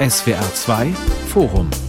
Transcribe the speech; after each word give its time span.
SWR 0.00 0.44
2 0.54 0.92
Forum 1.28 1.85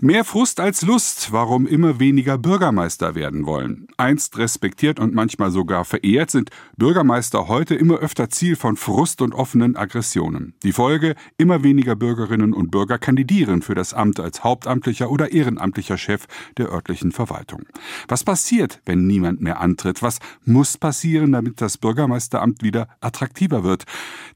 Mehr 0.00 0.24
Frust 0.24 0.60
als 0.60 0.82
Lust, 0.82 1.32
warum 1.32 1.66
immer 1.66 1.98
weniger 1.98 2.38
Bürgermeister 2.38 3.16
werden 3.16 3.46
wollen. 3.46 3.88
Einst 3.96 4.38
respektiert 4.38 5.00
und 5.00 5.12
manchmal 5.12 5.50
sogar 5.50 5.84
verehrt, 5.84 6.30
sind 6.30 6.50
Bürgermeister 6.76 7.48
heute 7.48 7.74
immer 7.74 7.96
öfter 7.96 8.30
Ziel 8.30 8.54
von 8.54 8.76
Frust 8.76 9.20
und 9.22 9.34
offenen 9.34 9.74
Aggressionen. 9.74 10.54
Die 10.62 10.70
Folge, 10.70 11.16
immer 11.36 11.64
weniger 11.64 11.96
Bürgerinnen 11.96 12.54
und 12.54 12.70
Bürger 12.70 12.98
kandidieren 12.98 13.60
für 13.60 13.74
das 13.74 13.92
Amt 13.92 14.20
als 14.20 14.44
hauptamtlicher 14.44 15.10
oder 15.10 15.32
ehrenamtlicher 15.32 15.98
Chef 15.98 16.26
der 16.58 16.70
örtlichen 16.70 17.10
Verwaltung. 17.10 17.64
Was 18.06 18.22
passiert, 18.22 18.80
wenn 18.86 19.08
niemand 19.08 19.40
mehr 19.40 19.60
antritt? 19.60 20.00
Was 20.00 20.20
muss 20.44 20.78
passieren, 20.78 21.32
damit 21.32 21.60
das 21.60 21.76
Bürgermeisteramt 21.76 22.62
wieder 22.62 22.86
attraktiver 23.00 23.64
wird? 23.64 23.82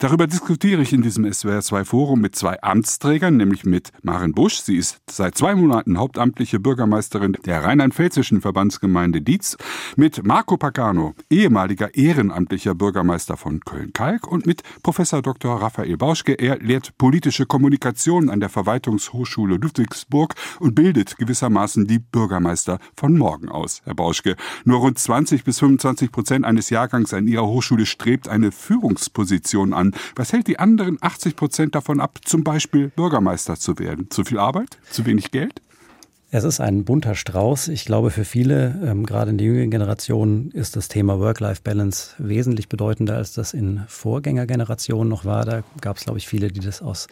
Darüber 0.00 0.26
diskutiere 0.26 0.82
ich 0.82 0.92
in 0.92 1.02
diesem 1.02 1.24
SWR2 1.24 1.84
Forum 1.84 2.20
mit 2.20 2.34
zwei 2.34 2.60
Amtsträgern, 2.60 3.36
nämlich 3.36 3.64
mit 3.64 3.92
Maren 4.02 4.32
Busch. 4.32 4.56
Sie 4.56 4.76
ist 4.76 5.00
seit 5.08 5.38
zwei 5.38 5.51
zwei 5.52 5.60
Monaten 5.60 5.98
hauptamtliche 5.98 6.60
Bürgermeisterin 6.60 7.36
der 7.44 7.62
rheinland-pfälzischen 7.64 8.40
Verbandsgemeinde 8.40 9.20
Dietz, 9.20 9.58
mit 9.96 10.24
Marco 10.24 10.56
Pagano, 10.56 11.14
ehemaliger 11.28 11.94
ehrenamtlicher 11.94 12.74
Bürgermeister 12.74 13.36
von 13.36 13.60
Köln-Kalk 13.60 14.26
und 14.26 14.46
mit 14.46 14.62
Professor 14.82 15.20
Dr. 15.20 15.60
Raphael 15.60 15.98
Bauschke. 15.98 16.32
Er 16.32 16.58
lehrt 16.58 16.96
politische 16.96 17.44
Kommunikation 17.44 18.30
an 18.30 18.40
der 18.40 18.48
Verwaltungshochschule 18.48 19.56
Ludwigsburg 19.56 20.34
und 20.58 20.74
bildet 20.74 21.18
gewissermaßen 21.18 21.86
die 21.86 21.98
Bürgermeister 21.98 22.78
von 22.96 23.18
morgen 23.18 23.50
aus. 23.50 23.82
Herr 23.84 23.94
Bauschke, 23.94 24.36
nur 24.64 24.78
rund 24.78 24.98
20 24.98 25.44
bis 25.44 25.58
25 25.58 26.10
Prozent 26.12 26.46
eines 26.46 26.70
Jahrgangs 26.70 27.12
an 27.12 27.28
Ihrer 27.28 27.46
Hochschule 27.46 27.84
strebt 27.84 28.26
eine 28.26 28.52
Führungsposition 28.52 29.74
an. 29.74 29.94
Was 30.16 30.32
hält 30.32 30.46
die 30.46 30.58
anderen 30.58 30.96
80 31.02 31.36
Prozent 31.36 31.74
davon 31.74 32.00
ab, 32.00 32.20
zum 32.24 32.42
Beispiel 32.42 32.88
Bürgermeister 32.88 33.56
zu 33.56 33.78
werden? 33.78 34.08
Zu 34.08 34.24
viel 34.24 34.38
Arbeit? 34.38 34.78
Zu 34.90 35.04
wenig 35.04 35.30
Geld? 35.30 35.41
Es 36.34 36.44
ist 36.44 36.60
ein 36.60 36.84
bunter 36.84 37.14
Strauß. 37.14 37.68
Ich 37.68 37.84
glaube, 37.84 38.10
für 38.10 38.24
viele, 38.24 38.80
ähm, 38.82 39.04
gerade 39.04 39.32
in 39.32 39.36
der 39.36 39.48
jüngeren 39.48 39.70
Generation, 39.70 40.50
ist 40.52 40.76
das 40.76 40.88
Thema 40.88 41.20
Work-Life-Balance 41.20 42.14
wesentlich 42.16 42.70
bedeutender, 42.70 43.16
als 43.16 43.34
das 43.34 43.52
in 43.52 43.82
Vorgängergenerationen 43.86 45.10
noch 45.10 45.26
war. 45.26 45.44
Da 45.44 45.62
gab 45.82 45.98
es, 45.98 46.04
glaube 46.04 46.18
ich, 46.18 46.26
viele, 46.26 46.48
die 46.48 46.60
das 46.60 46.80
aus 46.80 47.08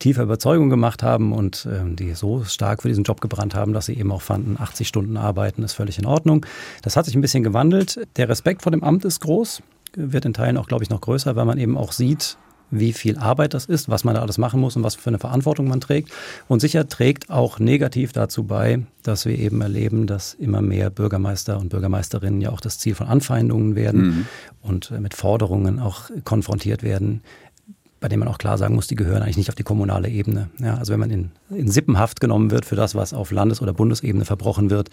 tiefer 0.00 0.24
Überzeugung 0.24 0.70
gemacht 0.70 1.04
haben 1.04 1.32
und 1.32 1.68
ähm, 1.70 1.94
die 1.94 2.14
so 2.14 2.42
stark 2.42 2.82
für 2.82 2.88
diesen 2.88 3.04
Job 3.04 3.20
gebrannt 3.20 3.54
haben, 3.54 3.74
dass 3.74 3.86
sie 3.86 3.94
eben 3.94 4.10
auch 4.10 4.22
fanden, 4.22 4.56
80 4.58 4.88
Stunden 4.88 5.16
arbeiten 5.16 5.62
ist 5.62 5.74
völlig 5.74 6.00
in 6.00 6.06
Ordnung. 6.06 6.44
Das 6.82 6.96
hat 6.96 7.04
sich 7.04 7.14
ein 7.14 7.20
bisschen 7.20 7.44
gewandelt. 7.44 8.00
Der 8.16 8.28
Respekt 8.28 8.62
vor 8.62 8.72
dem 8.72 8.82
Amt 8.82 9.04
ist 9.04 9.20
groß 9.20 9.62
wird 9.96 10.24
in 10.24 10.34
Teilen 10.34 10.56
auch, 10.56 10.66
glaube 10.66 10.82
ich, 10.82 10.90
noch 10.90 11.00
größer, 11.00 11.36
weil 11.36 11.44
man 11.44 11.56
eben 11.56 11.78
auch 11.78 11.92
sieht, 11.92 12.36
wie 12.70 12.92
viel 12.92 13.18
Arbeit 13.18 13.54
das 13.54 13.66
ist, 13.66 13.88
was 13.88 14.04
man 14.04 14.14
da 14.14 14.22
alles 14.22 14.38
machen 14.38 14.60
muss 14.60 14.76
und 14.76 14.82
was 14.82 14.94
für 14.94 15.10
eine 15.10 15.18
Verantwortung 15.18 15.68
man 15.68 15.80
trägt. 15.80 16.10
Und 16.48 16.60
sicher 16.60 16.88
trägt 16.88 17.30
auch 17.30 17.58
negativ 17.58 18.12
dazu 18.12 18.44
bei, 18.44 18.80
dass 19.02 19.26
wir 19.26 19.38
eben 19.38 19.60
erleben, 19.60 20.06
dass 20.06 20.34
immer 20.34 20.62
mehr 20.62 20.90
Bürgermeister 20.90 21.58
und 21.58 21.68
Bürgermeisterinnen 21.68 22.40
ja 22.40 22.50
auch 22.50 22.60
das 22.60 22.78
Ziel 22.78 22.94
von 22.94 23.06
Anfeindungen 23.06 23.76
werden 23.76 24.02
mhm. 24.02 24.26
und 24.62 24.90
äh, 24.90 25.00
mit 25.00 25.14
Forderungen 25.14 25.78
auch 25.78 26.10
konfrontiert 26.24 26.82
werden, 26.82 27.22
bei 28.04 28.08
denen 28.08 28.20
man 28.20 28.28
auch 28.28 28.36
klar 28.36 28.58
sagen 28.58 28.74
muss, 28.74 28.86
die 28.86 28.96
gehören 28.96 29.22
eigentlich 29.22 29.38
nicht 29.38 29.48
auf 29.48 29.54
die 29.54 29.62
kommunale 29.62 30.10
Ebene. 30.10 30.50
Ja, 30.58 30.74
also 30.74 30.92
wenn 30.92 31.00
man 31.00 31.10
in, 31.10 31.30
in 31.48 31.70
Sippenhaft 31.70 32.20
genommen 32.20 32.50
wird 32.50 32.66
für 32.66 32.76
das, 32.76 32.94
was 32.94 33.14
auf 33.14 33.30
Landes- 33.30 33.62
oder 33.62 33.72
Bundesebene 33.72 34.26
verbrochen 34.26 34.68
wird, 34.68 34.90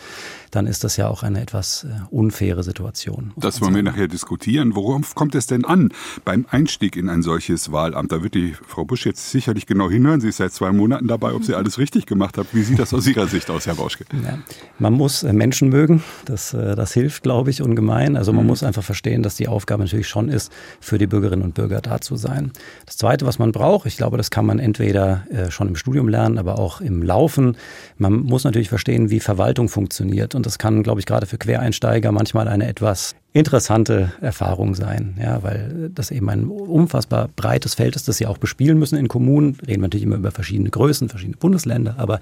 dann 0.49 0.65
ist 0.65 0.85
das 0.85 0.95
ja 0.95 1.09
auch 1.09 1.21
eine 1.21 1.41
etwas 1.41 1.83
äh, 1.83 1.89
unfaire 2.09 2.63
Situation. 2.63 3.33
Das 3.35 3.59
wollen 3.59 3.75
wir 3.75 3.83
nachher 3.83 4.07
diskutieren. 4.07 4.77
Worauf 4.77 5.13
kommt 5.13 5.35
es 5.35 5.45
denn 5.45 5.65
an 5.65 5.89
beim 6.23 6.45
Einstieg 6.49 6.95
in 6.95 7.09
ein 7.09 7.21
solches 7.21 7.73
Wahlamt? 7.73 8.13
Da 8.13 8.23
wird 8.23 8.33
die 8.33 8.53
Frau 8.65 8.85
Busch 8.85 9.05
jetzt 9.05 9.29
sicherlich 9.29 9.65
genau 9.65 9.89
hinhören. 9.89 10.21
Sie 10.21 10.29
ist 10.29 10.37
seit 10.37 10.53
zwei 10.53 10.71
Monaten 10.71 11.09
dabei, 11.09 11.33
ob 11.33 11.43
sie 11.43 11.53
alles 11.53 11.79
richtig 11.79 12.05
gemacht 12.05 12.37
hat. 12.37 12.47
Wie 12.53 12.63
sieht 12.63 12.79
das 12.79 12.93
aus 12.93 13.05
Ihrer 13.07 13.27
Sicht 13.27 13.49
aus, 13.49 13.65
Herr 13.65 13.75
Bauschke? 13.75 14.05
Ja, 14.23 14.37
man 14.79 14.93
muss 14.93 15.23
äh, 15.23 15.33
Menschen 15.33 15.67
mögen. 15.67 16.01
Das, 16.23 16.53
äh, 16.53 16.77
das 16.77 16.93
hilft, 16.93 17.23
glaube 17.23 17.49
ich, 17.49 17.61
ungemein. 17.61 18.15
Also 18.15 18.31
man 18.31 18.43
mhm. 18.43 18.51
muss 18.51 18.63
einfach 18.63 18.83
verstehen, 18.83 19.21
dass 19.21 19.35
die 19.35 19.49
Aufgabe 19.49 19.83
natürlich 19.83 20.07
schon 20.07 20.29
ist, 20.29 20.49
für 20.79 20.97
die 20.97 21.07
Bürgerinnen 21.07 21.43
und 21.43 21.55
Bürger 21.55 21.81
da 21.81 21.99
zu 21.99 22.15
sein. 22.15 22.53
Das 22.85 23.00
Zweite, 23.01 23.25
was 23.25 23.39
man 23.39 23.51
braucht, 23.51 23.87
ich 23.87 23.97
glaube, 23.97 24.17
das 24.17 24.29
kann 24.29 24.45
man 24.45 24.59
entweder 24.59 25.25
äh, 25.31 25.49
schon 25.49 25.67
im 25.67 25.75
Studium 25.75 26.07
lernen, 26.07 26.37
aber 26.37 26.59
auch 26.59 26.81
im 26.81 27.01
Laufen. 27.01 27.57
Man 27.97 28.13
muss 28.13 28.43
natürlich 28.43 28.69
verstehen, 28.69 29.09
wie 29.09 29.19
Verwaltung 29.19 29.69
funktioniert. 29.69 30.35
Und 30.35 30.45
das 30.45 30.59
kann, 30.59 30.83
glaube 30.83 30.99
ich, 30.99 31.07
gerade 31.07 31.25
für 31.25 31.39
Quereinsteiger 31.39 32.11
manchmal 32.11 32.47
eine 32.47 32.67
etwas 32.67 33.15
interessante 33.33 34.11
Erfahrung 34.21 34.75
sein, 34.75 35.17
ja, 35.19 35.41
weil 35.41 35.89
das 35.95 36.11
eben 36.11 36.29
ein 36.29 36.45
unfassbar 36.45 37.29
breites 37.35 37.73
Feld 37.73 37.95
ist, 37.95 38.07
das 38.07 38.17
sie 38.17 38.27
auch 38.27 38.37
bespielen 38.37 38.77
müssen 38.77 38.99
in 38.99 39.07
Kommunen. 39.07 39.57
Reden 39.61 39.81
wir 39.81 39.87
natürlich 39.87 40.05
immer 40.05 40.17
über 40.17 40.31
verschiedene 40.31 40.69
Größen, 40.69 41.09
verschiedene 41.09 41.37
Bundesländer, 41.37 41.95
aber 41.97 42.19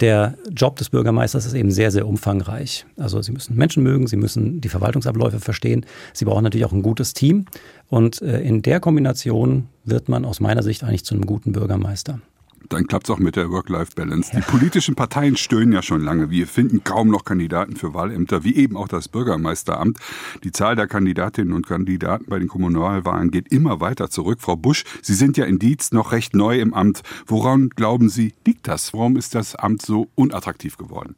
der 0.00 0.34
Job 0.50 0.76
des 0.76 0.90
Bürgermeisters 0.90 1.46
ist 1.46 1.54
eben 1.54 1.70
sehr, 1.70 1.90
sehr 1.90 2.06
umfangreich. 2.06 2.86
Also 2.96 3.20
Sie 3.22 3.32
müssen 3.32 3.56
Menschen 3.56 3.82
mögen, 3.82 4.06
Sie 4.06 4.16
müssen 4.16 4.60
die 4.60 4.68
Verwaltungsabläufe 4.68 5.40
verstehen. 5.40 5.86
Sie 6.12 6.24
brauchen 6.24 6.44
natürlich 6.44 6.66
auch 6.66 6.72
ein 6.72 6.82
gutes 6.82 7.14
Team. 7.14 7.46
Und 7.88 8.22
äh, 8.22 8.40
in 8.40 8.62
der 8.62 8.80
Kombination 8.80 9.68
wird 9.84 10.08
man 10.08 10.24
aus 10.24 10.40
meiner 10.40 10.62
Sicht 10.62 10.84
eigentlich 10.84 11.04
zu 11.04 11.14
einem 11.14 11.26
guten 11.26 11.52
Bürgermeister 11.52 12.20
dann 12.70 12.86
klappt 12.86 13.08
es 13.08 13.10
auch 13.10 13.18
mit 13.18 13.36
der 13.36 13.50
Work-Life-Balance. 13.50 14.30
Die 14.34 14.42
politischen 14.42 14.94
Parteien 14.94 15.36
stöhnen 15.36 15.72
ja 15.72 15.82
schon 15.82 16.02
lange. 16.02 16.30
Wir 16.30 16.46
finden 16.46 16.84
kaum 16.84 17.08
noch 17.08 17.24
Kandidaten 17.24 17.76
für 17.76 17.94
Wahlämter, 17.94 18.44
wie 18.44 18.54
eben 18.56 18.76
auch 18.76 18.88
das 18.88 19.08
Bürgermeisteramt. 19.08 19.98
Die 20.44 20.52
Zahl 20.52 20.76
der 20.76 20.86
Kandidatinnen 20.86 21.52
und 21.52 21.66
Kandidaten 21.66 22.26
bei 22.28 22.38
den 22.38 22.48
Kommunalwahlen 22.48 23.30
geht 23.30 23.52
immer 23.52 23.80
weiter 23.80 24.08
zurück. 24.08 24.40
Frau 24.40 24.56
Busch, 24.56 24.84
Sie 25.02 25.14
sind 25.14 25.36
ja 25.36 25.44
in 25.44 25.58
Dietz 25.58 25.92
noch 25.92 26.12
recht 26.12 26.34
neu 26.34 26.60
im 26.60 26.72
Amt. 26.72 27.02
Woran 27.26 27.70
glauben 27.70 28.08
Sie, 28.08 28.34
liegt 28.46 28.68
das? 28.68 28.94
Warum 28.94 29.16
ist 29.16 29.34
das 29.34 29.56
Amt 29.56 29.82
so 29.82 30.08
unattraktiv 30.14 30.76
geworden? 30.76 31.16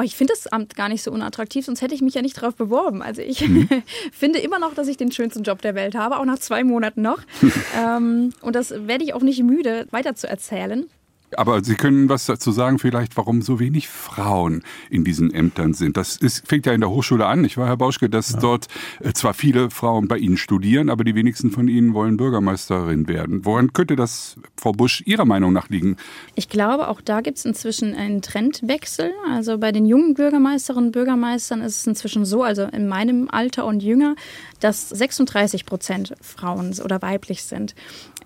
Oh, 0.00 0.04
ich 0.04 0.14
finde 0.14 0.32
das 0.32 0.46
Amt 0.46 0.76
gar 0.76 0.88
nicht 0.88 1.02
so 1.02 1.10
unattraktiv, 1.10 1.64
sonst 1.66 1.82
hätte 1.82 1.92
ich 1.92 2.02
mich 2.02 2.14
ja 2.14 2.22
nicht 2.22 2.36
darauf 2.40 2.54
beworben. 2.54 3.02
Also 3.02 3.20
ich 3.20 3.40
mhm. 3.40 3.68
finde 4.12 4.38
immer 4.38 4.60
noch, 4.60 4.74
dass 4.74 4.86
ich 4.86 4.96
den 4.96 5.10
schönsten 5.10 5.42
Job 5.42 5.60
der 5.60 5.74
Welt 5.74 5.96
habe, 5.96 6.18
auch 6.18 6.24
nach 6.24 6.38
zwei 6.38 6.62
Monaten 6.62 7.02
noch. 7.02 7.18
ähm, 7.76 8.32
und 8.40 8.54
das 8.54 8.70
werde 8.86 9.02
ich 9.02 9.12
auch 9.14 9.22
nicht 9.22 9.42
müde, 9.42 9.88
weiter 9.90 10.14
zu 10.14 10.28
erzählen. 10.28 10.88
Aber 11.36 11.62
Sie 11.62 11.74
können 11.74 12.08
was 12.08 12.26
dazu 12.26 12.52
sagen, 12.52 12.78
vielleicht, 12.78 13.16
warum 13.16 13.42
so 13.42 13.60
wenig 13.60 13.88
Frauen 13.88 14.62
in 14.90 15.04
diesen 15.04 15.32
Ämtern 15.32 15.74
sind. 15.74 15.96
Das 15.96 16.16
ist, 16.16 16.46
fängt 16.46 16.66
ja 16.66 16.72
in 16.72 16.80
der 16.80 16.90
Hochschule 16.90 17.26
an, 17.26 17.42
nicht 17.42 17.56
wahr, 17.56 17.66
Herr 17.66 17.76
Bauschke, 17.76 18.08
dass 18.08 18.32
ja. 18.32 18.38
dort 18.38 18.66
äh, 19.00 19.12
zwar 19.12 19.34
viele 19.34 19.70
Frauen 19.70 20.08
bei 20.08 20.18
Ihnen 20.18 20.36
studieren, 20.36 20.88
aber 20.90 21.04
die 21.04 21.14
wenigsten 21.14 21.50
von 21.50 21.68
ihnen 21.68 21.94
wollen 21.94 22.16
Bürgermeisterin 22.16 23.08
werden. 23.08 23.44
Woran 23.44 23.72
könnte 23.72 23.96
das, 23.96 24.36
Frau 24.56 24.72
Busch, 24.72 25.02
Ihrer 25.06 25.24
Meinung 25.24 25.52
nach 25.52 25.68
liegen? 25.68 25.96
Ich 26.34 26.48
glaube, 26.48 26.88
auch 26.88 27.00
da 27.00 27.20
gibt 27.20 27.38
es 27.38 27.44
inzwischen 27.44 27.94
einen 27.94 28.22
Trendwechsel. 28.22 29.12
Also 29.30 29.58
bei 29.58 29.72
den 29.72 29.86
jungen 29.86 30.14
Bürgermeisterinnen 30.14 30.88
und 30.88 30.92
Bürgermeistern 30.92 31.60
ist 31.60 31.80
es 31.80 31.86
inzwischen 31.86 32.24
so, 32.24 32.42
also 32.42 32.62
in 32.62 32.88
meinem 32.88 33.28
Alter 33.30 33.66
und 33.66 33.82
jünger, 33.82 34.14
dass 34.60 34.88
36 34.88 35.66
Prozent 35.66 36.14
Frauen 36.20 36.74
oder 36.82 37.02
weiblich 37.02 37.44
sind. 37.44 37.74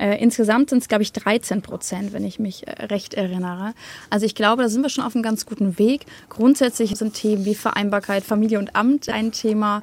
Äh, 0.02 0.20
insgesamt 0.20 0.70
sind 0.70 0.82
es, 0.82 0.88
glaube 0.88 1.04
ich, 1.04 1.12
13 1.12 1.62
Prozent, 1.62 2.12
wenn 2.12 2.24
ich 2.24 2.40
mich 2.40 2.66
äh, 2.66 2.86
recht 2.86 3.14
erinnere. 3.14 3.72
Also 4.10 4.26
ich 4.26 4.34
glaube, 4.34 4.64
da 4.64 4.68
sind 4.68 4.82
wir 4.82 4.88
schon 4.88 5.04
auf 5.04 5.14
einem 5.14 5.22
ganz 5.22 5.46
guten 5.46 5.78
Weg. 5.78 6.06
Grundsätzlich 6.28 6.96
sind 6.96 7.14
Themen 7.14 7.44
wie 7.44 7.54
Vereinbarkeit, 7.54 8.24
Familie 8.24 8.58
und 8.58 8.74
Amt 8.74 9.08
ein 9.08 9.30
Thema. 9.30 9.82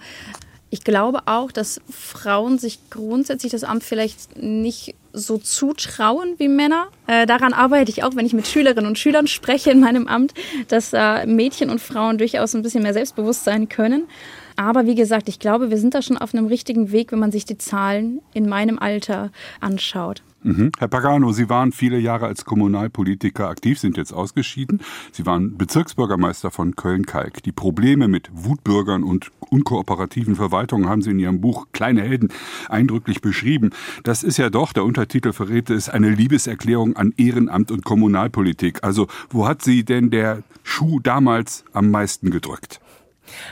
Ich 0.71 0.83
glaube 0.83 1.23
auch, 1.25 1.51
dass 1.51 1.81
Frauen 1.89 2.59
sich 2.59 2.89
grundsätzlich 2.91 3.51
das 3.51 3.63
Amt 3.63 3.83
vielleicht 3.83 4.37
nicht 4.37 4.95
so 5.13 5.39
zutrauen 5.39 6.35
wie 6.37 6.47
Männer. 6.47 6.89
Äh, 7.07 7.25
daran 7.25 7.53
arbeite 7.53 7.89
ich 7.89 8.03
auch, 8.03 8.15
wenn 8.15 8.25
ich 8.25 8.33
mit 8.33 8.47
Schülerinnen 8.47 8.85
und 8.85 8.99
Schülern 8.99 9.25
spreche 9.25 9.71
in 9.71 9.79
meinem 9.79 10.07
Amt, 10.07 10.33
dass 10.67 10.93
äh, 10.93 11.25
Mädchen 11.25 11.71
und 11.71 11.81
Frauen 11.81 12.19
durchaus 12.19 12.53
ein 12.53 12.61
bisschen 12.61 12.83
mehr 12.83 12.93
selbstbewusst 12.93 13.43
sein 13.43 13.67
können. 13.67 14.07
Aber 14.55 14.85
wie 14.85 14.95
gesagt, 14.95 15.27
ich 15.29 15.39
glaube, 15.39 15.71
wir 15.71 15.77
sind 15.77 15.95
da 15.95 16.01
schon 16.01 16.17
auf 16.17 16.35
einem 16.35 16.45
richtigen 16.45 16.91
Weg, 16.91 17.11
wenn 17.11 17.19
man 17.19 17.31
sich 17.31 17.45
die 17.45 17.57
Zahlen 17.57 18.21
in 18.33 18.47
meinem 18.47 18.77
Alter 18.77 19.31
anschaut. 19.61 20.21
Mhm. 20.41 20.71
Herr 20.77 20.87
Pagano, 20.87 21.31
Sie 21.31 21.49
waren 21.49 21.71
viele 21.71 21.99
Jahre 21.99 22.25
als 22.27 22.45
Kommunalpolitiker 22.45 23.49
aktiv, 23.49 23.79
sind 23.79 23.97
jetzt 23.97 24.13
ausgeschieden. 24.13 24.79
Sie 25.11 25.25
waren 25.25 25.57
Bezirksbürgermeister 25.57 26.51
von 26.51 26.75
Köln-Kalk. 26.75 27.43
Die 27.43 27.51
Probleme 27.51 28.07
mit 28.07 28.29
Wutbürgern 28.33 29.03
und 29.03 29.31
unkooperativen 29.49 30.35
Verwaltungen 30.35 30.87
haben 30.87 31.01
Sie 31.01 31.11
in 31.11 31.19
Ihrem 31.19 31.41
Buch 31.41 31.67
Kleine 31.73 32.01
Helden 32.01 32.29
eindrücklich 32.69 33.21
beschrieben. 33.21 33.71
Das 34.03 34.23
ist 34.23 34.37
ja 34.37 34.49
doch, 34.49 34.73
der 34.73 34.85
Untertitel 34.85 35.33
verrät 35.33 35.69
es, 35.69 35.89
eine 35.89 36.09
Liebeserklärung 36.09 36.95
an 36.95 37.13
Ehrenamt 37.17 37.71
und 37.71 37.83
Kommunalpolitik. 37.83 38.83
Also 38.83 39.07
wo 39.29 39.47
hat 39.47 39.61
Sie 39.61 39.83
denn 39.83 40.09
der 40.09 40.43
Schuh 40.63 40.99
damals 40.99 41.65
am 41.73 41.91
meisten 41.91 42.31
gedrückt? 42.31 42.79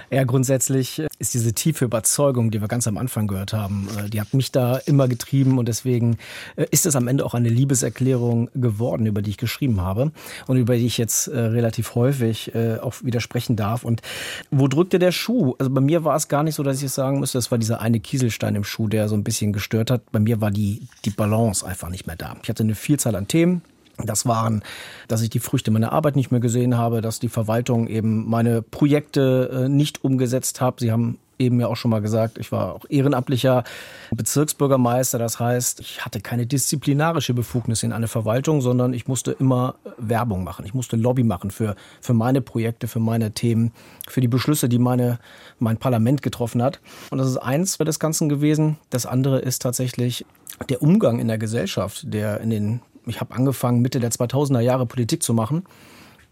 Ja, 0.09 0.23
grundsätzlich 0.23 1.01
ist 1.19 1.33
diese 1.33 1.53
tiefe 1.53 1.85
Überzeugung, 1.85 2.51
die 2.51 2.61
wir 2.61 2.67
ganz 2.67 2.87
am 2.87 2.97
Anfang 2.97 3.27
gehört 3.27 3.53
haben, 3.53 3.87
äh, 3.97 4.09
die 4.09 4.21
hat 4.21 4.33
mich 4.33 4.51
da 4.51 4.77
immer 4.77 5.07
getrieben 5.07 5.57
und 5.57 5.67
deswegen 5.67 6.17
äh, 6.55 6.65
ist 6.71 6.85
es 6.85 6.95
am 6.95 7.07
Ende 7.07 7.25
auch 7.25 7.33
eine 7.33 7.49
Liebeserklärung 7.49 8.49
geworden, 8.53 9.05
über 9.05 9.21
die 9.21 9.31
ich 9.31 9.37
geschrieben 9.37 9.81
habe 9.81 10.11
und 10.47 10.57
über 10.57 10.75
die 10.75 10.85
ich 10.85 10.97
jetzt 10.97 11.27
äh, 11.27 11.37
relativ 11.37 11.95
häufig 11.95 12.51
auch 12.81 12.95
widersprechen 13.03 13.55
darf. 13.55 13.83
Und 13.83 14.01
wo 14.51 14.67
drückte 14.67 14.99
der 14.99 15.11
Schuh? 15.11 15.55
Also 15.59 15.71
bei 15.71 15.81
mir 15.81 16.03
war 16.03 16.15
es 16.15 16.27
gar 16.27 16.43
nicht 16.43 16.55
so, 16.55 16.63
dass 16.63 16.81
ich 16.81 16.91
sagen 16.91 17.19
müsste, 17.19 17.37
das 17.37 17.51
war 17.51 17.57
dieser 17.57 17.81
eine 17.81 17.99
Kieselstein 17.99 18.55
im 18.55 18.63
Schuh, 18.63 18.87
der 18.87 19.09
so 19.09 19.15
ein 19.15 19.23
bisschen 19.23 19.53
gestört 19.53 19.91
hat. 19.91 20.01
Bei 20.11 20.19
mir 20.19 20.41
war 20.41 20.51
die, 20.51 20.87
die 21.05 21.09
Balance 21.09 21.65
einfach 21.65 21.89
nicht 21.89 22.07
mehr 22.07 22.15
da. 22.15 22.35
Ich 22.43 22.49
hatte 22.49 22.63
eine 22.63 22.75
Vielzahl 22.75 23.15
an 23.15 23.27
Themen, 23.27 23.61
das 24.03 24.25
waren, 24.25 24.63
dass 25.07 25.21
ich 25.21 25.29
die 25.29 25.39
Früchte 25.39 25.71
meiner 25.71 25.91
Arbeit 25.91 26.15
nicht 26.15 26.31
mehr 26.31 26.39
gesehen 26.39 26.77
habe, 26.77 27.01
dass 27.01 27.19
die 27.19 27.29
Verwaltung 27.29 27.87
eben 27.87 28.29
meine 28.29 28.61
Projekte 28.61 29.65
äh, 29.65 29.69
nicht 29.69 30.03
umgesetzt 30.03 30.61
hat. 30.61 30.79
Sie 30.79 30.91
haben 30.91 31.17
eben 31.39 31.59
ja 31.59 31.67
auch 31.67 31.75
schon 31.75 31.91
mal 31.91 32.01
gesagt, 32.01 32.37
ich 32.37 32.51
war 32.51 32.73
auch 32.73 32.85
ehrenamtlicher 32.89 33.63
Bezirksbürgermeister. 34.11 35.19
Das 35.19 35.39
heißt, 35.39 35.79
ich 35.79 36.03
hatte 36.03 36.19
keine 36.19 36.45
disziplinarische 36.45 37.33
Befugnis 37.33 37.83
in 37.83 37.93
eine 37.93 38.07
Verwaltung, 38.07 38.61
sondern 38.61 38.93
ich 38.93 39.07
musste 39.07 39.31
immer 39.33 39.75
Werbung 39.97 40.43
machen. 40.43 40.65
Ich 40.65 40.73
musste 40.73 40.95
Lobby 40.95 41.23
machen 41.23 41.51
für, 41.51 41.75
für 42.01 42.13
meine 42.13 42.41
Projekte, 42.41 42.87
für 42.87 42.99
meine 42.99 43.31
Themen, 43.31 43.71
für 44.07 44.21
die 44.21 44.27
Beschlüsse, 44.27 44.69
die 44.69 44.79
meine, 44.79 45.19
mein 45.59 45.77
Parlament 45.77 46.21
getroffen 46.21 46.61
hat. 46.61 46.79
Und 47.11 47.19
das 47.19 47.27
ist 47.27 47.37
eins 47.37 47.77
des 47.77 47.99
Ganzen 47.99 48.29
gewesen. 48.29 48.77
Das 48.89 49.05
andere 49.05 49.39
ist 49.39 49.61
tatsächlich 49.61 50.25
der 50.69 50.81
Umgang 50.81 51.19
in 51.19 51.27
der 51.27 51.37
Gesellschaft, 51.37 52.01
der 52.05 52.41
in 52.41 52.49
den 52.49 52.81
ich 53.07 53.19
habe 53.19 53.35
angefangen, 53.35 53.81
Mitte 53.81 53.99
der 53.99 54.11
2000er 54.11 54.59
Jahre 54.59 54.85
Politik 54.85 55.23
zu 55.23 55.33
machen 55.33 55.63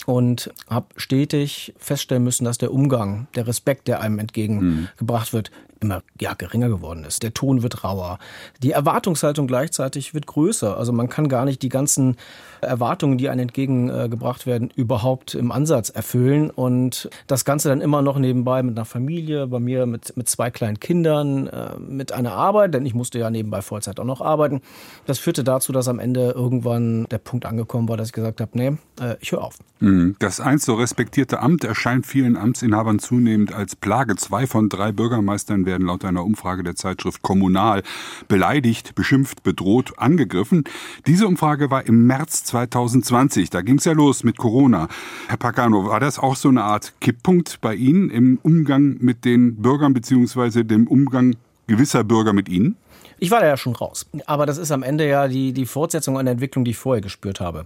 und 0.06 0.54
habe 0.70 0.88
stetig 0.98 1.74
feststellen 1.78 2.24
müssen, 2.24 2.46
dass 2.46 2.58
der 2.58 2.74
Umgang, 2.74 3.28
der 3.36 3.48
Respekt, 3.48 3.88
der 3.88 4.02
einem 4.02 4.20
entgegengebracht 4.20 5.34
wird, 5.34 5.52
immer 5.80 6.02
ja, 6.20 6.34
geringer 6.34 6.70
geworden 6.70 7.06
ist. 7.06 7.24
Der 7.24 7.34
Ton 7.34 7.64
wird 7.64 7.84
rauer. 7.84 8.20
Die 8.62 8.72
Erwartungshaltung 8.72 9.48
gleichzeitig 9.48 10.14
wird 10.14 10.28
größer. 10.28 10.78
Also 10.78 10.92
man 10.92 11.10
kann 11.10 11.30
gar 11.30 11.46
nicht 11.46 11.62
die 11.62 11.70
ganzen 11.70 12.18
Erwartungen, 12.62 13.18
die 13.18 13.30
einem 13.30 13.46
entgegengebracht 13.46 14.46
werden, 14.46 14.70
überhaupt 14.76 15.36
im 15.36 15.52
Ansatz 15.52 15.90
erfüllen. 15.90 16.50
Und 16.50 17.10
das 17.28 17.46
Ganze 17.46 17.70
dann 17.70 17.82
immer 17.82 18.02
noch 18.02 18.18
nebenbei 18.18 18.64
mit 18.64 18.78
einer 18.78 18.86
Familie, 18.86 19.48
bei 19.48 19.60
mir 19.60 19.86
mit, 19.86 20.16
mit 20.18 20.28
zwei 20.28 20.52
kleinen 20.52 20.80
Kindern, 20.80 21.48
äh, 21.48 21.78
mit 21.80 22.12
einer 22.12 22.34
Arbeit, 22.34 22.74
denn 22.74 22.86
ich 22.86 22.94
musste 22.94 23.20
ja 23.20 23.30
nebenbei 23.30 23.62
Vollzeit 23.62 24.00
auch 24.00 24.06
noch 24.06 24.22
arbeiten. 24.22 24.62
Das 25.06 25.20
führte 25.20 25.44
dazu, 25.44 25.72
dass 25.72 25.88
am 25.88 26.00
Ende 26.00 26.32
irgendwann 26.32 27.06
der 27.12 27.20
Punkt 27.20 27.46
angekommen 27.46 27.88
war, 27.88 27.98
dass 27.98 28.08
ich 28.08 28.14
gesagt 28.14 28.42
habe, 28.42 28.52
nee, 28.54 28.78
äh, 29.00 29.16
ich 29.20 29.32
höre 29.32 29.44
auf. 29.44 29.58
Mhm. 29.80 30.16
Das 30.20 30.40
einst 30.40 30.66
so 30.66 30.76
respektierte 30.76 31.40
Amt 31.42 31.64
erscheint 31.64 32.06
vielen 32.06 32.38
Amtsinhabern 32.38 33.00
zunehmend 33.00 33.54
als 33.54 33.76
Plage. 33.76 34.16
Zwei 34.16 34.48
von 34.48 34.70
drei 34.70 34.92
Bürgermeistern 34.92 35.65
werden 35.66 35.88
laut 35.88 36.06
einer 36.06 36.24
Umfrage 36.24 36.64
der 36.64 36.76
Zeitschrift 36.76 37.22
Kommunal 37.22 37.84
beleidigt, 38.28 38.96
beschimpft, 38.96 39.44
bedroht, 39.44 39.94
angegriffen. 39.98 40.64
Diese 41.08 41.28
Umfrage 41.28 41.72
war 41.72 41.86
im 41.86 42.08
März 42.08 42.44
2020. 42.46 43.50
Da 43.50 43.62
ging 43.62 43.78
es 43.78 43.86
ja 43.86 43.94
los 43.94 44.24
mit 44.24 44.38
Corona. 44.38 44.88
Herr 45.28 45.38
Pagano, 45.38 45.86
war 45.86 46.00
das 46.00 46.20
auch 46.20 46.36
so 46.36 46.50
eine 46.50 46.64
Art 46.64 46.94
Kipppunkt 47.02 47.60
bei 47.62 47.76
Ihnen 47.76 48.10
im 48.10 48.40
Umgang 48.44 48.98
mit 49.00 49.26
den 49.26 49.56
Bürgern 49.56 49.94
beziehungsweise 49.94 50.66
dem 50.66 50.88
Umgang 50.88 51.36
gewisser 51.68 52.04
Bürger 52.04 52.34
mit 52.34 52.50
Ihnen? 52.50 52.76
Ich 53.18 53.32
war 53.32 53.40
da 53.40 53.48
ja 53.48 53.58
schon 53.58 53.76
raus. 53.76 54.06
Aber 54.26 54.46
das 54.46 54.58
ist 54.58 54.72
am 54.72 54.84
Ende 54.84 55.08
ja 55.08 55.28
die, 55.28 55.54
die 55.54 55.66
Fortsetzung 55.66 56.18
einer 56.18 56.32
Entwicklung, 56.32 56.66
die 56.66 56.72
ich 56.72 56.78
vorher 56.78 57.02
gespürt 57.02 57.40
habe. 57.40 57.66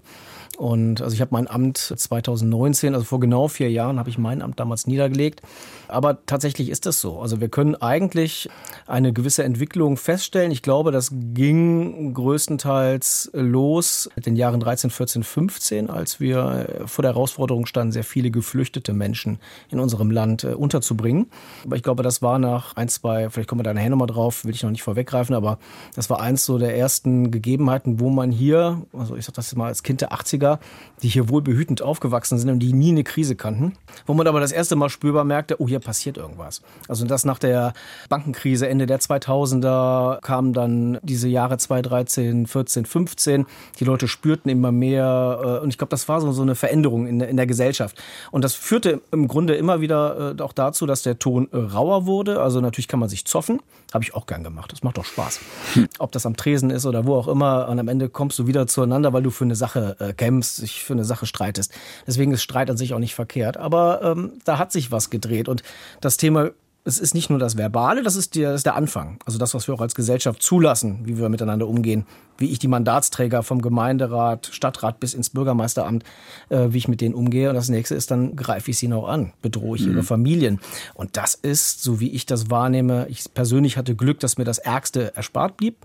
Und 0.57 1.01
also 1.01 1.13
ich 1.13 1.21
habe 1.21 1.33
mein 1.33 1.49
Amt 1.49 1.77
2019, 1.77 2.93
also 2.93 3.05
vor 3.05 3.19
genau 3.19 3.47
vier 3.47 3.71
Jahren, 3.71 3.97
habe 3.97 4.09
ich 4.09 4.17
mein 4.17 4.41
Amt 4.41 4.59
damals 4.59 4.87
niedergelegt. 4.87 5.41
Aber 5.89 6.25
tatsächlich 6.25 6.69
ist 6.69 6.85
das 6.85 7.01
so. 7.01 7.19
Also 7.19 7.41
wir 7.41 7.49
können 7.49 7.75
eigentlich 7.75 8.49
eine 8.85 9.13
gewisse 9.13 9.43
Entwicklung 9.43 9.97
feststellen. 9.97 10.51
Ich 10.51 10.61
glaube, 10.61 10.91
das 10.91 11.11
ging 11.11 12.13
größtenteils 12.13 13.31
los 13.33 14.09
in 14.15 14.23
den 14.23 14.35
Jahren 14.35 14.59
13, 14.59 14.89
14, 14.89 15.23
15, 15.23 15.89
als 15.89 16.19
wir 16.19 16.83
vor 16.85 17.01
der 17.01 17.13
Herausforderung 17.13 17.65
standen, 17.65 17.91
sehr 17.91 18.03
viele 18.03 18.31
geflüchtete 18.31 18.93
Menschen 18.93 19.39
in 19.69 19.79
unserem 19.79 20.11
Land 20.11 20.43
äh, 20.43 20.53
unterzubringen. 20.53 21.27
Aber 21.65 21.75
ich 21.75 21.83
glaube, 21.83 22.03
das 22.03 22.21
war 22.21 22.39
nach 22.39 22.75
ein, 22.75 22.87
zwei, 22.89 23.29
vielleicht 23.29 23.49
kommen 23.49 23.59
wir 23.59 23.63
da 23.63 23.73
nachher 23.73 23.89
nochmal 23.89 24.07
drauf, 24.07 24.45
will 24.45 24.53
ich 24.53 24.63
noch 24.63 24.71
nicht 24.71 24.83
vorweggreifen, 24.83 25.35
aber 25.35 25.59
das 25.95 26.09
war 26.09 26.21
eins 26.21 26.45
so 26.45 26.57
der 26.57 26.77
ersten 26.77 27.31
Gegebenheiten, 27.31 27.99
wo 27.99 28.09
man 28.09 28.31
hier, 28.31 28.83
also 28.93 29.15
ich 29.15 29.25
sage 29.25 29.35
das 29.37 29.55
mal 29.55 29.67
als 29.67 29.83
Kind 29.83 30.01
der 30.01 30.11
80er, 30.11 30.59
die 31.01 31.07
hier 31.07 31.29
wohlbehütend 31.29 31.81
aufgewachsen 31.81 32.37
sind 32.37 32.49
und 32.49 32.59
die 32.59 32.73
nie 32.73 32.91
eine 32.91 33.03
Krise 33.03 33.35
kannten, 33.35 33.73
wo 34.05 34.13
man 34.13 34.27
aber 34.27 34.39
das 34.39 34.51
erste 34.51 34.75
Mal 34.75 34.89
spürbar 34.89 35.23
merkte, 35.23 35.59
oh, 35.59 35.67
hier 35.67 35.78
passiert 35.79 36.17
irgendwas. 36.17 36.61
Also 36.87 37.05
das 37.05 37.25
nach 37.25 37.39
der 37.39 37.73
Bankenkrise 38.09 38.67
Ende 38.67 38.85
der 38.85 38.99
2000er 38.99 40.21
kamen 40.21 40.53
dann 40.53 40.99
diese 41.01 41.27
Jahre 41.27 41.57
2013, 41.57 42.47
14, 42.47 42.85
15. 42.85 43.45
Die 43.79 43.83
Leute 43.83 44.07
spürten 44.07 44.49
immer 44.49 44.71
mehr 44.71 45.59
äh, 45.59 45.63
und 45.63 45.69
ich 45.69 45.77
glaube, 45.77 45.91
das 45.91 46.07
war 46.07 46.21
so, 46.21 46.31
so 46.31 46.41
eine 46.41 46.55
Veränderung 46.55 47.07
in, 47.07 47.21
in 47.21 47.37
der 47.37 47.47
Gesellschaft. 47.47 48.01
Und 48.31 48.43
das 48.43 48.55
führte 48.55 49.01
im 49.11 49.27
Grunde 49.27 49.55
immer 49.55 49.81
wieder 49.81 50.35
äh, 50.37 50.41
auch 50.41 50.53
dazu, 50.53 50.85
dass 50.85 51.03
der 51.03 51.19
Ton 51.19 51.47
äh, 51.51 51.57
rauer 51.57 52.05
wurde. 52.05 52.41
Also 52.41 52.61
natürlich 52.61 52.87
kann 52.87 52.99
man 52.99 53.09
sich 53.09 53.25
zoffen, 53.25 53.61
habe 53.93 54.03
ich 54.03 54.13
auch 54.13 54.25
gern 54.25 54.43
gemacht. 54.43 54.71
Das 54.71 54.83
macht 54.83 54.97
doch 54.97 55.05
Spaß. 55.05 55.39
Hm. 55.73 55.89
Ob 55.99 56.11
das 56.11 56.25
am 56.25 56.35
Tresen 56.35 56.69
ist 56.69 56.85
oder 56.85 57.05
wo 57.05 57.15
auch 57.15 57.27
immer. 57.27 57.67
Und 57.69 57.79
am 57.79 57.87
Ende 57.87 58.09
kommst 58.09 58.39
du 58.39 58.47
wieder 58.47 58.67
zueinander, 58.67 59.13
weil 59.13 59.23
du 59.23 59.29
für 59.29 59.45
eine 59.45 59.55
Sache 59.55 60.13
kämpfst, 60.17 60.61
dich 60.61 60.83
für 60.83 60.93
eine 60.93 61.05
Sache 61.05 61.25
streitest. 61.25 61.73
Deswegen 62.07 62.31
ist 62.31 62.41
Streit 62.41 62.69
an 62.69 62.77
sich 62.77 62.93
auch 62.93 62.99
nicht 62.99 63.15
verkehrt. 63.15 63.57
Aber 63.57 64.01
ähm, 64.01 64.33
da 64.45 64.57
hat 64.57 64.71
sich 64.71 64.91
was 64.91 65.09
gedreht. 65.09 65.47
Und 65.47 65.63
das 66.01 66.17
Thema 66.17 66.51
es 66.85 66.99
ist 66.99 67.13
nicht 67.13 67.29
nur 67.29 67.39
das 67.39 67.57
Verbale, 67.57 68.03
das 68.03 68.15
ist, 68.15 68.35
der, 68.35 68.51
das 68.51 68.61
ist 68.61 68.65
der 68.65 68.75
Anfang. 68.75 69.19
Also 69.25 69.37
das, 69.37 69.53
was 69.53 69.67
wir 69.67 69.75
auch 69.75 69.81
als 69.81 69.95
Gesellschaft 69.95 70.41
zulassen, 70.41 71.01
wie 71.03 71.17
wir 71.17 71.29
miteinander 71.29 71.67
umgehen, 71.67 72.05
wie 72.37 72.49
ich 72.49 72.59
die 72.59 72.67
Mandatsträger 72.67 73.43
vom 73.43 73.61
Gemeinderat, 73.61 74.49
Stadtrat 74.51 74.99
bis 74.99 75.13
ins 75.13 75.29
Bürgermeisteramt, 75.29 76.03
äh, 76.49 76.67
wie 76.69 76.77
ich 76.77 76.87
mit 76.87 77.01
denen 77.01 77.15
umgehe. 77.15 77.49
Und 77.49 77.55
das 77.55 77.69
nächste 77.69 77.95
ist, 77.95 78.11
dann 78.11 78.35
greife 78.35 78.71
ich 78.71 78.77
sie 78.77 78.87
noch 78.87 79.07
an, 79.07 79.33
bedrohe 79.41 79.77
ich 79.77 79.85
mhm. 79.85 79.93
ihre 79.93 80.03
Familien. 80.03 80.59
Und 80.93 81.17
das 81.17 81.35
ist, 81.35 81.83
so 81.83 81.99
wie 81.99 82.11
ich 82.11 82.25
das 82.25 82.49
wahrnehme, 82.49 83.07
ich 83.09 83.33
persönlich 83.33 83.77
hatte 83.77 83.95
Glück, 83.95 84.19
dass 84.19 84.37
mir 84.37 84.45
das 84.45 84.57
Ärgste 84.57 85.15
erspart 85.15 85.57
blieb. 85.57 85.75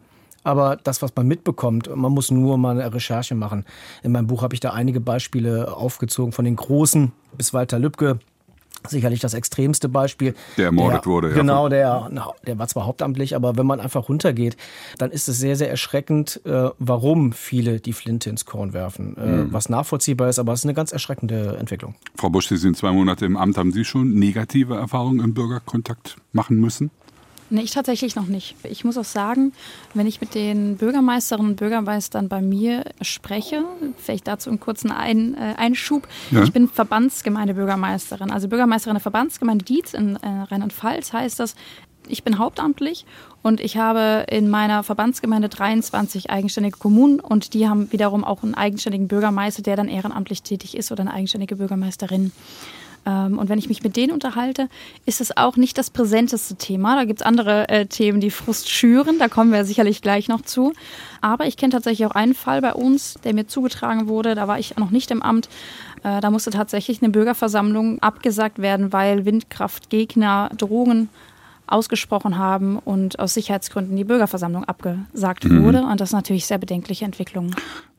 Aber 0.45 0.77
das, 0.77 1.01
was 1.01 1.13
man 1.17 1.27
mitbekommt, 1.27 1.95
man 1.95 2.13
muss 2.13 2.31
nur 2.31 2.59
mal 2.59 2.79
eine 2.79 2.93
Recherche 2.93 3.35
machen. 3.35 3.65
In 4.03 4.13
meinem 4.13 4.27
Buch 4.27 4.43
habe 4.43 4.55
ich 4.55 4.61
da 4.61 4.73
einige 4.73 5.01
Beispiele 5.01 5.75
aufgezogen 5.75 6.33
von 6.33 6.45
den 6.45 6.57
Großen 6.57 7.13
bis 7.37 7.55
Walter 7.55 7.79
Lübcke, 7.79 8.21
sicherlich 8.89 9.21
das 9.21 9.35
extremste 9.35 9.89
Beispiel. 9.89 10.35
Der 10.57 10.67
ermordet 10.67 11.05
der, 11.05 11.11
wurde, 11.11 11.29
ja. 11.31 11.35
Genau, 11.35 11.69
der, 11.69 12.11
der 12.47 12.59
war 12.59 12.69
zwar 12.69 12.87
hauptamtlich, 12.87 13.35
aber 13.35 13.57
wenn 13.57 13.67
man 13.67 13.81
einfach 13.81 14.09
runtergeht, 14.09 14.57
dann 14.99 15.11
ist 15.11 15.29
es 15.29 15.39
sehr, 15.39 15.57
sehr 15.57 15.71
erschreckend, 15.71 16.41
äh, 16.45 16.71
warum 16.79 17.33
viele 17.33 17.81
die 17.81 17.93
Flinte 17.93 18.31
ins 18.31 18.45
Korn 18.45 18.73
werfen. 18.73 19.17
Äh, 19.17 19.27
mhm. 19.27 19.53
Was 19.53 19.69
nachvollziehbar 19.69 20.29
ist, 20.29 20.39
aber 20.39 20.53
es 20.53 20.61
ist 20.61 20.67
eine 20.67 20.75
ganz 20.75 20.93
erschreckende 20.93 21.57
Entwicklung. 21.59 21.95
Frau 22.17 22.31
Busch, 22.31 22.49
Sie 22.49 22.57
sind 22.57 22.77
zwei 22.77 22.93
Monate 22.93 23.27
im 23.27 23.37
Amt. 23.37 23.59
Haben 23.59 23.73
Sie 23.73 23.85
schon 23.85 24.15
negative 24.15 24.75
Erfahrungen 24.75 25.21
im 25.21 25.35
Bürgerkontakt 25.35 26.17
machen 26.33 26.61
müssen? 26.61 26.91
Nee, 27.55 27.63
ich 27.63 27.71
tatsächlich 27.71 28.17
noch 28.17 28.27
nicht. 28.27 28.57
Ich 28.65 28.85
muss 28.85 28.99
auch 28.99 29.05
sagen, 29.05 29.53
wenn 29.95 30.09
ich 30.09 30.21
mit 30.21 30.35
den 30.35 30.77
Bürgermeisterinnen 30.77 31.53
und 31.53 31.57
Bürgermeistern 31.57 32.29
bei 32.29 32.43
mir 32.43 32.85
spreche, 33.01 33.65
vielleicht 33.97 34.27
dazu 34.27 34.51
einen 34.51 34.59
kurzen 34.59 34.91
Ein, 34.91 35.35
äh, 35.35 35.55
Einschub. 35.57 36.09
Ja. 36.33 36.43
Ich 36.43 36.53
bin 36.53 36.69
Verbandsgemeindebürgermeisterin, 36.69 38.33
also 38.33 38.49
Bürgermeisterin 38.49 38.97
der 38.97 39.03
Verbandsgemeinde 39.03 39.65
Dietz 39.65 39.95
in 39.95 40.17
äh, 40.17 40.29
Rheinland-Pfalz 40.51 41.13
heißt 41.13 41.39
das. 41.39 41.55
Ich 42.09 42.25
bin 42.25 42.39
hauptamtlich 42.39 43.07
und 43.43 43.61
ich 43.61 43.77
habe 43.77 44.27
in 44.29 44.51
meiner 44.51 44.83
Verbandsgemeinde 44.83 45.49
23 45.49 46.31
eigenständige 46.31 46.77
Kommunen 46.77 47.21
und 47.21 47.55
die 47.55 47.69
haben 47.69 47.91
wiederum 47.93 48.25
auch 48.25 48.43
einen 48.43 48.55
eigenständigen 48.55 49.07
Bürgermeister, 49.07 49.63
der 49.63 49.77
dann 49.77 49.87
ehrenamtlich 49.87 50.43
tätig 50.43 50.77
ist 50.77 50.91
oder 50.91 51.03
eine 51.03 51.15
eigenständige 51.15 51.55
Bürgermeisterin. 51.55 52.33
Ähm, 53.07 53.39
und 53.39 53.49
wenn 53.49 53.59
ich 53.59 53.69
mich 53.69 53.83
mit 53.83 53.97
denen 53.97 54.13
unterhalte, 54.13 54.69
ist 55.07 55.21
es 55.21 55.37
auch 55.37 55.57
nicht 55.57 55.79
das 55.79 55.91
präsenteste 55.91 56.57
Thema. 56.57 56.97
Da 56.97 57.05
gibt 57.05 57.21
es 57.21 57.27
andere 57.27 57.69
äh, 57.69 57.87
Themen, 57.87 58.21
die 58.21 58.31
Frust 58.31 58.71
schüren. 58.71 59.19
Da 59.19 59.29
kommen 59.29 59.53
wir 59.53 59.65
sicherlich 59.65 60.03
gleich 60.03 60.29
noch 60.29 60.43
zu. 60.43 60.73
Aber 61.21 61.47
ich 61.47 61.57
kenne 61.57 61.73
tatsächlich 61.73 62.07
auch 62.07 62.15
einen 62.15 62.35
Fall 62.35 62.61
bei 62.61 62.75
uns, 62.75 63.15
der 63.25 63.35
mir 63.35 63.47
zugetragen 63.47 64.09
wurde. 64.09 64.35
Da 64.35 64.49
war 64.49 64.59
ich 64.59 64.77
noch 64.77 64.91
nicht 64.91 65.11
im 65.11 65.23
Amt. 65.23 65.49
Äh, 66.03 66.21
da 66.21 66.31
musste 66.31 66.51
tatsächlich 66.51 67.03
eine 67.03 67.11
Bürgerversammlung 67.11 68.01
abgesagt 68.03 68.59
werden, 68.59 68.93
weil 68.93 69.25
Windkraftgegner 69.25 70.51
Drohungen 70.57 71.09
ausgesprochen 71.67 72.39
haben 72.39 72.79
und 72.79 73.19
aus 73.19 73.35
Sicherheitsgründen 73.35 73.97
die 73.97 74.05
Bürgerversammlung 74.05 74.65
abgesagt 74.65 75.45
mhm. 75.45 75.65
wurde. 75.65 75.83
Und 75.83 76.01
das 76.01 76.11
ist 76.11 76.15
natürlich 76.15 76.47
sehr 76.47 76.59
bedenkliche 76.59 77.05
Entwicklung. 77.05 77.55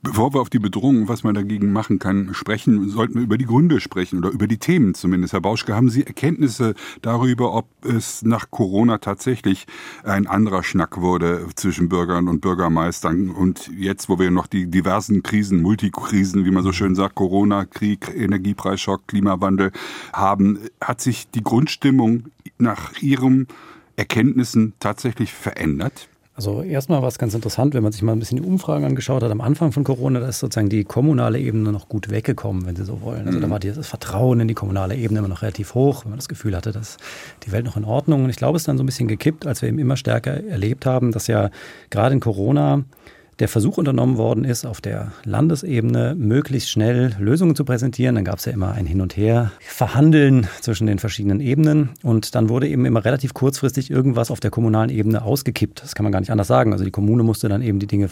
Bevor 0.05 0.35
wir 0.35 0.41
auf 0.41 0.51
die 0.51 0.59
Bedrohung, 0.59 1.07
was 1.07 1.23
man 1.23 1.33
dagegen 1.33 1.73
machen 1.73 1.97
kann, 1.97 2.35
sprechen, 2.35 2.89
sollten 2.89 3.15
wir 3.15 3.23
über 3.23 3.39
die 3.39 3.47
Gründe 3.47 3.81
sprechen 3.81 4.19
oder 4.19 4.29
über 4.29 4.45
die 4.45 4.59
Themen 4.59 4.93
zumindest. 4.93 5.33
Herr 5.33 5.41
Bauschke, 5.41 5.75
haben 5.75 5.89
Sie 5.89 6.05
Erkenntnisse 6.05 6.75
darüber, 7.01 7.55
ob 7.55 7.65
es 7.83 8.21
nach 8.21 8.51
Corona 8.51 8.99
tatsächlich 8.99 9.65
ein 10.03 10.27
anderer 10.27 10.61
Schnack 10.61 11.01
wurde 11.01 11.47
zwischen 11.55 11.89
Bürgern 11.89 12.27
und 12.27 12.41
Bürgermeistern 12.41 13.31
und 13.31 13.71
jetzt, 13.75 14.07
wo 14.07 14.19
wir 14.19 14.29
noch 14.29 14.45
die 14.45 14.67
diversen 14.67 15.23
Krisen, 15.23 15.63
Multikrisen, 15.63 16.45
wie 16.45 16.51
man 16.51 16.61
so 16.61 16.71
schön 16.71 16.93
sagt, 16.93 17.15
Corona, 17.15 17.65
Krieg, 17.65 18.13
Energiepreisschock, 18.15 19.07
Klimawandel 19.07 19.71
haben, 20.13 20.59
hat 20.79 21.01
sich 21.01 21.31
die 21.31 21.41
Grundstimmung 21.41 22.25
nach 22.59 22.93
Ihren 23.01 23.47
Erkenntnissen 23.95 24.73
tatsächlich 24.79 25.33
verändert? 25.33 26.07
Also 26.37 26.61
erstmal 26.61 27.01
war 27.01 27.07
es 27.07 27.17
ganz 27.17 27.33
interessant, 27.33 27.73
wenn 27.73 27.83
man 27.83 27.93
sich 27.93 28.01
mal 28.01 28.11
ein 28.11 28.19
bisschen 28.19 28.41
die 28.41 28.47
Umfragen 28.47 28.83
angeschaut 28.83 29.23
hat. 29.23 29.31
Am 29.31 29.39
Anfang 29.39 29.71
von 29.71 29.85
Corona, 29.85 30.19
da 30.19 30.27
ist 30.27 30.39
sozusagen 30.39 30.67
die 30.67 30.83
kommunale 30.83 31.39
Ebene 31.39 31.71
noch 31.71 31.87
gut 31.87 32.09
weggekommen, 32.09 32.65
wenn 32.65 32.75
Sie 32.75 32.83
so 32.83 32.99
wollen. 33.01 33.25
Also 33.25 33.37
mhm. 33.37 33.41
da 33.41 33.49
war 33.49 33.59
das 33.59 33.87
Vertrauen 33.87 34.41
in 34.41 34.49
die 34.49 34.53
kommunale 34.53 34.97
Ebene 34.97 35.19
immer 35.19 35.29
noch 35.29 35.43
relativ 35.43 35.75
hoch, 35.75 36.03
wenn 36.03 36.11
man 36.11 36.19
das 36.19 36.27
Gefühl 36.27 36.53
hatte, 36.57 36.73
dass 36.73 36.97
die 37.45 37.53
Welt 37.53 37.63
noch 37.63 37.77
in 37.77 37.85
Ordnung. 37.85 38.25
Und 38.25 38.29
ich 38.29 38.35
glaube, 38.35 38.57
es 38.57 38.63
ist 38.63 38.67
dann 38.67 38.77
so 38.77 38.83
ein 38.83 38.85
bisschen 38.85 39.07
gekippt, 39.07 39.47
als 39.47 39.61
wir 39.61 39.69
eben 39.69 39.79
immer 39.79 39.95
stärker 39.95 40.43
erlebt 40.43 40.85
haben, 40.85 41.13
dass 41.13 41.27
ja 41.27 41.51
gerade 41.89 42.13
in 42.13 42.19
Corona 42.19 42.83
der 43.39 43.47
Versuch 43.49 43.77
unternommen 43.77 44.17
worden 44.17 44.45
ist, 44.45 44.65
auf 44.65 44.79
der 44.79 45.11
Landesebene 45.25 46.15
möglichst 46.17 46.69
schnell 46.69 47.15
Lösungen 47.19 47.55
zu 47.55 47.65
präsentieren. 47.65 48.15
Dann 48.15 48.23
gab 48.23 48.39
es 48.39 48.45
ja 48.45 48.53
immer 48.53 48.71
ein 48.71 48.85
Hin 48.85 49.01
und 49.01 49.17
Her, 49.17 49.51
Verhandeln 49.59 50.47
zwischen 50.61 50.87
den 50.87 50.99
verschiedenen 50.99 51.41
Ebenen. 51.41 51.89
Und 52.01 52.35
dann 52.35 52.49
wurde 52.49 52.67
eben 52.67 52.85
immer 52.85 53.03
relativ 53.03 53.33
kurzfristig 53.33 53.91
irgendwas 53.91 54.31
auf 54.31 54.39
der 54.39 54.51
kommunalen 54.51 54.89
Ebene 54.89 55.23
ausgekippt. 55.23 55.83
Das 55.83 55.95
kann 55.95 56.03
man 56.03 56.13
gar 56.13 56.21
nicht 56.21 56.31
anders 56.31 56.47
sagen. 56.47 56.71
Also 56.71 56.85
die 56.85 56.91
Kommune 56.91 57.23
musste 57.23 57.49
dann 57.49 57.61
eben 57.61 57.79
die 57.79 57.87
Dinge 57.87 58.09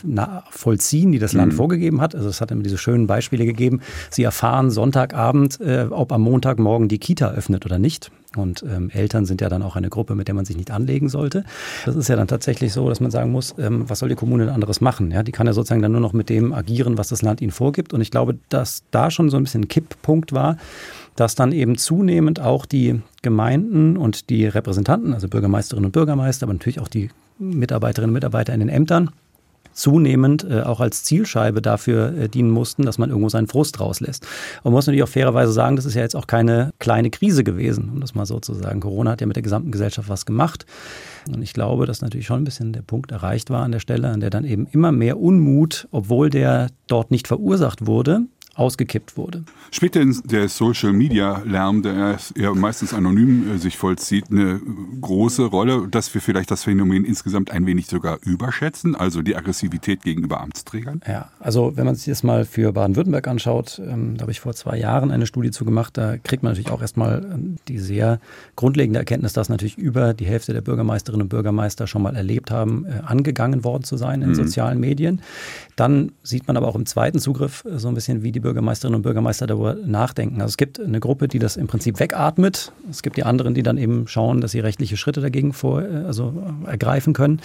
vollziehen, 0.50 1.12
die 1.12 1.20
das 1.20 1.34
Land 1.34 1.54
mhm. 1.54 1.58
vorgegeben 1.58 2.02
hat. 2.02 2.16
Also 2.16 2.28
es 2.28 2.42
hat 2.42 2.52
immer 2.52 2.64
diese 2.64 2.78
schönen 2.78 3.08
Beispiele 3.08 3.46
gegeben. 3.46 3.82
Sie 4.10 4.24
erfahren 4.24 4.72
Sonntagabend, 4.72 5.62
äh, 5.62 5.88
ob 5.90 6.12
am 6.12 6.22
Montagmorgen 6.22 6.90
die 6.90 7.00
Kita 7.00 7.32
öffnet 7.32 7.66
oder 7.66 7.80
nicht. 7.80 8.12
Und 8.36 8.64
ähm, 8.64 8.90
Eltern 8.90 9.26
sind 9.26 9.42
ja 9.42 9.50
dann 9.50 9.62
auch 9.62 9.76
eine 9.76 9.90
Gruppe, 9.90 10.16
mit 10.16 10.28
der 10.28 10.36
man 10.36 10.46
sich 10.46 10.58
nicht 10.58 10.72
anlegen 10.72 11.10
sollte. 11.10 11.44
Das 11.86 11.96
ist 11.96 12.08
ja 12.08 12.16
dann 12.16 12.28
tatsächlich 12.28 12.74
so, 12.74 12.90
dass 12.90 13.00
man 13.00 13.12
sagen 13.12 13.32
muss, 13.32 13.56
ähm, 13.58 13.90
was 13.90 14.00
soll 14.00 14.10
die 14.10 14.16
Kommune 14.16 14.46
denn 14.46 14.54
anderes 14.54 14.82
machen? 14.82 15.12
Ja, 15.12 15.24
die 15.24 15.32
kann 15.32 15.48
ja 15.48 15.54
sozusagen 15.54 15.82
dann 15.82 15.92
nur 15.92 16.02
noch 16.02 16.14
mit 16.14 16.30
dem 16.30 16.54
agieren, 16.54 16.98
was 16.98 17.10
das 17.10 17.22
Land 17.22 17.42
ihnen 17.42 17.52
vorgibt. 17.52 17.94
Und 17.94 18.02
ich 18.02 18.12
glaube, 18.12 18.38
dass 18.50 18.84
da 18.92 19.12
schon 19.12 19.30
so 19.30 19.38
ein 19.38 19.44
bisschen 19.44 19.64
ein 19.64 19.68
Kipppunkt 19.68 20.34
war, 20.34 20.58
dass 21.16 21.36
dann 21.36 21.52
eben 21.52 21.78
zunehmend 21.78 22.40
auch 22.40 22.66
die 22.66 23.02
Gemeinden 23.22 23.98
und 23.98 24.30
die 24.30 24.46
Repräsentanten, 24.48 25.14
also 25.14 25.28
Bürgermeisterinnen 25.28 25.86
und 25.86 25.92
Bürgermeister, 25.92 26.46
aber 26.46 26.54
natürlich 26.54 26.80
auch 26.80 26.88
die 26.88 27.10
Mitarbeiterinnen 27.40 28.10
und 28.10 28.16
Mitarbeiter 28.16 28.54
in 28.54 28.60
den 28.60 28.70
Ämtern, 28.70 29.12
zunehmend 29.74 30.46
äh, 30.50 30.62
auch 30.62 30.80
als 30.80 31.04
Zielscheibe 31.04 31.62
dafür 31.62 32.14
äh, 32.18 32.30
dienen 32.30 32.50
mussten, 32.50 32.84
dass 32.84 32.98
man 32.98 33.10
irgendwo 33.10 33.30
seinen 33.30 33.48
Frust 33.48 33.80
rauslässt. 33.80 34.24
Und 34.58 34.66
man 34.66 34.74
muss 34.74 34.88
natürlich 34.88 35.04
auch 35.04 35.10
fairerweise 35.10 35.52
sagen, 35.52 35.76
das 35.76 35.86
ist 35.86 35.96
ja 35.96 36.02
jetzt 36.02 36.16
auch 36.16 36.28
keine 36.28 36.72
kleine 36.80 37.10
Krise 37.10 37.44
gewesen, 37.44 37.90
um 37.94 38.00
das 38.00 38.16
mal 38.16 38.26
so 38.26 38.40
zu 38.40 38.54
sagen. 38.54 38.80
Corona 38.80 39.12
hat 39.12 39.22
ja 39.22 39.28
mit 39.28 39.36
der 39.36 39.44
gesamten 39.44 39.72
Gesellschaft 39.72 40.10
was 40.10 40.26
gemacht. 40.26 40.66
Und 41.28 41.42
ich 41.42 41.54
glaube, 41.54 41.86
dass 41.86 42.02
natürlich 42.02 42.26
schon 42.26 42.42
ein 42.42 42.46
bisschen 42.46 42.74
der 42.74 42.82
Punkt 42.82 43.12
erreicht 43.12 43.50
war 43.50 43.64
an 43.64 43.72
der 43.72 43.80
Stelle, 43.80 44.10
an 44.10 44.20
der 44.20 44.30
dann 44.30 44.46
eben 44.46 44.68
immer 44.72 44.92
mehr 44.92 45.20
Unmut, 45.20 45.88
obwohl 45.92 46.30
der 46.30 46.68
dort 46.88 47.12
nicht 47.12 47.28
verursacht 47.28 47.86
wurde, 47.86 48.22
ausgekippt 48.56 49.18
wurde. 49.18 49.44
Spielt 49.72 49.96
denn 49.96 50.16
der 50.26 50.48
Social 50.48 50.94
Media 50.94 51.42
Lärm, 51.46 51.82
der 51.82 52.18
ja 52.36 52.54
meistens 52.54 52.94
anonym 52.94 53.56
äh, 53.56 53.58
sich 53.58 53.78
vollzieht, 53.78 54.26
eine 54.30 54.62
große 55.02 55.46
Rolle, 55.46 55.88
dass 55.90 56.14
wir 56.14 56.22
vielleicht 56.22 56.52
das 56.52 56.64
Phänomen 56.64 57.04
insgesamt 57.04 57.50
ein 57.52 57.66
wenig 57.66 57.88
sogar 57.88 58.20
überschätzen, 58.24 58.96
also 58.96 59.22
die 59.22 59.36
Aggressivität 59.36 60.04
gegenüber 60.04 60.42
Amtsträgern? 60.42 61.02
Ja, 61.08 61.30
also 61.40 61.74
wenn 61.76 61.86
man 61.86 61.96
sich 61.96 62.06
das 62.06 62.22
mal 62.22 62.46
für 62.46 62.72
Baden-Württemberg 62.74 63.28
anschaut, 63.28 63.82
ähm, 63.84 64.18
da 64.18 64.24
habe 64.24 64.32
ich 64.32 64.40
vor 64.40 64.54
zwei 64.54 64.78
Jahren 64.78 65.10
eine 65.10 65.26
Studie 65.26 65.50
zu 65.50 65.66
gemacht, 65.66 65.98
da 65.98 66.18
kriegt 66.18 66.44
man 66.44 66.52
natürlich 66.52 66.72
auch 66.72 66.82
erstmal 66.82 67.26
ähm, 67.26 67.56
die 67.68 67.80
sehr 67.80 68.20
grundlegende 68.56 69.00
Erkenntnis, 69.00 69.34
dass 69.34 69.50
natürlich 69.50 69.78
über 69.78 70.14
die 70.14 70.26
Hälfte 70.26 70.54
der 70.54 70.62
Bürgermeisterinnen 70.62 71.24
und 71.24 71.30
Bürgermeister 71.30 71.88
schon 71.88 72.04
mal 72.04 72.16
erlebt 72.16 72.52
haben, 72.52 72.86
äh, 72.86 73.02
angegangen 73.04 73.64
worden 73.64 73.84
zu 73.84 73.98
sein 73.98 74.22
in 74.22 74.30
mhm. 74.30 74.36
sozialen 74.36 74.80
Medien. 74.80 75.22
Dann 75.76 76.12
sieht 76.22 76.48
man 76.48 76.56
aber 76.56 76.68
auch 76.68 76.76
im 76.76 76.86
zweiten 76.86 77.18
Zugriff 77.18 77.66
äh, 77.66 77.80
so 77.80 77.88
ein 77.88 77.96
bisschen, 77.96 78.22
wie 78.22 78.32
die 78.32 78.43
Bürgermeisterinnen 78.44 78.98
und 78.98 79.02
Bürgermeister 79.02 79.48
darüber 79.48 79.74
nachdenken. 79.74 80.42
Also 80.42 80.52
es 80.52 80.58
gibt 80.58 80.80
eine 80.80 81.00
Gruppe, 81.00 81.28
die 81.28 81.40
das 81.40 81.58
im 81.58 81.68
Prinzip 81.68 82.00
wegatmet. 82.00 82.72
Es 82.90 83.02
gibt 83.02 83.18
die 83.18 83.24
anderen, 83.24 83.54
die 83.54 83.64
dann 83.64 83.78
eben 83.78 84.08
schauen, 84.08 84.42
dass 84.42 84.52
sie 84.52 84.60
rechtliche 84.60 84.98
Schritte 84.98 85.22
dagegen 85.22 85.54
vor, 85.54 85.82
äh, 85.82 86.04
also 86.06 86.34
ergreifen 86.66 87.14
können. 87.14 87.42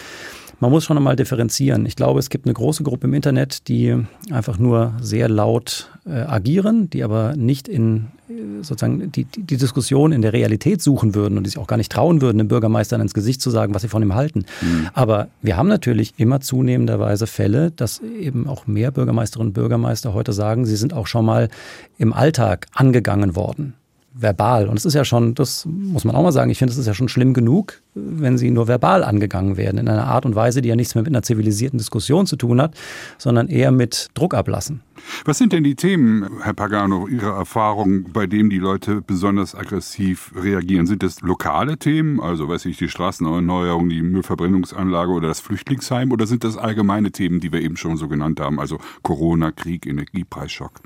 Man 0.61 0.73
muss 0.73 0.85
schon 0.85 0.97
einmal 0.97 1.15
differenzieren. 1.15 1.87
Ich 1.87 1.95
glaube, 1.95 2.19
es 2.19 2.31
gibt 2.31 2.47
eine 2.47 2.55
große 2.55 2.83
Gruppe 2.83 3.07
im 3.07 3.15
Internet, 3.15 3.69
die 3.69 3.97
einfach 4.31 4.59
nur 4.59 4.95
sehr 5.01 5.29
laut 5.29 5.91
äh, 6.05 6.11
agieren, 6.11 6.91
die 6.91 7.05
aber 7.05 7.37
nicht 7.37 7.69
in 7.69 8.09
äh, 8.29 8.63
sozusagen 8.63 9.13
die, 9.13 9.25
die 9.25 9.57
Diskussion 9.57 10.11
in 10.11 10.21
der 10.21 10.33
Realität 10.33 10.83
suchen 10.83 11.15
würden 11.15 11.39
und 11.39 11.45
die 11.45 11.51
sich 11.51 11.59
auch 11.59 11.69
gar 11.69 11.77
nicht 11.77 11.93
trauen 11.93 12.21
würden, 12.21 12.39
dem 12.39 12.49
Bürgermeister 12.49 12.99
ins 12.99 13.15
Gesicht 13.15 13.41
zu 13.41 13.51
sagen, 13.51 13.73
was 13.73 13.83
sie 13.83 13.89
von 13.89 14.03
ihm 14.03 14.15
halten. 14.15 14.47
Mhm. 14.61 14.89
Aber 14.95 15.29
wir 15.43 15.57
haben 15.57 15.69
natürlich 15.69 16.15
immer 16.17 16.41
zunehmenderweise 16.41 17.29
Fälle, 17.29 17.71
dass 17.71 18.01
eben 18.01 18.49
auch 18.49 18.67
mehr 18.67 18.91
Bürgermeisterinnen 18.91 19.51
und 19.51 19.55
Bürgermeister 19.55 20.13
heute 20.13 20.33
sagen, 20.33 20.67
sie 20.67 20.77
sind 20.77 20.93
auch 20.93 21.07
schon 21.07 21.25
mal 21.25 21.51
im 21.99 22.13
Alltag 22.13 22.67
angegangen 22.75 23.37
worden 23.37 23.75
verbal. 24.21 24.69
Und 24.69 24.77
es 24.77 24.85
ist 24.85 24.95
ja 24.95 25.05
schon, 25.05 25.35
das 25.35 25.65
muss 25.67 26.05
man 26.05 26.17
auch 26.17 26.23
mal 26.23 26.33
sagen, 26.33 26.51
ich 26.51 26.59
finde, 26.59 26.73
es 26.73 26.79
ist 26.79 26.87
ja 26.87 26.95
schon 26.95 27.09
schlimm 27.09 27.35
genug, 27.35 27.81
wenn 27.95 28.37
sie 28.37 28.51
nur 28.51 28.69
verbal 28.69 29.05
angegangen 29.05 29.57
werden, 29.57 29.79
in 29.79 29.89
einer 29.89 30.07
Art 30.07 30.27
und 30.27 30.35
Weise, 30.35 30.61
die 30.61 30.69
ja 30.69 30.77
nichts 30.77 30.95
mehr 30.95 31.03
mit 31.03 31.13
einer 31.13 31.23
zivilisierten 31.23 31.79
Diskussion 31.79 32.27
zu 32.27 32.37
tun 32.37 32.61
hat, 32.61 32.75
sondern 33.17 33.49
eher 33.49 33.71
mit 33.71 34.09
Druck 34.15 34.35
ablassen. 34.35 34.83
Was 35.25 35.39
sind 35.39 35.53
denn 35.53 35.63
die 35.63 35.77
Themen, 35.77 36.29
Herr 36.43 36.55
Pagano, 36.55 37.07
Ihrer 37.07 37.37
Erfahrung, 37.37 38.13
bei 38.13 38.27
denen 38.27 38.51
die 38.51 38.59
Leute 38.59 39.01
besonders 39.01 39.55
aggressiv 39.55 40.33
reagieren? 40.35 40.87
Sind 40.87 41.03
das 41.03 41.21
lokale 41.21 41.79
Themen, 41.79 42.21
also 42.21 42.49
weiß 42.49 42.67
ich, 42.67 42.79
die 42.79 42.89
Straßenerneuerung, 42.89 43.89
die 43.89 44.03
Müllverbrennungsanlage 44.03 45.13
oder 45.13 45.29
das 45.29 45.41
Flüchtlingsheim, 45.41 46.11
oder 46.11 46.27
sind 46.27 46.43
das 46.43 46.57
allgemeine 46.57 47.13
Themen, 47.13 47.41
die 47.41 47.53
wir 47.53 47.61
eben 47.61 47.77
schon 47.77 47.97
so 47.97 48.09
genannt 48.09 48.41
haben, 48.41 48.59
also 48.59 48.79
Corona, 49.03 49.53
Krieg, 49.53 49.87
Energiepreisschock? 49.87 50.81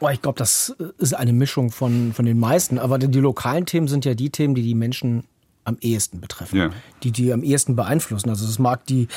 Oh, 0.00 0.08
ich 0.08 0.22
glaube, 0.22 0.38
das 0.38 0.74
ist 0.98 1.14
eine 1.14 1.32
Mischung 1.32 1.70
von, 1.70 2.12
von 2.12 2.24
den 2.24 2.38
meisten. 2.38 2.78
Aber 2.78 2.98
die 2.98 3.20
lokalen 3.20 3.66
Themen 3.66 3.86
sind 3.86 4.04
ja 4.04 4.14
die 4.14 4.30
Themen, 4.30 4.54
die 4.54 4.62
die 4.62 4.74
Menschen 4.74 5.24
am 5.64 5.76
ehesten 5.80 6.20
betreffen, 6.20 6.56
ja. 6.58 6.70
die 7.02 7.12
die 7.12 7.32
am 7.32 7.42
ehesten 7.42 7.76
beeinflussen. 7.76 8.30
Also 8.30 8.46
es 8.46 8.58
mag 8.58 8.86
die, 8.86 9.08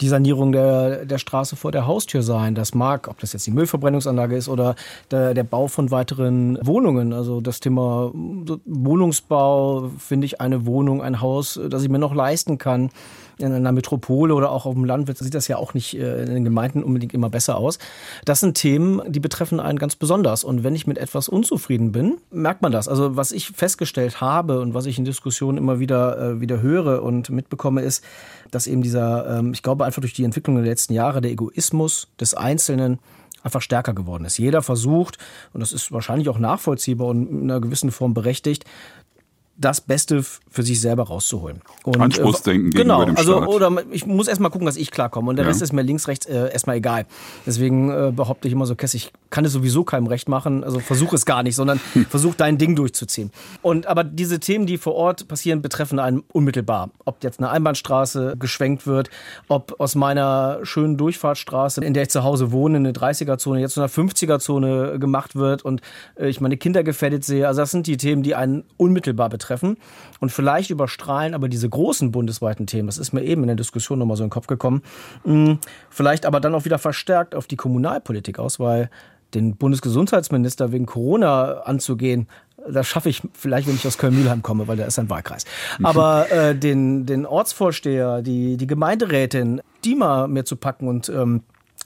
die 0.00 0.08
Sanierung 0.08 0.50
der, 0.50 1.04
der 1.04 1.18
Straße 1.18 1.56
vor 1.56 1.72
der 1.72 1.86
Haustür 1.86 2.22
sein, 2.22 2.54
das 2.54 2.74
mag, 2.74 3.06
ob 3.08 3.18
das 3.20 3.34
jetzt 3.34 3.46
die 3.46 3.50
Müllverbrennungsanlage 3.50 4.34
ist 4.34 4.48
oder 4.48 4.76
der, 5.10 5.34
der 5.34 5.44
Bau 5.44 5.68
von 5.68 5.90
weiteren 5.90 6.58
Wohnungen. 6.66 7.12
Also 7.12 7.40
das 7.40 7.60
Thema 7.60 8.10
Wohnungsbau, 8.14 9.90
finde 9.98 10.24
ich 10.24 10.40
eine 10.40 10.64
Wohnung, 10.64 11.02
ein 11.02 11.20
Haus, 11.20 11.60
das 11.68 11.82
ich 11.82 11.90
mir 11.90 11.98
noch 11.98 12.14
leisten 12.14 12.56
kann 12.56 12.90
in 13.42 13.52
einer 13.52 13.72
Metropole 13.72 14.34
oder 14.34 14.50
auch 14.50 14.66
auf 14.66 14.74
dem 14.74 14.84
Land 14.84 15.16
sieht 15.18 15.34
das 15.34 15.48
ja 15.48 15.56
auch 15.56 15.74
nicht 15.74 15.94
äh, 15.94 16.22
in 16.22 16.34
den 16.34 16.44
Gemeinden 16.44 16.82
unbedingt 16.82 17.14
immer 17.14 17.30
besser 17.30 17.56
aus. 17.56 17.78
Das 18.24 18.40
sind 18.40 18.54
Themen, 18.54 19.00
die 19.10 19.20
betreffen 19.20 19.60
einen 19.60 19.78
ganz 19.78 19.96
besonders. 19.96 20.44
Und 20.44 20.64
wenn 20.64 20.74
ich 20.74 20.86
mit 20.86 20.98
etwas 20.98 21.28
unzufrieden 21.28 21.92
bin, 21.92 22.18
merkt 22.30 22.62
man 22.62 22.72
das. 22.72 22.88
Also 22.88 23.16
was 23.16 23.32
ich 23.32 23.48
festgestellt 23.48 24.20
habe 24.20 24.60
und 24.60 24.74
was 24.74 24.86
ich 24.86 24.98
in 24.98 25.04
Diskussionen 25.04 25.58
immer 25.58 25.80
wieder, 25.80 26.18
äh, 26.18 26.40
wieder 26.40 26.62
höre 26.62 27.02
und 27.02 27.30
mitbekomme, 27.30 27.82
ist, 27.82 28.04
dass 28.50 28.66
eben 28.66 28.82
dieser, 28.82 29.38
ähm, 29.38 29.52
ich 29.52 29.62
glaube 29.62 29.84
einfach 29.84 30.00
durch 30.00 30.14
die 30.14 30.24
Entwicklung 30.24 30.56
der 30.56 30.64
letzten 30.64 30.94
Jahre, 30.94 31.20
der 31.20 31.30
Egoismus 31.30 32.08
des 32.20 32.34
Einzelnen 32.34 32.98
einfach 33.42 33.62
stärker 33.62 33.94
geworden 33.94 34.24
ist. 34.24 34.38
Jeder 34.38 34.62
versucht, 34.62 35.18
und 35.52 35.60
das 35.60 35.72
ist 35.72 35.92
wahrscheinlich 35.92 36.28
auch 36.28 36.38
nachvollziehbar 36.38 37.08
und 37.08 37.28
in 37.28 37.50
einer 37.50 37.60
gewissen 37.60 37.90
Form 37.90 38.14
berechtigt, 38.14 38.64
das 39.60 39.82
Beste 39.82 40.22
für 40.22 40.62
sich 40.62 40.80
selber 40.80 41.04
rauszuholen. 41.04 41.60
Und, 41.84 41.96
äh, 41.96 42.00
Anspruchsdenken 42.00 42.70
genau, 42.70 43.00
gegenüber 43.00 43.06
dem 43.06 43.16
also, 43.18 43.36
Staat. 43.36 43.48
Oder 43.48 43.84
ich 43.90 44.06
muss 44.06 44.26
erstmal 44.26 44.50
gucken, 44.50 44.64
dass 44.64 44.76
ich 44.76 44.90
klarkomme 44.90 45.28
und 45.28 45.36
der 45.36 45.44
ja. 45.44 45.50
Rest 45.50 45.60
ist 45.60 45.72
mir 45.72 45.82
links, 45.82 46.08
rechts 46.08 46.26
äh, 46.26 46.50
erstmal 46.50 46.76
egal. 46.76 47.06
Deswegen 47.46 47.90
äh, 47.90 48.10
behaupte 48.10 48.48
ich 48.48 48.54
immer 48.54 48.64
so, 48.64 48.74
Kess, 48.74 48.94
ich 48.94 49.12
kann 49.28 49.44
es 49.44 49.52
sowieso 49.52 49.84
keinem 49.84 50.06
recht 50.06 50.28
machen, 50.28 50.64
also 50.64 50.80
versuche 50.80 51.14
es 51.14 51.26
gar 51.26 51.42
nicht, 51.42 51.56
sondern 51.56 51.78
versuch 52.08 52.34
dein 52.34 52.56
Ding 52.56 52.74
durchzuziehen. 52.74 53.30
Und 53.60 53.86
aber 53.86 54.02
diese 54.02 54.40
Themen, 54.40 54.64
die 54.64 54.78
vor 54.78 54.94
Ort 54.94 55.28
passieren, 55.28 55.60
betreffen 55.60 55.98
einen 55.98 56.22
unmittelbar. 56.32 56.90
Ob 57.04 57.22
jetzt 57.22 57.38
eine 57.38 57.50
Einbahnstraße 57.50 58.36
geschwenkt 58.38 58.86
wird, 58.86 59.10
ob 59.48 59.78
aus 59.78 59.94
meiner 59.94 60.60
schönen 60.62 60.96
Durchfahrtsstraße, 60.96 61.84
in 61.84 61.92
der 61.92 62.04
ich 62.04 62.10
zu 62.10 62.24
Hause 62.24 62.50
wohne, 62.50 62.78
eine 62.78 62.92
30er-Zone, 62.92 63.60
jetzt 63.60 63.74
zu 63.74 63.80
einer 63.80 63.90
50er-Zone 63.90 64.98
gemacht 64.98 65.36
wird 65.36 65.66
und 65.66 65.82
äh, 66.16 66.28
ich 66.28 66.40
meine 66.40 66.56
Kinder 66.56 66.82
gefährdet 66.82 67.24
sehe. 67.24 67.46
Also 67.46 67.60
das 67.60 67.70
sind 67.70 67.86
die 67.86 67.98
Themen, 67.98 68.22
die 68.22 68.34
einen 68.34 68.64
unmittelbar 68.78 69.28
betreffen 69.28 69.49
treffen. 69.50 69.76
Und 70.20 70.30
vielleicht 70.30 70.70
überstrahlen 70.70 71.34
aber 71.34 71.48
diese 71.48 71.68
großen 71.68 72.12
bundesweiten 72.12 72.66
Themen, 72.66 72.86
das 72.86 72.98
ist 72.98 73.12
mir 73.12 73.22
eben 73.22 73.42
in 73.42 73.48
der 73.48 73.56
Diskussion 73.56 73.98
nochmal 73.98 74.16
so 74.16 74.22
in 74.22 74.28
den 74.28 74.32
Kopf 74.32 74.46
gekommen, 74.46 74.82
hm, 75.24 75.58
vielleicht 75.90 76.26
aber 76.26 76.40
dann 76.40 76.54
auch 76.54 76.64
wieder 76.64 76.78
verstärkt 76.78 77.34
auf 77.34 77.46
die 77.46 77.56
Kommunalpolitik 77.56 78.38
aus, 78.38 78.60
weil 78.60 78.90
den 79.34 79.56
Bundesgesundheitsminister 79.56 80.72
wegen 80.72 80.86
Corona 80.86 81.60
anzugehen, 81.60 82.26
das 82.68 82.86
schaffe 82.86 83.08
ich 83.08 83.22
vielleicht, 83.32 83.68
wenn 83.68 83.74
ich 83.74 83.86
aus 83.86 83.96
Köln-Mühlheim 83.96 84.42
komme, 84.42 84.68
weil 84.68 84.76
da 84.76 84.84
ist 84.84 84.98
ein 84.98 85.08
Wahlkreis. 85.08 85.44
Aber 85.82 86.30
äh, 86.30 86.54
den, 86.54 87.06
den 87.06 87.24
Ortsvorsteher, 87.26 88.22
die, 88.22 88.56
die 88.56 88.66
Gemeinderätin, 88.66 89.62
die 89.84 89.94
mal 89.94 90.28
mir 90.28 90.44
zu 90.44 90.56
packen 90.56 90.88
und 90.88 91.08
ähm, 91.08 91.42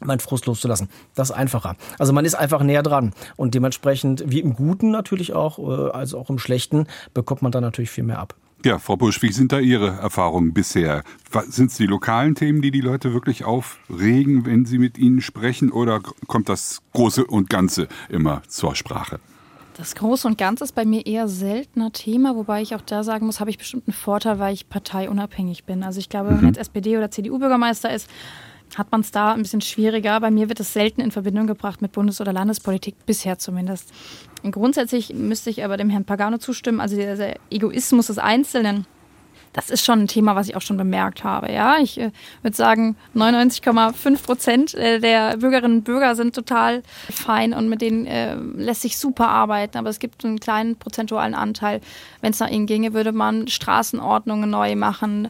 meinen 0.06 0.20
Frust 0.20 0.46
loszulassen. 0.46 0.88
Das 1.14 1.30
ist 1.30 1.36
einfacher. 1.36 1.76
Also 1.98 2.12
man 2.12 2.24
ist 2.24 2.34
einfach 2.34 2.62
näher 2.62 2.82
dran 2.82 3.12
und 3.36 3.54
dementsprechend, 3.54 4.24
wie 4.26 4.40
im 4.40 4.54
Guten 4.54 4.90
natürlich 4.90 5.32
auch, 5.32 5.58
äh, 5.58 5.90
also 5.90 6.18
auch 6.18 6.30
im 6.30 6.38
Schlechten, 6.38 6.86
bekommt 7.12 7.42
man 7.42 7.52
da 7.52 7.60
natürlich 7.60 7.90
viel 7.90 8.04
mehr 8.04 8.18
ab. 8.18 8.34
Ja, 8.64 8.78
Frau 8.78 8.96
Busch, 8.96 9.20
wie 9.20 9.30
sind 9.30 9.52
da 9.52 9.58
Ihre 9.58 9.88
Erfahrungen 9.88 10.54
bisher? 10.54 11.02
Sind 11.48 11.70
es 11.70 11.76
die 11.76 11.84
lokalen 11.84 12.34
Themen, 12.34 12.62
die 12.62 12.70
die 12.70 12.80
Leute 12.80 13.12
wirklich 13.12 13.44
aufregen, 13.44 14.46
wenn 14.46 14.64
Sie 14.64 14.78
mit 14.78 14.96
ihnen 14.96 15.20
sprechen, 15.20 15.70
oder 15.70 16.00
kommt 16.00 16.48
das 16.48 16.80
Große 16.94 17.26
und 17.26 17.50
Ganze 17.50 17.88
immer 18.08 18.42
zur 18.48 18.74
Sprache? 18.74 19.20
Das 19.76 19.94
Große 19.96 20.26
und 20.26 20.38
Ganze 20.38 20.64
ist 20.64 20.74
bei 20.74 20.86
mir 20.86 21.04
eher 21.04 21.28
seltener 21.28 21.92
Thema, 21.92 22.36
wobei 22.36 22.62
ich 22.62 22.74
auch 22.74 22.80
da 22.80 23.02
sagen 23.02 23.26
muss, 23.26 23.38
habe 23.38 23.50
ich 23.50 23.58
bestimmt 23.58 23.88
einen 23.88 23.94
Vorteil, 23.94 24.38
weil 24.38 24.54
ich 24.54 24.68
parteiunabhängig 24.70 25.64
bin. 25.64 25.82
Also 25.82 25.98
ich 25.98 26.08
glaube, 26.08 26.28
wenn 26.28 26.36
man 26.36 26.44
mhm. 26.44 26.50
jetzt 26.50 26.58
SPD 26.58 26.96
oder 26.96 27.10
CDU-Bürgermeister 27.10 27.92
ist, 27.92 28.08
hat 28.76 28.92
man 28.92 29.00
es 29.00 29.10
da 29.10 29.32
ein 29.32 29.42
bisschen 29.42 29.60
schwieriger. 29.60 30.18
Bei 30.20 30.30
mir 30.30 30.48
wird 30.48 30.60
es 30.60 30.72
selten 30.72 31.00
in 31.00 31.10
Verbindung 31.10 31.46
gebracht 31.46 31.82
mit 31.82 31.92
Bundes- 31.92 32.20
oder 32.20 32.32
Landespolitik, 32.32 32.94
bisher 33.06 33.38
zumindest. 33.38 33.92
Grundsätzlich 34.50 35.14
müsste 35.14 35.50
ich 35.50 35.64
aber 35.64 35.76
dem 35.76 35.90
Herrn 35.90 36.04
Pagano 36.04 36.38
zustimmen, 36.38 36.80
also 36.80 36.96
der 36.96 37.36
Egoismus 37.50 38.08
des 38.08 38.18
Einzelnen 38.18 38.86
das 39.54 39.70
ist 39.70 39.84
schon 39.84 40.00
ein 40.00 40.08
Thema, 40.08 40.34
was 40.34 40.48
ich 40.48 40.56
auch 40.56 40.62
schon 40.62 40.76
bemerkt 40.76 41.24
habe. 41.24 41.50
Ja, 41.50 41.78
ich 41.78 41.98
äh, 41.98 42.10
würde 42.42 42.56
sagen, 42.56 42.96
99,5 43.14 44.22
Prozent 44.22 44.74
äh, 44.74 44.98
der 44.98 45.36
Bürgerinnen 45.38 45.78
und 45.78 45.84
Bürger 45.84 46.16
sind 46.16 46.34
total 46.34 46.82
fein 47.10 47.54
und 47.54 47.68
mit 47.68 47.80
denen 47.80 48.04
äh, 48.06 48.34
lässt 48.34 48.82
sich 48.82 48.98
super 48.98 49.28
arbeiten. 49.28 49.78
Aber 49.78 49.88
es 49.88 50.00
gibt 50.00 50.24
einen 50.24 50.40
kleinen 50.40 50.76
prozentualen 50.76 51.34
Anteil. 51.34 51.80
Wenn 52.20 52.32
es 52.32 52.40
nach 52.40 52.50
ihnen 52.50 52.66
ginge, 52.66 52.94
würde 52.94 53.12
man 53.12 53.46
Straßenordnungen 53.46 54.50
neu 54.50 54.74
machen. 54.74 55.28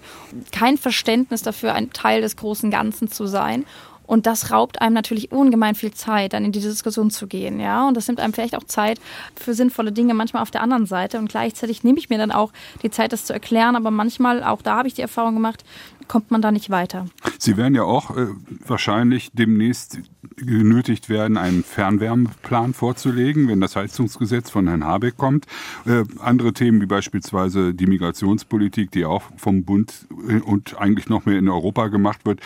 Kein 0.52 0.78
Verständnis 0.78 1.42
dafür, 1.42 1.74
ein 1.74 1.92
Teil 1.92 2.22
des 2.22 2.36
großen 2.36 2.70
Ganzen 2.70 3.08
zu 3.10 3.26
sein. 3.26 3.66
Und 4.06 4.26
das 4.26 4.50
raubt 4.50 4.80
einem 4.80 4.94
natürlich 4.94 5.32
ungemein 5.32 5.74
viel 5.74 5.92
Zeit, 5.92 6.32
dann 6.32 6.44
in 6.44 6.52
diese 6.52 6.68
Diskussion 6.68 7.10
zu 7.10 7.26
gehen, 7.26 7.60
ja. 7.60 7.88
Und 7.88 7.96
das 7.96 8.06
nimmt 8.06 8.20
einem 8.20 8.32
vielleicht 8.32 8.56
auch 8.56 8.64
Zeit 8.64 9.00
für 9.34 9.54
sinnvolle 9.54 9.92
Dinge 9.92 10.14
manchmal 10.14 10.42
auf 10.42 10.50
der 10.50 10.62
anderen 10.62 10.86
Seite. 10.86 11.18
Und 11.18 11.28
gleichzeitig 11.28 11.84
nehme 11.84 11.98
ich 11.98 12.10
mir 12.10 12.18
dann 12.18 12.32
auch 12.32 12.52
die 12.82 12.90
Zeit, 12.90 13.12
das 13.12 13.24
zu 13.24 13.32
erklären. 13.32 13.76
Aber 13.76 13.90
manchmal, 13.90 14.42
auch 14.44 14.62
da 14.62 14.76
habe 14.76 14.88
ich 14.88 14.94
die 14.94 15.02
Erfahrung 15.02 15.34
gemacht, 15.34 15.64
kommt 16.08 16.30
man 16.30 16.42
da 16.42 16.52
nicht 16.52 16.70
weiter. 16.70 17.06
Sie 17.38 17.56
werden 17.56 17.74
ja 17.74 17.82
auch 17.82 18.16
äh, 18.16 18.26
wahrscheinlich 18.66 19.30
demnächst 19.32 19.98
genötigt 20.36 21.08
werden, 21.08 21.36
einen 21.36 21.62
Fernwärmeplan 21.62 22.74
vorzulegen, 22.74 23.48
wenn 23.48 23.60
das 23.60 23.76
Heizungsgesetz 23.76 24.50
von 24.50 24.66
Herrn 24.66 24.84
Habeck 24.84 25.16
kommt. 25.16 25.46
Äh, 25.86 26.04
andere 26.18 26.52
Themen 26.52 26.80
wie 26.80 26.86
beispielsweise 26.86 27.74
die 27.74 27.86
Migrationspolitik, 27.86 28.90
die 28.90 29.04
auch 29.04 29.22
vom 29.36 29.64
Bund 29.64 30.06
äh, 30.28 30.40
und 30.40 30.78
eigentlich 30.78 31.08
noch 31.08 31.26
mehr 31.26 31.38
in 31.38 31.48
Europa 31.48 31.88
gemacht 31.88 32.20
wird, 32.24 32.40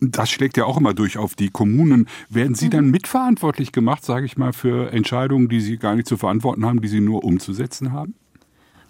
das 0.00 0.30
schlägt 0.30 0.56
ja 0.56 0.64
auch 0.64 0.78
immer 0.78 0.94
durch 0.94 1.18
auf 1.18 1.34
die 1.34 1.50
Kommunen. 1.50 2.08
Werden 2.28 2.54
Sie 2.54 2.70
dann 2.70 2.86
mhm. 2.86 2.90
mitverantwortlich 2.92 3.72
gemacht, 3.72 4.04
sage 4.04 4.26
ich 4.26 4.36
mal, 4.36 4.52
für 4.52 4.92
Entscheidungen, 4.92 5.48
die 5.48 5.60
Sie 5.60 5.78
gar 5.78 5.94
nicht 5.94 6.08
zu 6.08 6.16
verantworten 6.16 6.64
haben, 6.64 6.80
die 6.80 6.88
Sie 6.88 7.00
nur 7.00 7.24
umzusetzen 7.24 7.92
haben? 7.92 8.14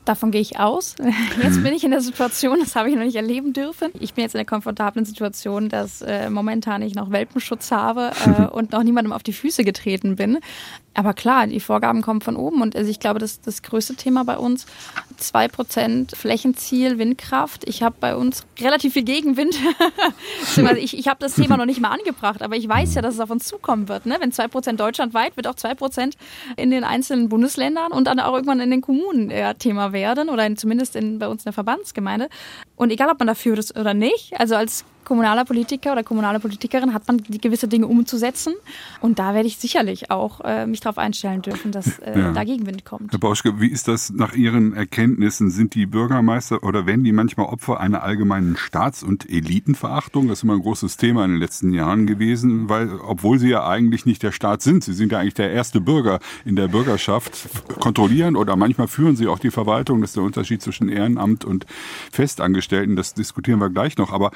Davon 0.04 0.32
gehe 0.32 0.40
ich 0.40 0.58
aus. 0.58 0.96
Jetzt 1.42 1.58
mhm. 1.58 1.62
bin 1.62 1.74
ich 1.74 1.84
in 1.84 1.92
der 1.92 2.00
Situation, 2.00 2.58
das 2.58 2.74
habe 2.74 2.88
ich 2.88 2.96
noch 2.96 3.04
nicht 3.04 3.16
erleben 3.16 3.52
dürfen. 3.52 3.90
Ich 4.00 4.14
bin 4.14 4.24
jetzt 4.24 4.34
in 4.34 4.38
der 4.38 4.46
komfortablen 4.46 5.04
Situation, 5.04 5.68
dass 5.68 6.02
äh, 6.02 6.28
momentan 6.28 6.82
ich 6.82 6.94
noch 6.94 7.10
Welpenschutz 7.10 7.70
habe 7.70 8.10
äh, 8.26 8.46
und 8.46 8.72
noch 8.72 8.82
niemandem 8.82 9.12
auf 9.12 9.22
die 9.22 9.32
Füße 9.32 9.62
getreten 9.62 10.16
bin. 10.16 10.38
Aber 10.94 11.14
klar, 11.14 11.46
die 11.46 11.60
Vorgaben 11.60 12.02
kommen 12.02 12.20
von 12.20 12.36
oben 12.36 12.60
und 12.60 12.76
also 12.76 12.90
ich 12.90 13.00
glaube, 13.00 13.18
das 13.18 13.40
das 13.40 13.62
größte 13.62 13.94
Thema 13.94 14.24
bei 14.24 14.36
uns, 14.36 14.66
2% 15.20 16.14
Flächenziel 16.14 16.98
Windkraft. 16.98 17.66
Ich 17.66 17.82
habe 17.82 17.94
bei 17.98 18.14
uns 18.14 18.44
relativ 18.60 18.92
viel 18.92 19.04
Gegenwind. 19.04 19.54
ich 20.76 20.98
ich 20.98 21.08
habe 21.08 21.18
das 21.20 21.34
Thema 21.34 21.56
noch 21.58 21.64
nicht 21.64 21.80
mal 21.80 21.90
angebracht, 21.90 22.42
aber 22.42 22.56
ich 22.56 22.68
weiß 22.68 22.94
ja, 22.94 23.02
dass 23.02 23.14
es 23.14 23.20
auf 23.20 23.30
uns 23.30 23.46
zukommen 23.46 23.88
wird. 23.88 24.04
Ne? 24.04 24.16
Wenn 24.20 24.32
2% 24.32 24.72
deutschlandweit, 24.76 25.36
wird 25.36 25.46
auch 25.46 25.54
2% 25.54 26.12
in 26.56 26.70
den 26.70 26.84
einzelnen 26.84 27.28
Bundesländern 27.28 27.92
und 27.92 28.06
dann 28.06 28.20
auch 28.20 28.34
irgendwann 28.34 28.60
in 28.60 28.70
den 28.70 28.82
Kommunen 28.82 29.30
ja, 29.30 29.54
Thema 29.54 29.92
werden 29.92 30.28
oder 30.28 30.44
in, 30.46 30.56
zumindest 30.56 30.94
in, 30.96 31.18
bei 31.18 31.28
uns 31.28 31.42
in 31.42 31.44
der 31.44 31.52
Verbandsgemeinde. 31.54 32.28
Und 32.76 32.90
egal, 32.90 33.08
ob 33.08 33.18
man 33.18 33.28
dafür 33.28 33.56
ist 33.56 33.78
oder 33.78 33.94
nicht, 33.94 34.38
also 34.38 34.56
als 34.56 34.84
kommunaler 35.04 35.44
Politiker 35.44 35.92
oder 35.92 36.02
kommunale 36.02 36.40
Politikerin 36.40 36.94
hat 36.94 37.06
man 37.06 37.18
die 37.18 37.40
gewisse 37.40 37.68
Dinge 37.68 37.86
umzusetzen. 37.86 38.54
Und 39.00 39.18
da 39.18 39.34
werde 39.34 39.46
ich 39.46 39.58
sicherlich 39.58 40.10
auch 40.10 40.40
äh, 40.44 40.66
mich 40.66 40.80
darauf 40.80 40.98
einstellen 40.98 41.42
dürfen, 41.42 41.72
dass 41.72 41.98
äh, 41.98 42.18
ja. 42.18 42.32
da 42.32 42.44
Gegenwind 42.44 42.84
kommt. 42.84 43.12
Herr 43.12 43.18
Bauschke, 43.18 43.60
wie 43.60 43.68
ist 43.68 43.88
das 43.88 44.10
nach 44.10 44.34
Ihren 44.34 44.74
Erkenntnissen? 44.74 45.50
Sind 45.50 45.74
die 45.74 45.86
Bürgermeister 45.86 46.62
oder 46.62 46.86
werden 46.86 47.04
die 47.04 47.12
manchmal 47.12 47.46
Opfer 47.46 47.80
einer 47.80 48.02
allgemeinen 48.02 48.56
Staats- 48.56 49.02
und 49.02 49.28
Elitenverachtung? 49.28 50.28
Das 50.28 50.38
ist 50.38 50.44
immer 50.44 50.54
ein 50.54 50.62
großes 50.62 50.96
Thema 50.96 51.24
in 51.24 51.32
den 51.32 51.40
letzten 51.40 51.72
Jahren 51.72 52.06
gewesen, 52.06 52.68
weil, 52.68 52.90
obwohl 53.06 53.38
sie 53.38 53.48
ja 53.48 53.66
eigentlich 53.66 54.06
nicht 54.06 54.22
der 54.22 54.32
Staat 54.32 54.62
sind, 54.62 54.84
sie 54.84 54.92
sind 54.92 55.12
ja 55.12 55.18
eigentlich 55.18 55.34
der 55.34 55.50
erste 55.50 55.80
Bürger 55.80 56.20
in 56.44 56.56
der 56.56 56.68
Bürgerschaft, 56.68 57.48
kontrollieren 57.80 58.36
oder 58.36 58.56
manchmal 58.56 58.88
führen 58.88 59.16
sie 59.16 59.26
auch 59.26 59.38
die 59.38 59.50
Verwaltung. 59.50 60.00
Das 60.00 60.10
ist 60.10 60.16
der 60.16 60.24
Unterschied 60.24 60.62
zwischen 60.62 60.88
Ehrenamt 60.88 61.44
und 61.44 61.66
Festangestellten. 62.10 62.96
Das 62.96 63.14
diskutieren 63.14 63.58
wir 63.58 63.70
gleich 63.70 63.96
noch. 63.98 64.12
Aber 64.12 64.30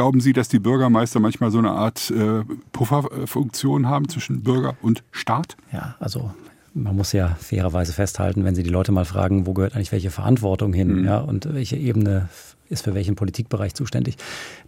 Glauben 0.00 0.20
Sie, 0.22 0.32
dass 0.32 0.48
die 0.48 0.60
Bürgermeister 0.60 1.20
manchmal 1.20 1.50
so 1.50 1.58
eine 1.58 1.72
Art 1.72 2.10
äh, 2.10 2.42
Pufferfunktion 2.72 3.86
haben 3.86 4.08
zwischen 4.08 4.42
Bürger 4.42 4.74
und 4.80 5.04
Staat? 5.10 5.58
Ja, 5.74 5.94
also 6.00 6.30
man 6.72 6.96
muss 6.96 7.12
ja 7.12 7.36
fairerweise 7.38 7.92
festhalten, 7.92 8.46
wenn 8.46 8.54
Sie 8.54 8.62
die 8.62 8.70
Leute 8.70 8.92
mal 8.92 9.04
fragen, 9.04 9.44
wo 9.44 9.52
gehört 9.52 9.74
eigentlich 9.74 9.92
welche 9.92 10.10
Verantwortung 10.10 10.72
hin, 10.72 11.00
mhm. 11.00 11.04
ja, 11.04 11.18
und 11.18 11.52
welche 11.52 11.76
Ebene 11.76 12.30
ist 12.70 12.84
für 12.84 12.94
welchen 12.94 13.14
Politikbereich 13.14 13.74
zuständig, 13.74 14.16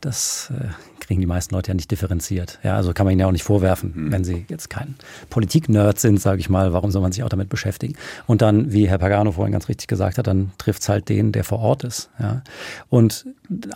das 0.03 0.53
äh, 0.55 0.67
kriegen 1.01 1.21
die 1.21 1.27
meisten 1.27 1.55
Leute 1.55 1.69
ja 1.69 1.75
nicht 1.75 1.91
differenziert. 1.91 2.59
Ja, 2.63 2.77
also 2.77 2.93
kann 2.93 3.07
man 3.07 3.13
ihnen 3.13 3.21
ja 3.21 3.27
auch 3.27 3.33
nicht 3.33 3.45
vorwerfen, 3.45 3.93
mhm. 3.95 4.13
wenn 4.13 4.25
sie 4.25 4.45
jetzt 4.51 4.69
kein 4.69 4.97
Politik-Nerd 5.31 5.99
sind, 5.99 6.21
sage 6.21 6.41
ich 6.41 6.51
mal, 6.51 6.73
warum 6.73 6.91
soll 6.91 7.01
man 7.01 7.13
sich 7.13 7.23
auch 7.23 7.29
damit 7.29 7.49
beschäftigen? 7.49 7.95
Und 8.27 8.43
dann, 8.43 8.73
wie 8.73 8.89
Herr 8.89 8.99
Pagano 8.99 9.33
vorhin 9.33 9.53
ganz 9.53 9.69
richtig 9.69 9.87
gesagt 9.87 10.19
hat, 10.19 10.27
dann 10.27 10.51
trifft 10.59 10.83
es 10.83 10.89
halt 10.89 11.09
den, 11.09 11.33
der 11.33 11.45
vor 11.45 11.61
Ort 11.61 11.85
ist. 11.85 12.11
Ja. 12.19 12.43
Und 12.91 13.25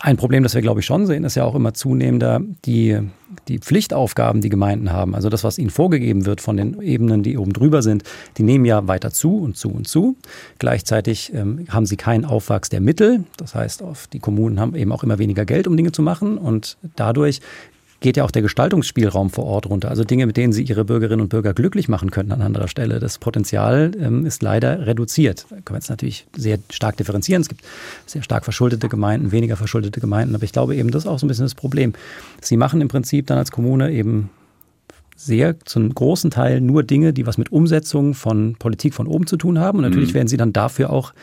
ein 0.01 0.17
Problem, 0.17 0.43
das 0.43 0.53
wir, 0.53 0.61
glaube 0.61 0.79
ich, 0.79 0.85
schon 0.85 1.05
sehen, 1.05 1.23
ist 1.23 1.35
ja 1.35 1.43
auch 1.43 1.55
immer 1.55 1.73
zunehmender 1.73 2.41
die, 2.65 2.99
die 3.47 3.59
Pflichtaufgaben, 3.59 4.41
die 4.41 4.49
Gemeinden 4.49 4.91
haben. 4.91 5.15
Also 5.15 5.29
das, 5.29 5.43
was 5.43 5.57
ihnen 5.57 5.69
vorgegeben 5.69 6.25
wird 6.25 6.41
von 6.41 6.57
den 6.57 6.81
Ebenen, 6.81 7.23
die 7.23 7.37
oben 7.37 7.53
drüber 7.53 7.81
sind, 7.81 8.03
die 8.37 8.43
nehmen 8.43 8.65
ja 8.65 8.87
weiter 8.87 9.11
zu 9.11 9.37
und 9.37 9.57
zu 9.57 9.69
und 9.69 9.87
zu. 9.87 10.15
Gleichzeitig 10.59 11.33
ähm, 11.33 11.65
haben 11.69 11.85
sie 11.85 11.97
keinen 11.97 12.25
Aufwachs 12.25 12.69
der 12.69 12.81
Mittel. 12.81 13.23
Das 13.37 13.55
heißt, 13.55 13.83
die 14.13 14.19
Kommunen 14.19 14.59
haben 14.59 14.75
eben 14.75 14.91
auch 14.91 15.03
immer 15.03 15.19
weniger 15.19 15.45
Geld, 15.45 15.67
um 15.67 15.77
Dinge 15.77 15.91
zu 15.91 16.01
machen. 16.01 16.37
Und 16.37 16.77
dadurch 16.95 17.17
dadurch 17.17 17.41
geht 17.99 18.17
ja 18.17 18.23
auch 18.23 18.31
der 18.31 18.43
Gestaltungsspielraum 18.43 19.29
vor 19.29 19.45
Ort 19.45 19.67
runter. 19.67 19.89
Also 19.89 20.03
Dinge, 20.03 20.27
mit 20.27 20.37
denen 20.37 20.53
sie 20.53 20.63
ihre 20.63 20.85
Bürgerinnen 20.85 21.21
und 21.21 21.29
Bürger 21.29 21.53
glücklich 21.53 21.89
machen 21.89 22.11
könnten 22.11 22.31
an 22.31 22.41
anderer 22.41 22.67
Stelle. 22.67 22.99
Das 22.99 23.17
Potenzial 23.17 23.91
ähm, 23.99 24.25
ist 24.25 24.43
leider 24.43 24.85
reduziert. 24.85 25.45
Da 25.49 25.55
können 25.55 25.75
wir 25.75 25.77
jetzt 25.77 25.89
natürlich 25.89 26.27
sehr 26.35 26.59
stark 26.69 26.97
differenzieren. 26.97 27.41
Es 27.41 27.49
gibt 27.49 27.61
sehr 28.05 28.21
stark 28.21 28.43
verschuldete 28.43 28.87
Gemeinden, 28.87 29.31
weniger 29.31 29.57
verschuldete 29.57 29.99
Gemeinden. 29.99 30.35
Aber 30.35 30.43
ich 30.43 30.51
glaube 30.51 30.75
eben, 30.75 30.91
das 30.91 31.03
ist 31.03 31.07
auch 31.07 31.17
so 31.17 31.25
ein 31.25 31.29
bisschen 31.29 31.45
das 31.45 31.55
Problem. 31.55 31.93
Sie 32.41 32.57
machen 32.57 32.81
im 32.81 32.87
Prinzip 32.87 33.25
dann 33.27 33.39
als 33.39 33.51
Kommune 33.51 33.91
eben 33.91 34.29
sehr 35.15 35.59
zum 35.61 35.93
großen 35.93 36.29
Teil 36.29 36.61
nur 36.61 36.83
Dinge, 36.83 37.11
die 37.11 37.25
was 37.25 37.39
mit 37.39 37.51
Umsetzung 37.51 38.13
von 38.13 38.55
Politik 38.59 38.93
von 38.93 39.07
oben 39.07 39.25
zu 39.25 39.37
tun 39.37 39.57
haben. 39.57 39.79
Und 39.79 39.85
natürlich 39.85 40.11
mhm. 40.11 40.15
werden 40.15 40.27
sie 40.27 40.37
dann 40.37 40.53
dafür 40.53 40.91
auch 40.91 41.13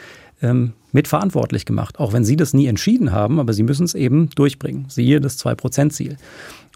ähm, 0.42 0.72
mitverantwortlich 0.92 1.64
gemacht, 1.64 1.98
auch 1.98 2.12
wenn 2.12 2.24
Sie 2.24 2.36
das 2.36 2.54
nie 2.54 2.66
entschieden 2.66 3.12
haben, 3.12 3.40
aber 3.40 3.52
Sie 3.52 3.62
müssen 3.62 3.84
es 3.84 3.94
eben 3.94 4.30
durchbringen. 4.30 4.86
Siehe 4.88 5.20
das 5.20 5.38
2-Prozent-Ziel. 5.44 6.16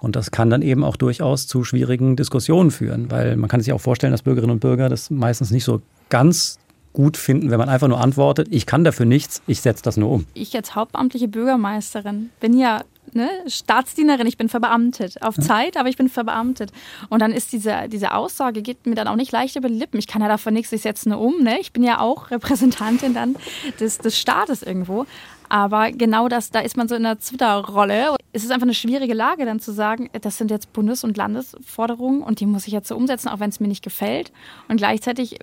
Und 0.00 0.16
das 0.16 0.30
kann 0.30 0.50
dann 0.50 0.62
eben 0.62 0.84
auch 0.84 0.96
durchaus 0.96 1.46
zu 1.46 1.64
schwierigen 1.64 2.16
Diskussionen 2.16 2.70
führen, 2.70 3.10
weil 3.10 3.36
man 3.36 3.48
kann 3.48 3.60
sich 3.60 3.72
auch 3.72 3.80
vorstellen, 3.80 4.12
dass 4.12 4.22
Bürgerinnen 4.22 4.52
und 4.52 4.60
Bürger 4.60 4.88
das 4.88 5.10
meistens 5.10 5.50
nicht 5.50 5.64
so 5.64 5.80
ganz 6.08 6.58
gut 6.92 7.16
finden, 7.16 7.50
wenn 7.50 7.58
man 7.58 7.68
einfach 7.68 7.88
nur 7.88 8.00
antwortet, 8.00 8.48
ich 8.50 8.66
kann 8.66 8.82
dafür 8.82 9.06
nichts, 9.06 9.42
ich 9.46 9.60
setze 9.60 9.82
das 9.82 9.96
nur 9.96 10.10
um. 10.10 10.26
Ich 10.34 10.54
als 10.56 10.74
hauptamtliche 10.74 11.28
Bürgermeisterin 11.28 12.30
bin 12.40 12.58
ja 12.58 12.82
ne, 13.12 13.28
Staatsdienerin, 13.46 14.26
ich 14.26 14.36
bin 14.36 14.48
verbeamtet. 14.48 15.22
Auf 15.22 15.36
ja. 15.36 15.42
Zeit, 15.42 15.76
aber 15.76 15.88
ich 15.88 15.96
bin 15.96 16.08
verbeamtet. 16.08 16.72
Und 17.08 17.20
dann 17.20 17.32
ist 17.32 17.52
diese, 17.52 17.88
diese 17.88 18.14
Aussage, 18.14 18.62
geht 18.62 18.86
mir 18.86 18.94
dann 18.94 19.08
auch 19.08 19.16
nicht 19.16 19.32
leicht 19.32 19.56
über 19.56 19.68
die 19.68 19.74
Lippen. 19.74 19.98
Ich 19.98 20.06
kann 20.06 20.22
ja 20.22 20.28
davon 20.28 20.54
nichts, 20.54 20.72
ich 20.72 20.82
setze 20.82 21.08
nur 21.08 21.20
um. 21.20 21.42
Ne? 21.42 21.58
Ich 21.60 21.72
bin 21.72 21.82
ja 21.82 22.00
auch 22.00 22.30
Repräsentantin 22.30 23.14
dann 23.14 23.36
des, 23.80 23.98
des 23.98 24.18
Staates 24.18 24.62
irgendwo. 24.62 25.06
Aber 25.48 25.90
genau 25.92 26.28
das, 26.28 26.50
da 26.50 26.60
ist 26.60 26.76
man 26.76 26.88
so 26.88 26.94
in 26.94 27.06
einer 27.06 27.18
Zwitterrolle. 27.18 28.16
Es 28.32 28.44
ist 28.44 28.50
einfach 28.50 28.66
eine 28.66 28.74
schwierige 28.74 29.14
Lage, 29.14 29.46
dann 29.46 29.60
zu 29.60 29.72
sagen, 29.72 30.10
das 30.20 30.36
sind 30.36 30.50
jetzt 30.50 30.72
Bundes- 30.72 31.04
und 31.04 31.16
Landesforderungen 31.16 32.22
und 32.22 32.40
die 32.40 32.46
muss 32.46 32.66
ich 32.66 32.72
jetzt 32.72 32.88
so 32.88 32.96
umsetzen, 32.96 33.28
auch 33.28 33.40
wenn 33.40 33.50
es 33.50 33.60
mir 33.60 33.68
nicht 33.68 33.82
gefällt. 33.82 34.30
Und 34.68 34.76
gleichzeitig 34.76 35.38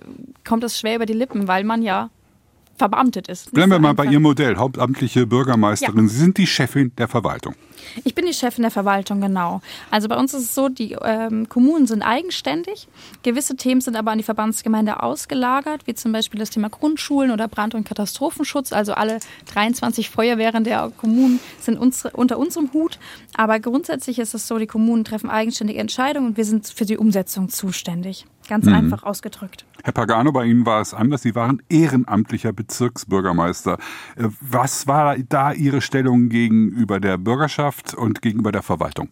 kommt 0.46 0.62
es 0.62 0.78
schwer 0.78 0.96
über 0.96 1.06
die 1.06 1.12
Lippen, 1.12 1.48
weil 1.48 1.64
man 1.64 1.82
ja 1.82 2.10
verbeamtet 2.76 3.28
ist. 3.28 3.52
Bleiben 3.52 3.72
wir 3.72 3.78
mal 3.78 3.94
bei 3.94 4.04
Ihrem 4.04 4.22
Modell, 4.22 4.56
hauptamtliche 4.56 5.26
Bürgermeisterin. 5.26 6.04
Ja. 6.04 6.08
Sie 6.08 6.18
sind 6.18 6.38
die 6.38 6.46
Chefin 6.46 6.92
der 6.96 7.08
Verwaltung. 7.08 7.54
Ich 8.04 8.14
bin 8.14 8.26
die 8.26 8.34
Chefin 8.34 8.62
der 8.62 8.70
Verwaltung, 8.70 9.20
genau. 9.20 9.60
Also 9.90 10.08
bei 10.08 10.16
uns 10.16 10.34
ist 10.34 10.42
es 10.42 10.54
so, 10.54 10.68
die 10.68 10.96
ähm, 11.02 11.48
Kommunen 11.48 11.86
sind 11.86 12.02
eigenständig. 12.02 12.88
Gewisse 13.22 13.56
Themen 13.56 13.80
sind 13.80 13.96
aber 13.96 14.10
an 14.10 14.18
die 14.18 14.24
Verbandsgemeinde 14.24 15.02
ausgelagert, 15.02 15.86
wie 15.86 15.94
zum 15.94 16.12
Beispiel 16.12 16.38
das 16.38 16.50
Thema 16.50 16.68
Grundschulen 16.68 17.30
oder 17.30 17.48
Brand- 17.48 17.74
und 17.74 17.86
Katastrophenschutz. 17.86 18.72
Also 18.72 18.92
alle 18.94 19.20
23 19.52 20.10
Feuerwehren 20.10 20.64
der 20.64 20.92
Kommunen 20.96 21.40
sind 21.60 21.78
unsere, 21.78 22.16
unter 22.16 22.38
unserem 22.38 22.72
Hut. 22.72 22.98
Aber 23.34 23.60
grundsätzlich 23.60 24.18
ist 24.18 24.34
es 24.34 24.46
so, 24.46 24.58
die 24.58 24.66
Kommunen 24.66 25.04
treffen 25.04 25.30
eigenständige 25.30 25.80
Entscheidungen 25.80 26.28
und 26.28 26.36
wir 26.36 26.44
sind 26.44 26.66
für 26.66 26.86
die 26.86 26.98
Umsetzung 26.98 27.48
zuständig. 27.48 28.26
Ganz 28.48 28.66
einfach 28.68 29.02
ausgedrückt. 29.02 29.64
Herr 29.82 29.92
Pagano, 29.92 30.32
bei 30.32 30.44
Ihnen 30.46 30.66
war 30.66 30.80
es 30.80 30.94
anders. 30.94 31.22
Sie 31.22 31.34
waren 31.34 31.62
ehrenamtlicher 31.68 32.52
Bezirksbürgermeister. 32.52 33.78
Äh, 34.16 34.28
Was 34.40 34.86
war 34.86 35.16
da 35.18 35.52
Ihre 35.52 35.80
Stellung 35.80 36.28
gegenüber 36.28 37.00
der 37.00 37.18
Bürgerschaft 37.18 37.94
und 37.94 38.22
gegenüber 38.22 38.52
der 38.52 38.62
Verwaltung? 38.62 39.10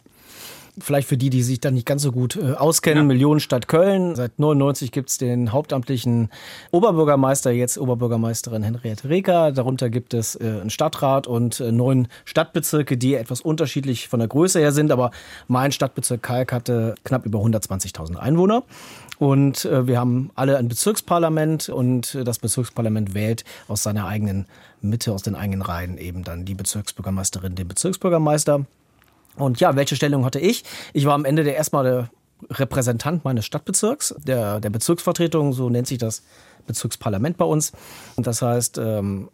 Vielleicht 0.77 1.07
für 1.07 1.15
die, 1.15 1.29
die 1.29 1.41
sich 1.41 1.61
da 1.61 1.71
nicht 1.71 1.85
ganz 1.85 2.01
so 2.01 2.11
gut 2.11 2.35
äh, 2.35 2.51
auskennen, 2.53 3.07
Millionenstadt 3.07 3.67
Köln. 3.67 4.15
Seit 4.15 4.37
99 4.39 4.91
gibt's 4.91 5.17
den 5.17 5.53
hauptamtlichen 5.53 6.29
Oberbürgermeister, 6.71 7.51
jetzt 7.51 7.77
Oberbürgermeisterin 7.77 8.61
Henriette 8.61 9.07
Reker. 9.07 9.53
Darunter 9.53 9.89
gibt 9.89 10.13
es 10.13 10.35
äh, 10.35 10.43
einen 10.43 10.69
Stadtrat 10.69 11.27
und 11.27 11.61
äh, 11.61 11.71
neun 11.71 12.09
Stadtbezirke, 12.25 12.97
die 12.97 13.15
etwas 13.15 13.39
unterschiedlich 13.39 14.09
von 14.09 14.19
der 14.19 14.27
Größe 14.27 14.59
her 14.59 14.73
sind. 14.73 14.91
Aber 14.91 15.11
mein 15.47 15.71
Stadtbezirk 15.71 16.21
Kalk 16.21 16.51
hatte 16.51 16.95
knapp 17.05 17.25
über 17.25 17.39
120.000 17.39 18.17
Einwohner. 18.17 18.63
Und 19.17 19.63
äh, 19.63 19.87
wir 19.87 19.99
haben 19.99 20.31
alle 20.35 20.57
ein 20.57 20.67
Bezirksparlament 20.67 21.69
und 21.69 22.15
äh, 22.15 22.23
das 22.23 22.39
Bezirksparlament 22.39 23.13
wählt 23.13 23.45
aus 23.67 23.83
seiner 23.83 24.07
eigenen 24.07 24.45
Mitte, 24.81 25.13
aus 25.13 25.21
den 25.21 25.35
eigenen 25.35 25.61
Reihen 25.61 25.97
eben 25.97 26.23
dann 26.23 26.43
die 26.43 26.53
Bezirksbürgermeisterin, 26.53 27.55
den 27.55 27.67
Bezirksbürgermeister. 27.67 28.65
Und 29.37 29.59
ja, 29.59 29.75
welche 29.75 29.95
Stellung 29.95 30.25
hatte 30.25 30.39
ich? 30.39 30.63
Ich 30.93 31.05
war 31.05 31.13
am 31.13 31.25
Ende 31.25 31.43
der 31.43 31.55
erstmal 31.55 31.83
der 31.83 32.09
Repräsentant 32.49 33.23
meines 33.23 33.45
Stadtbezirks, 33.45 34.15
der, 34.19 34.59
der 34.59 34.69
Bezirksvertretung, 34.69 35.53
so 35.53 35.69
nennt 35.69 35.87
sich 35.87 35.97
das 35.97 36.23
Bezirksparlament 36.67 37.37
bei 37.37 37.45
uns. 37.45 37.71
Und 38.15 38.27
das 38.27 38.41
heißt, 38.41 38.77
ähm, 38.77 39.29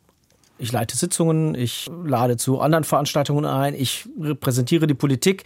ich 0.62 0.72
leite 0.72 0.96
Sitzungen, 0.96 1.56
ich 1.56 1.90
lade 2.06 2.38
zu 2.38 2.62
anderen 2.62 2.84
Veranstaltungen 2.84 3.46
ein, 3.46 3.74
ich 3.74 4.08
repräsentiere 4.20 4.86
die 4.86 4.94
Politik, 4.94 5.44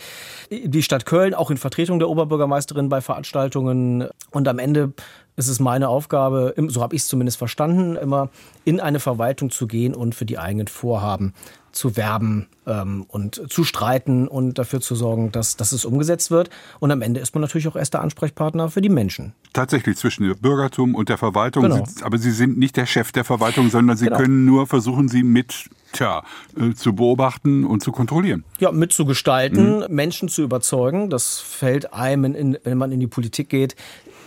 die 0.51 0.83
Stadt 0.83 1.05
Köln, 1.05 1.33
auch 1.33 1.49
in 1.49 1.57
Vertretung 1.57 1.99
der 1.99 2.09
Oberbürgermeisterin 2.09 2.89
bei 2.89 2.99
Veranstaltungen. 2.99 4.09
Und 4.31 4.47
am 4.49 4.59
Ende 4.59 4.91
ist 5.37 5.47
es 5.47 5.59
meine 5.61 5.87
Aufgabe, 5.87 6.53
so 6.67 6.81
habe 6.81 6.95
ich 6.95 7.03
es 7.03 7.07
zumindest 7.07 7.37
verstanden, 7.37 7.95
immer 7.95 8.29
in 8.65 8.81
eine 8.81 8.99
Verwaltung 8.99 9.51
zu 9.51 9.67
gehen 9.67 9.95
und 9.95 10.15
für 10.15 10.25
die 10.25 10.37
eigenen 10.37 10.67
Vorhaben 10.67 11.33
zu 11.75 11.97
werben 11.97 12.47
ähm, 12.65 13.05
und 13.07 13.41
zu 13.51 13.63
streiten 13.63 14.27
und 14.27 14.57
dafür 14.57 14.81
zu 14.81 14.95
sorgen, 14.95 15.31
dass, 15.31 15.57
dass 15.57 15.71
es 15.71 15.85
umgesetzt 15.85 16.31
wird. 16.31 16.49
Und 16.79 16.91
am 16.91 17.01
Ende 17.01 17.19
ist 17.19 17.35
man 17.35 17.41
natürlich 17.41 17.67
auch 17.67 17.75
erster 17.75 18.01
Ansprechpartner 18.01 18.69
für 18.69 18.81
die 18.81 18.89
Menschen. 18.89 19.33
Tatsächlich 19.53 19.97
zwischen 19.97 20.23
dem 20.23 20.37
Bürgertum 20.37 20.95
und 20.95 21.09
der 21.09 21.17
Verwaltung. 21.17 21.63
Genau. 21.63 21.85
Sie, 21.85 22.03
aber 22.03 22.17
Sie 22.17 22.31
sind 22.31 22.57
nicht 22.57 22.77
der 22.77 22.85
Chef 22.85 23.11
der 23.11 23.23
Verwaltung, 23.23 23.69
sondern 23.69 23.97
Sie 23.97 24.05
Genau. 24.05 24.17
können 24.17 24.45
nur 24.45 24.67
versuchen, 24.67 25.07
sie 25.07 25.23
mit 25.23 25.69
tja, 25.91 26.23
äh, 26.57 26.73
zu 26.73 26.93
beobachten 26.93 27.65
und 27.65 27.81
zu 27.81 27.91
kontrollieren. 27.91 28.43
Ja, 28.59 28.71
mitzugestalten, 28.71 29.85
Menschen 29.89 30.29
zu 30.29 30.43
überzeugen. 30.43 31.09
Das 31.09 31.39
fällt 31.39 31.93
einem, 31.93 32.25
in, 32.25 32.35
in, 32.35 32.57
wenn 32.63 32.77
man 32.77 32.91
in 32.91 32.99
die 32.99 33.07
Politik 33.07 33.49
geht, 33.49 33.75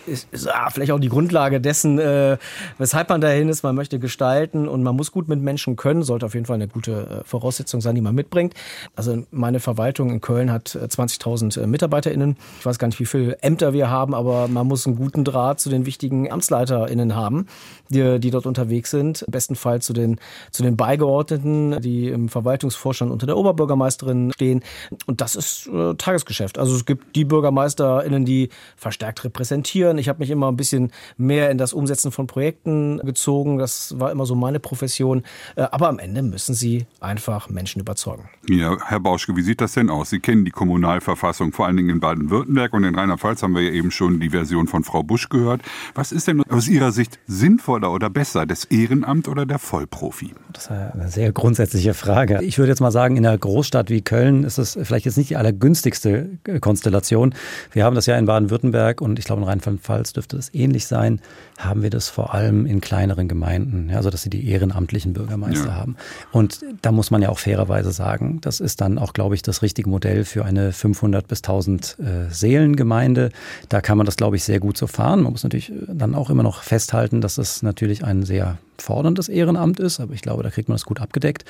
ist, 0.06 0.28
ist 0.32 0.48
ah, 0.48 0.70
vielleicht 0.70 0.92
auch 0.92 1.00
die 1.00 1.08
Grundlage 1.08 1.61
dessen, 1.61 1.98
äh, 1.98 2.38
weshalb 2.78 3.08
man 3.08 3.20
dahin 3.20 3.48
ist. 3.48 3.62
Man 3.62 3.74
möchte 3.74 3.98
gestalten 3.98 4.68
und 4.68 4.82
man 4.82 4.96
muss 4.96 5.12
gut 5.12 5.28
mit 5.28 5.40
Menschen 5.40 5.76
können. 5.76 6.02
Sollte 6.02 6.26
auf 6.26 6.34
jeden 6.34 6.46
Fall 6.46 6.54
eine 6.54 6.68
gute 6.68 7.22
äh, 7.22 7.24
Voraussetzung 7.24 7.80
sein, 7.80 7.94
die 7.94 8.00
man 8.00 8.14
mitbringt. 8.14 8.54
Also 8.96 9.24
meine 9.30 9.61
Verwaltung 9.61 10.11
in 10.11 10.20
Köln 10.20 10.50
hat 10.50 10.74
äh, 10.74 10.84
20.000 10.84 11.62
äh, 11.62 11.66
MitarbeiterInnen. 11.66 12.37
Ich 12.58 12.66
weiß 12.66 12.78
gar 12.78 12.88
nicht, 12.88 13.00
wie 13.00 13.06
viele 13.06 13.38
Ämter 13.42 13.72
wir 13.72 13.90
haben, 13.90 14.14
aber 14.14 14.48
man 14.48 14.66
muss 14.66 14.87
einen 14.87 14.96
guten 14.96 15.24
Draht 15.24 15.61
zu 15.61 15.68
den 15.68 15.87
wichtigen 15.87 16.30
AmtsleiterInnen 16.30 17.14
haben, 17.14 17.46
die, 17.88 18.18
die 18.20 18.30
dort 18.30 18.46
unterwegs 18.46 18.90
sind. 18.90 19.22
Im 19.22 19.30
besten 19.30 19.56
Fall 19.56 19.82
zu 19.82 19.92
den, 19.92 20.18
zu 20.50 20.62
den 20.62 20.76
Beigeordneten, 20.76 21.80
die 21.80 22.08
im 22.08 22.28
Verwaltungsvorstand 22.28 23.11
unter 23.11 23.26
der 23.26 23.37
Oberbürgermeisterin 23.37 24.32
stehen. 24.32 24.62
Und 25.06 25.20
das 25.20 25.37
ist 25.37 25.68
äh, 25.68 25.94
Tagesgeschäft. 25.94 26.58
Also 26.58 26.74
es 26.74 26.87
gibt 26.87 27.16
die 27.16 27.24
BürgermeisterInnen, 27.24 28.24
die 28.24 28.48
verstärkt 28.76 29.24
repräsentieren. 29.24 29.97
Ich 29.98 30.08
habe 30.08 30.20
mich 30.20 30.30
immer 30.30 30.48
ein 30.48 30.56
bisschen 30.56 30.92
mehr 31.16 31.50
in 31.50 31.58
das 31.58 31.72
Umsetzen 31.72 32.12
von 32.12 32.26
Projekten 32.26 32.98
gezogen. 33.04 33.58
Das 33.58 33.98
war 33.98 34.11
immer 34.11 34.26
so 34.26 34.34
meine 34.34 34.61
Profession. 34.61 35.22
Äh, 35.56 35.62
aber 35.70 35.88
am 35.88 35.98
Ende 35.98 36.22
müssen 36.22 36.54
sie 36.54 36.87
einfach 37.00 37.48
Menschen 37.48 37.80
überzeugen. 37.80 38.28
Ja, 38.48 38.76
Herr 38.87 39.00
Bauschke, 39.00 39.37
wie 39.37 39.42
sieht 39.42 39.61
das 39.61 39.72
denn 39.72 39.90
aus? 39.90 40.11
Sie 40.11 40.20
kennen 40.20 40.44
die 40.44 40.50
Kommunalverfassung, 40.50 41.52
vor 41.52 41.66
allen 41.66 41.76
Dingen 41.76 41.90
in 41.90 42.00
Baden-Württemberg 42.00 42.72
und 42.72 42.84
in 42.84 42.94
Rheinland-Pfalz 42.94 43.42
haben 43.42 43.54
wir 43.54 43.62
ja 43.62 43.72
eben 43.72 43.90
schon 43.90 44.20
die 44.20 44.30
Version 44.30 44.66
von 44.66 44.84
Frau 44.84 45.02
Busch 45.02 45.28
gehört. 45.28 45.62
Was 45.94 46.12
ist 46.12 46.28
denn 46.28 46.42
aus 46.44 46.68
Ihrer 46.68 46.92
Sicht 46.92 47.18
sinnvoller 47.26 47.92
oder 47.92 48.11
besser, 48.11 48.46
das 48.46 48.64
Ehrenamt 48.64 49.28
oder 49.28 49.46
der 49.46 49.58
Vollprofi? 49.58 50.32
Das 50.52 50.64
ist 50.64 50.70
eine 50.70 51.08
sehr 51.08 51.32
grundsätzliche 51.32 51.94
Frage. 51.94 52.40
Ich 52.42 52.58
würde 52.58 52.70
jetzt 52.70 52.80
mal 52.80 52.90
sagen, 52.90 53.16
in 53.16 53.26
einer 53.26 53.38
Großstadt 53.38 53.90
wie 53.90 54.02
Köln 54.02 54.44
ist 54.44 54.58
es 54.58 54.78
vielleicht 54.82 55.06
jetzt 55.06 55.18
nicht 55.18 55.30
die 55.30 55.37
allergünstigste 55.37 56.38
Konstellation. 56.61 57.34
Wir 57.72 57.84
haben 57.84 57.94
das 57.94 58.06
ja 58.06 58.16
in 58.18 58.26
Baden-Württemberg 58.26 59.00
und 59.00 59.18
ich 59.18 59.24
glaube 59.24 59.42
in 59.42 59.48
Rheinland-Pfalz 59.48 59.77
dürfte 60.12 60.36
es 60.36 60.52
ähnlich 60.54 60.86
sein, 60.86 61.20
haben 61.58 61.82
wir 61.82 61.90
das 61.90 62.08
vor 62.08 62.34
allem 62.34 62.66
in 62.66 62.80
kleineren 62.80 63.28
Gemeinden, 63.28 63.88
ja, 63.90 63.96
also 63.96 64.10
dass 64.10 64.22
sie 64.22 64.30
die 64.30 64.48
ehrenamtlichen 64.48 65.12
Bürgermeister 65.12 65.66
Ja. 65.68 65.74
haben. 65.74 65.96
Und 66.32 66.60
da 66.82 66.92
muss 66.92 67.10
man 67.10 67.22
ja 67.22 67.28
auch 67.28 67.38
fairerweise 67.38 67.92
sagen, 67.92 68.40
das 68.40 68.60
ist 68.60 68.80
dann 68.80 68.98
auch, 68.98 69.12
glaube 69.12 69.34
ich, 69.34 69.42
das 69.42 69.62
richtige 69.62 69.88
Modell 69.88 70.24
für 70.24 70.44
eine 70.44 70.72
500 70.72 71.26
bis 71.26 71.38
1000 71.38 71.96
äh, 71.98 72.32
Seelengemeinde. 72.32 73.30
Da 73.68 73.80
kann 73.80 73.96
man 73.98 74.04
das, 74.06 74.16
glaube 74.16 74.36
ich, 74.36 74.44
sehr 74.44 74.60
gut 74.60 74.76
so 74.76 74.86
fahren. 74.86 75.22
Man 75.22 75.32
muss 75.32 75.42
natürlich 75.42 75.70
äh, 75.70 75.74
dann 75.92 76.14
auch 76.14 76.30
immer 76.30 76.42
noch 76.42 76.62
festhalten, 76.62 77.20
dass 77.20 77.38
es 77.38 77.62
natürlich 77.62 78.04
ein 78.04 78.22
sehr 78.24 78.58
forderndes 78.78 79.28
Ehrenamt 79.28 79.80
ist, 79.80 79.98
aber 80.00 80.14
ich 80.14 80.22
glaube, 80.22 80.42
da 80.42 80.50
kriegt 80.50 80.68
man 80.68 80.76
das 80.76 80.84
gut 80.84 81.00
abgedeckt. 81.00 81.44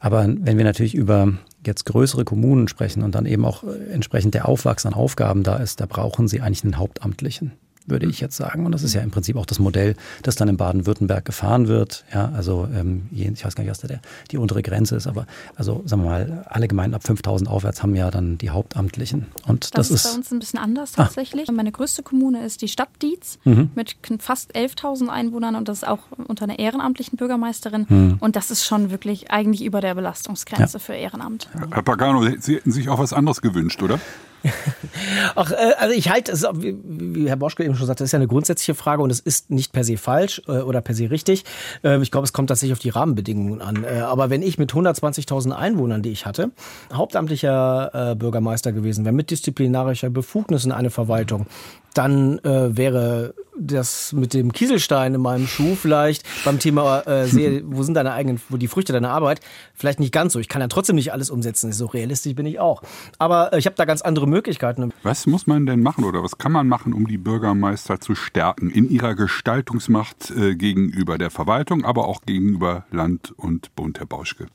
Aber 0.00 0.26
wenn 0.26 0.58
wir 0.58 0.64
natürlich 0.64 0.94
über 0.94 1.32
jetzt 1.64 1.84
größere 1.86 2.24
Kommunen 2.24 2.66
sprechen 2.66 3.02
und 3.04 3.14
dann 3.14 3.24
eben 3.26 3.44
auch 3.44 3.62
äh, 3.62 3.92
entsprechend 3.92 4.34
der 4.34 4.48
Aufwachs 4.48 4.84
an 4.86 4.94
Aufgaben 4.94 5.42
da 5.44 5.56
ist, 5.56 5.80
da 5.80 5.86
brauchen 5.86 6.26
sie 6.28 6.40
eigentlich 6.40 6.64
einen 6.64 6.78
Hauptamtlichen 6.78 7.52
würde 7.86 8.06
ich 8.06 8.20
jetzt 8.20 8.36
sagen. 8.36 8.66
Und 8.66 8.72
das 8.72 8.82
ist 8.82 8.94
ja 8.94 9.00
im 9.02 9.10
Prinzip 9.10 9.36
auch 9.36 9.46
das 9.46 9.58
Modell, 9.58 9.94
das 10.22 10.36
dann 10.36 10.48
in 10.48 10.56
Baden-Württemberg 10.56 11.24
gefahren 11.24 11.68
wird. 11.68 12.04
Ja, 12.12 12.30
also 12.34 12.68
ähm, 12.74 13.08
ich 13.10 13.44
weiß 13.44 13.54
gar 13.54 13.64
nicht, 13.64 13.70
was 13.70 13.80
da 13.80 13.88
der, 13.88 14.00
die 14.30 14.38
untere 14.38 14.62
Grenze 14.62 14.96
ist, 14.96 15.06
aber 15.06 15.26
also 15.56 15.82
sagen 15.86 16.02
wir 16.02 16.10
mal, 16.10 16.44
alle 16.48 16.68
Gemeinden 16.68 16.94
ab 16.94 17.02
5000 17.04 17.48
aufwärts 17.48 17.82
haben 17.82 17.94
ja 17.94 18.10
dann 18.10 18.38
die 18.38 18.50
Hauptamtlichen. 18.50 19.26
Und 19.46 19.76
Das, 19.76 19.88
das, 19.88 20.04
ist 20.04 20.10
bei 20.12 20.16
uns 20.18 20.32
ein 20.32 20.38
bisschen 20.38 20.58
anders 20.58 20.92
tatsächlich. 20.92 21.50
Meine 21.50 21.72
größte 21.72 22.02
Kommune 22.02 22.44
ist 22.44 22.62
die 22.62 22.68
Stadt 22.68 22.88
Dietz 23.02 23.38
mit 23.44 23.96
kn- 24.04 24.20
fast 24.20 24.54
11.000 24.56 25.08
Einwohnern 25.08 25.56
und 25.56 25.68
das 25.68 25.78
ist 25.78 25.88
auch 25.88 26.00
unter 26.28 26.44
einer 26.44 26.58
ehrenamtlichen 26.58 27.16
Bürgermeisterin. 27.16 28.18
Und 28.20 28.36
das 28.36 28.50
ist 28.50 28.64
schon 28.64 28.90
wirklich 28.90 29.30
eigentlich 29.30 29.62
über 29.64 29.80
der 29.80 29.94
Belastungsgrenze 29.94 30.78
für 30.78 30.94
Ehrenamt. 30.94 31.48
Herr 31.70 31.82
Pagano, 31.82 32.24
Sie 32.38 32.56
hätten 32.56 32.70
sich 32.72 32.88
auch 32.88 32.98
was 32.98 33.12
anderes 33.12 33.40
gewünscht, 33.42 33.82
oder? 33.82 33.98
Ach, 35.34 35.50
äh, 35.52 35.72
also 35.78 35.94
ich 35.94 36.10
halte, 36.10 36.32
wie, 36.54 36.76
wie 36.84 37.28
Herr 37.28 37.36
Boschke 37.36 37.64
eben 37.64 37.74
schon 37.74 37.86
sagte, 37.86 38.02
das 38.02 38.08
ist 38.08 38.12
ja 38.12 38.18
eine 38.18 38.28
grundsätzliche 38.28 38.74
Frage 38.74 39.02
und 39.02 39.10
es 39.10 39.20
ist 39.20 39.50
nicht 39.50 39.72
per 39.72 39.84
se 39.84 39.96
falsch 39.96 40.42
äh, 40.46 40.58
oder 40.58 40.80
per 40.80 40.94
se 40.94 41.10
richtig. 41.10 41.44
Äh, 41.84 42.00
ich 42.02 42.10
glaube, 42.10 42.24
es 42.24 42.32
kommt 42.32 42.48
tatsächlich 42.48 42.72
auf 42.72 42.78
die 42.78 42.90
Rahmenbedingungen 42.90 43.60
an. 43.60 43.84
Äh, 43.84 44.00
aber 44.00 44.30
wenn 44.30 44.42
ich 44.42 44.58
mit 44.58 44.72
120.000 44.72 45.52
Einwohnern, 45.52 46.02
die 46.02 46.10
ich 46.10 46.26
hatte, 46.26 46.50
hauptamtlicher 46.92 48.12
äh, 48.12 48.14
Bürgermeister 48.14 48.72
gewesen 48.72 49.04
wäre, 49.04 49.14
mit 49.14 49.30
disziplinarischer 49.30 50.10
Befugnis 50.10 50.64
in 50.64 50.72
eine 50.72 50.90
Verwaltung, 50.90 51.46
dann 51.94 52.38
äh, 52.40 52.76
wäre 52.76 53.34
das 53.58 54.12
mit 54.12 54.34
dem 54.34 54.52
Kieselstein 54.52 55.14
in 55.14 55.20
meinem 55.20 55.46
Schuh 55.46 55.74
vielleicht 55.74 56.24
beim 56.44 56.58
Thema 56.58 57.00
äh, 57.06 57.26
sehe, 57.26 57.62
wo 57.66 57.82
sind 57.82 57.94
deine 57.94 58.12
eigenen, 58.12 58.40
wo 58.48 58.56
die 58.56 58.68
Früchte 58.68 58.92
deiner 58.92 59.10
Arbeit, 59.10 59.40
vielleicht 59.74 60.00
nicht 60.00 60.12
ganz 60.12 60.32
so. 60.32 60.38
Ich 60.38 60.48
kann 60.48 60.62
ja 60.62 60.68
trotzdem 60.68 60.96
nicht 60.96 61.12
alles 61.12 61.30
umsetzen, 61.30 61.72
so 61.72 61.86
realistisch 61.86 62.34
bin 62.34 62.46
ich 62.46 62.58
auch. 62.60 62.82
Aber 63.18 63.52
äh, 63.52 63.58
ich 63.58 63.66
habe 63.66 63.76
da 63.76 63.84
ganz 63.84 64.02
andere 64.02 64.26
Möglichkeiten. 64.26 64.92
Was 65.02 65.26
muss 65.26 65.46
man 65.46 65.66
denn 65.66 65.82
machen 65.82 66.04
oder 66.04 66.22
was 66.22 66.38
kann 66.38 66.52
man 66.52 66.66
machen, 66.66 66.94
um 66.94 67.06
die 67.06 67.18
Bürgermeister 67.18 68.00
zu 68.00 68.14
stärken 68.14 68.70
in 68.70 68.88
ihrer 68.88 69.14
Gestaltungsmacht 69.14 70.30
äh, 70.30 70.54
gegenüber 70.54 71.18
der 71.18 71.30
Verwaltung, 71.30 71.84
aber 71.84 72.08
auch 72.08 72.22
gegenüber 72.22 72.84
Land 72.90 73.32
und 73.36 73.74
Bund, 73.76 73.98
Herr 73.98 74.06
Bauschke? 74.06 74.46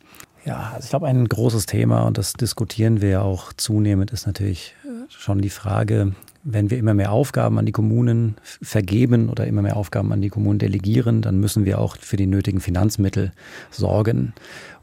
Ja, 0.46 0.72
also 0.74 0.86
ich 0.86 0.90
glaube, 0.90 1.08
ein 1.08 1.28
großes 1.28 1.66
Thema, 1.66 2.04
und 2.04 2.18
das 2.18 2.34
diskutieren 2.34 3.02
wir 3.02 3.10
ja 3.10 3.22
auch 3.22 3.52
zunehmend, 3.54 4.12
ist 4.12 4.26
natürlich 4.28 4.76
äh, 4.86 5.12
schon 5.12 5.42
die 5.42 5.50
Frage, 5.50 6.14
wenn 6.50 6.70
wir 6.70 6.78
immer 6.78 6.94
mehr 6.94 7.12
Aufgaben 7.12 7.60
an 7.60 7.66
die 7.66 7.74
Kommunen 7.74 8.36
vergeben 8.42 9.28
oder 9.28 9.46
immer 9.46 9.62
mehr 9.62 9.76
Aufgaben 9.76 10.14
an 10.14 10.22
die 10.22 10.30
Kommunen 10.30 10.60
delegieren, 10.60 11.22
dann 11.22 11.40
müssen 11.42 11.66
wir 11.66 11.80
auch 11.80 11.98
für 11.98 12.16
die 12.16 12.26
nötigen 12.26 12.62
Finanzmittel 12.62 13.34
sorgen. 13.70 14.34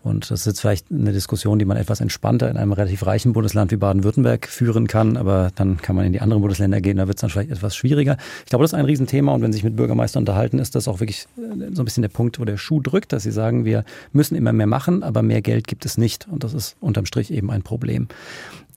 Und 0.03 0.31
das 0.31 0.41
ist 0.41 0.47
jetzt 0.47 0.61
vielleicht 0.61 0.91
eine 0.91 1.13
Diskussion, 1.13 1.59
die 1.59 1.65
man 1.65 1.79
etwas 1.79 2.03
entspannter 2.03 2.51
in 2.51 2.59
einem 2.59 2.73
relativ 2.73 3.07
reichen 3.07 3.33
Bundesland 3.33 3.73
wie 3.73 3.77
Baden-Württemberg 3.77 4.47
führen 4.47 4.87
kann, 4.87 5.17
aber 5.17 5.51
dann 5.55 5.79
kann 5.79 5.97
man 5.97 6.05
in 6.05 6.13
die 6.13 6.21
anderen 6.21 6.43
Bundesländer 6.43 6.83
gehen, 6.83 6.99
da 6.99 7.07
wird 7.07 7.17
es 7.17 7.23
dann 7.23 7.31
vielleicht 7.31 7.51
etwas 7.51 7.75
schwieriger. 7.75 8.19
Ich 8.45 8.51
glaube, 8.51 8.63
das 8.63 8.75
ist 8.75 8.79
ein 8.79 8.85
Riesenthema 8.85 9.33
und 9.33 9.41
wenn 9.41 9.51
Sie 9.51 9.57
sich 9.57 9.65
mit 9.65 9.77
Bürgermeistern 9.77 10.21
unterhalten, 10.21 10.59
ist 10.59 10.75
das 10.75 10.89
auch 10.89 11.01
wirklich 11.01 11.27
äh, 11.39 11.73
so 11.73 11.81
ein 11.81 11.87
bisschen 11.87 12.03
der 12.03 12.11
Punkt, 12.11 12.39
wo 12.39 12.45
der 12.45 12.59
Schuh 12.59 12.81
drückt, 12.81 13.15
dass 13.15 13.23
sie 13.23 13.31
sagen, 13.31 13.65
wir 13.65 13.85
müssen 14.13 14.35
immer 14.35 14.53
mehr 14.53 14.67
machen, 14.67 15.03
aber 15.03 15.23
mehr 15.23 15.41
Geld 15.41 15.67
gibt 15.67 15.87
es 15.87 15.97
nicht. 15.97 16.29
Und 16.31 16.45
das 16.45 16.53
ist 16.53 16.77
unterm 16.83 17.07
Strich 17.07 17.31
eben 17.31 17.51
ein 17.51 17.63
Problem 17.63 18.09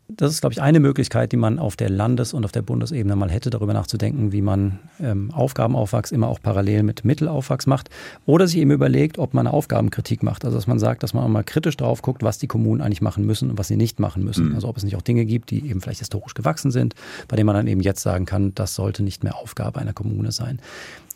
das 0.10 0.32
ist, 0.32 0.40
glaube 0.40 0.54
ich, 0.54 0.62
eine 0.62 0.80
Möglichkeit, 0.80 1.34
die 1.34 1.38
man 1.38 1.60
auf 1.60 1.76
der 1.76 1.90
Landes- 1.90 2.34
und 2.34 2.46
auf 2.46 2.54
der 2.54 2.62
Bundesebene 2.62 3.16
mal 3.18 3.30
hätte, 3.30 3.50
darüber 3.50 3.74
nachzudenken, 3.74 4.32
wie 4.32 4.42
man 4.42 4.80
ähm, 5.02 5.32
Aufgabenaufwachs 5.32 6.12
immer 6.12 6.30
auch 6.30 6.42
parallel 6.42 6.84
mit 6.84 7.04
Mittelaufwachs 7.04 7.68
macht. 7.68 7.90
Oder 8.26 8.48
sich 8.48 8.58
eben 8.58 8.72
überlegt, 8.72 9.20
ob 9.20 9.34
man 9.34 9.48
eine 9.48 9.54
Aufgabenkritik 9.54 10.24
macht. 10.24 10.46
Also, 10.46 10.58
dass 10.58 10.66
man 10.66 10.80
sagt, 10.80 11.04
dass 11.04 11.14
man 11.14 11.26
auch 11.26 11.28
mal 11.30 11.44
kritisch 11.44 11.76
drauf 11.76 12.02
guckt, 12.02 12.24
was 12.24 12.38
die 12.38 12.48
Kommunen 12.48 12.82
eigentlich 12.82 13.02
machen 13.02 13.26
müssen 13.26 13.50
und 13.50 13.58
was 13.58 13.68
sie 13.68 13.76
nicht 13.76 14.00
machen 14.00 14.24
müssen. 14.24 14.50
Mhm. 14.50 14.56
Also, 14.56 14.70
ob 14.70 14.78
es 14.78 14.84
nicht 14.84 14.96
auch 14.96 15.02
Dinge 15.02 15.26
gibt, 15.26 15.52
die 15.52 15.70
eben 15.70 15.82
vielleicht 15.82 16.00
historisch 16.00 16.34
gewachsen 16.34 16.72
sind, 16.72 16.96
bei 17.28 17.36
denen 17.36 17.48
man 17.48 17.56
dann 17.56 17.68
eben 17.68 17.82
jetzt 17.82 18.02
sagen 18.02 18.26
kann, 18.26 18.56
das 18.56 18.76
sollte 18.76 19.04
nicht 19.04 19.26
mehr 19.26 19.36
Aufgabe 19.36 19.80
einer 19.80 19.94
Kommune 19.94 20.32
sein. 20.32 20.60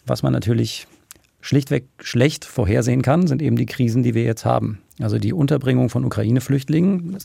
Was 0.05 0.21
man 0.21 0.33
natürlich 0.33 0.87
schlichtweg 1.39 1.87
schlecht 1.99 2.45
vorhersehen 2.45 3.01
kann, 3.01 3.27
sind 3.27 3.41
eben 3.41 3.55
die 3.55 3.65
Krisen, 3.65 4.03
die 4.03 4.13
wir 4.13 4.23
jetzt 4.23 4.43
haben. 4.45 4.79
Also 4.99 5.17
die 5.17 5.33
Unterbringung 5.33 5.89
von 5.89 6.05
Ukraine-Flüchtlingen 6.05 7.17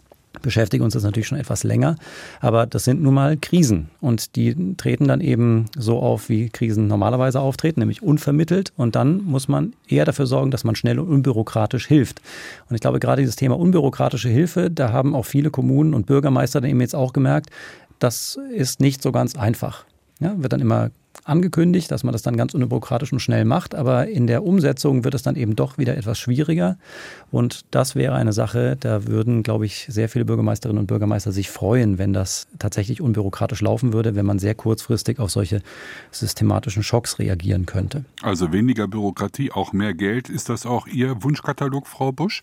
beschäftigen 0.43 0.85
uns 0.85 0.95
das 0.95 1.03
natürlich 1.03 1.27
schon 1.27 1.39
etwas 1.39 1.65
länger. 1.65 1.97
Aber 2.41 2.67
das 2.67 2.85
sind 2.85 3.03
nun 3.03 3.15
mal 3.15 3.37
Krisen. 3.37 3.89
Und 4.01 4.37
die 4.37 4.77
treten 4.77 5.09
dann 5.09 5.21
eben 5.21 5.67
so 5.77 5.99
auf, 5.99 6.29
wie 6.29 6.49
Krisen 6.51 6.87
normalerweise 6.87 7.41
auftreten, 7.41 7.81
nämlich 7.81 8.03
unvermittelt. 8.03 8.73
Und 8.77 8.97
dann 8.97 9.25
muss 9.25 9.49
man 9.49 9.75
eher 9.89 10.05
dafür 10.05 10.27
sorgen, 10.27 10.51
dass 10.51 10.65
man 10.65 10.77
schnell 10.77 10.99
und 10.99 11.09
unbürokratisch 11.09 11.87
hilft. 11.87 12.21
Und 12.69 12.75
ich 12.75 12.81
glaube, 12.81 13.01
gerade 13.01 13.23
dieses 13.23 13.37
Thema 13.37 13.59
unbürokratische 13.59 14.29
Hilfe, 14.29 14.71
da 14.71 14.93
haben 14.93 15.15
auch 15.15 15.27
viele 15.27 15.51
Kommunen 15.51 15.95
und 15.95 16.07
Bürgermeister 16.07 16.61
dann 16.61 16.71
eben 16.71 16.81
jetzt 16.81 16.95
auch 16.95 17.13
gemerkt, 17.13 17.51
das 17.99 18.39
ist 18.53 18.81
nicht 18.81 19.03
so 19.03 19.13
ganz 19.13 19.37
einfach. 19.37 19.85
Ja, 20.21 20.35
wird 20.39 20.53
dann 20.53 20.61
immer 20.61 20.91
angekündigt, 21.25 21.91
dass 21.91 22.05
man 22.05 22.13
das 22.13 22.23
dann 22.23 22.37
ganz 22.37 22.55
unbürokratisch 22.55 23.13
und 23.13 23.21
schnell 23.21 23.45
macht, 23.45 23.75
aber 23.75 24.09
in 24.09 24.27
der 24.27 24.45
Umsetzung 24.45 25.05
wird 25.05 25.15
es 25.15 25.23
dann 25.23 25.37
eben 25.37 25.57
doch 25.57 25.79
wieder 25.79 25.97
etwas 25.97 26.19
schwieriger. 26.19 26.77
Und 27.31 27.65
das 27.71 27.95
wäre 27.95 28.15
eine 28.15 28.33
Sache, 28.33 28.77
da 28.79 29.07
würden, 29.07 29.43
glaube 29.43 29.67
ich, 29.67 29.87
sehr 29.89 30.09
viele 30.09 30.25
Bürgermeisterinnen 30.25 30.81
und 30.81 30.87
Bürgermeister 30.87 31.33
sich 31.33 31.51
freuen, 31.51 31.99
wenn 31.99 32.13
das 32.13 32.47
tatsächlich 32.59 33.01
unbürokratisch 33.01 33.61
laufen 33.61 33.93
würde, 33.93 34.15
wenn 34.15 34.27
man 34.27 34.39
sehr 34.39 34.55
kurzfristig 34.55 35.19
auf 35.19 35.31
solche 35.31 35.63
systematischen 36.11 36.83
Schocks 36.83 37.19
reagieren 37.19 37.67
könnte. 37.67 38.05
Also 38.23 38.53
weniger 38.53 38.89
Bürokratie, 38.89 39.53
auch 39.53 39.73
mehr 39.73 39.95
Geld. 39.95 40.29
Ist 40.29 40.49
das 40.49 40.67
auch 40.67 40.87
Ihr 40.87 41.23
Wunschkatalog, 41.23 41.87
Frau 41.87 42.13
Busch? 42.13 42.43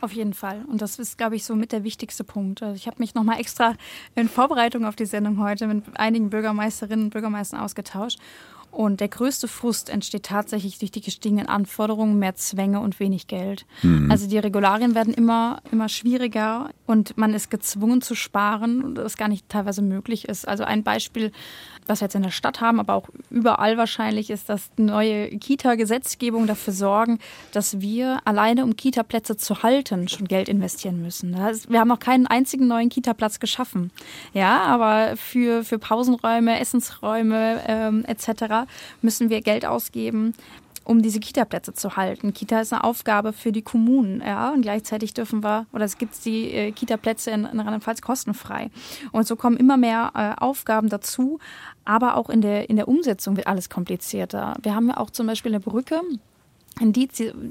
Auf 0.00 0.12
jeden 0.12 0.32
Fall. 0.32 0.64
Und 0.66 0.80
das 0.80 0.98
ist, 0.98 1.18
glaube 1.18 1.36
ich, 1.36 1.44
so 1.44 1.54
mit 1.54 1.72
der 1.72 1.84
wichtigste 1.84 2.24
Punkt. 2.24 2.62
Also 2.62 2.74
ich 2.74 2.86
habe 2.86 2.96
mich 3.00 3.14
nochmal 3.14 3.38
extra 3.38 3.74
in 4.14 4.28
Vorbereitung 4.28 4.84
auf 4.86 4.96
die 4.96 5.04
Sendung 5.04 5.38
heute 5.42 5.66
mit 5.66 5.84
einigen 5.94 6.30
Bürgermeisterinnen 6.30 7.06
und 7.06 7.10
Bürgermeistern 7.10 7.60
ausgetauscht. 7.60 8.18
Und 8.70 9.00
der 9.00 9.08
größte 9.08 9.48
Frust 9.48 9.90
entsteht 9.90 10.26
tatsächlich 10.26 10.78
durch 10.78 10.92
die 10.92 11.00
gestiegenen 11.00 11.46
Anforderungen, 11.46 12.18
mehr 12.18 12.36
Zwänge 12.36 12.80
und 12.80 13.00
wenig 13.00 13.26
Geld. 13.26 13.66
Mhm. 13.82 14.10
Also 14.10 14.28
die 14.28 14.38
Regularien 14.38 14.94
werden 14.94 15.12
immer, 15.12 15.60
immer 15.72 15.88
schwieriger 15.88 16.70
und 16.86 17.16
man 17.16 17.34
ist 17.34 17.50
gezwungen 17.50 18.00
zu 18.00 18.14
sparen, 18.14 18.94
das 18.94 19.16
gar 19.16 19.28
nicht 19.28 19.48
teilweise 19.48 19.82
möglich 19.82 20.28
ist. 20.28 20.46
Also 20.46 20.62
ein 20.62 20.84
Beispiel, 20.84 21.32
was 21.86 22.00
wir 22.00 22.06
jetzt 22.06 22.14
in 22.14 22.22
der 22.22 22.30
Stadt 22.30 22.60
haben, 22.60 22.80
aber 22.80 22.94
auch 22.94 23.08
überall 23.30 23.76
wahrscheinlich, 23.76 24.30
ist, 24.30 24.48
dass 24.48 24.70
neue 24.76 25.28
Kita-Gesetzgebung 25.28 26.46
dafür 26.46 26.72
sorgen, 26.72 27.18
dass 27.52 27.80
wir 27.80 28.20
alleine, 28.24 28.64
um 28.64 28.76
Kita-Plätze 28.76 29.36
zu 29.36 29.62
halten, 29.62 30.08
schon 30.08 30.28
Geld 30.28 30.48
investieren 30.48 31.02
müssen. 31.02 31.36
Wir 31.68 31.80
haben 31.80 31.88
noch 31.88 31.98
keinen 31.98 32.26
einzigen 32.26 32.66
neuen 32.66 32.88
Kita-Platz 32.88 33.40
geschaffen. 33.40 33.90
Ja, 34.32 34.60
aber 34.62 35.16
für, 35.16 35.64
für 35.64 35.78
Pausenräume, 35.78 36.60
Essensräume 36.60 37.62
ähm, 37.66 38.04
etc 38.06 38.66
müssen 39.02 39.30
wir 39.30 39.40
Geld 39.40 39.64
ausgeben 39.66 40.34
um 40.84 41.02
diese 41.02 41.20
Kita-Plätze 41.20 41.74
zu 41.74 41.96
halten. 41.96 42.32
Kita 42.32 42.60
ist 42.60 42.72
eine 42.72 42.84
Aufgabe 42.84 43.32
für 43.32 43.52
die 43.52 43.62
Kommunen, 43.62 44.22
ja, 44.24 44.50
und 44.50 44.62
gleichzeitig 44.62 45.14
dürfen 45.14 45.42
wir, 45.44 45.66
oder 45.72 45.84
es 45.84 45.98
gibt 45.98 46.24
die 46.24 46.50
äh, 46.52 46.72
Kita-Plätze 46.72 47.30
in, 47.30 47.44
in 47.44 47.60
Rheinland-Pfalz 47.60 48.02
kostenfrei. 48.02 48.70
Und 49.12 49.26
so 49.26 49.36
kommen 49.36 49.56
immer 49.56 49.76
mehr 49.76 50.12
äh, 50.14 50.40
Aufgaben 50.42 50.88
dazu, 50.88 51.38
aber 51.84 52.16
auch 52.16 52.28
in 52.28 52.40
der, 52.40 52.70
in 52.70 52.76
der 52.76 52.88
Umsetzung 52.88 53.36
wird 53.36 53.46
alles 53.46 53.68
komplizierter. 53.68 54.54
Wir 54.62 54.74
haben 54.74 54.88
ja 54.88 54.96
auch 54.96 55.10
zum 55.10 55.26
Beispiel 55.26 55.52
eine 55.52 55.60
Brücke, 55.60 56.00
die 56.80 57.08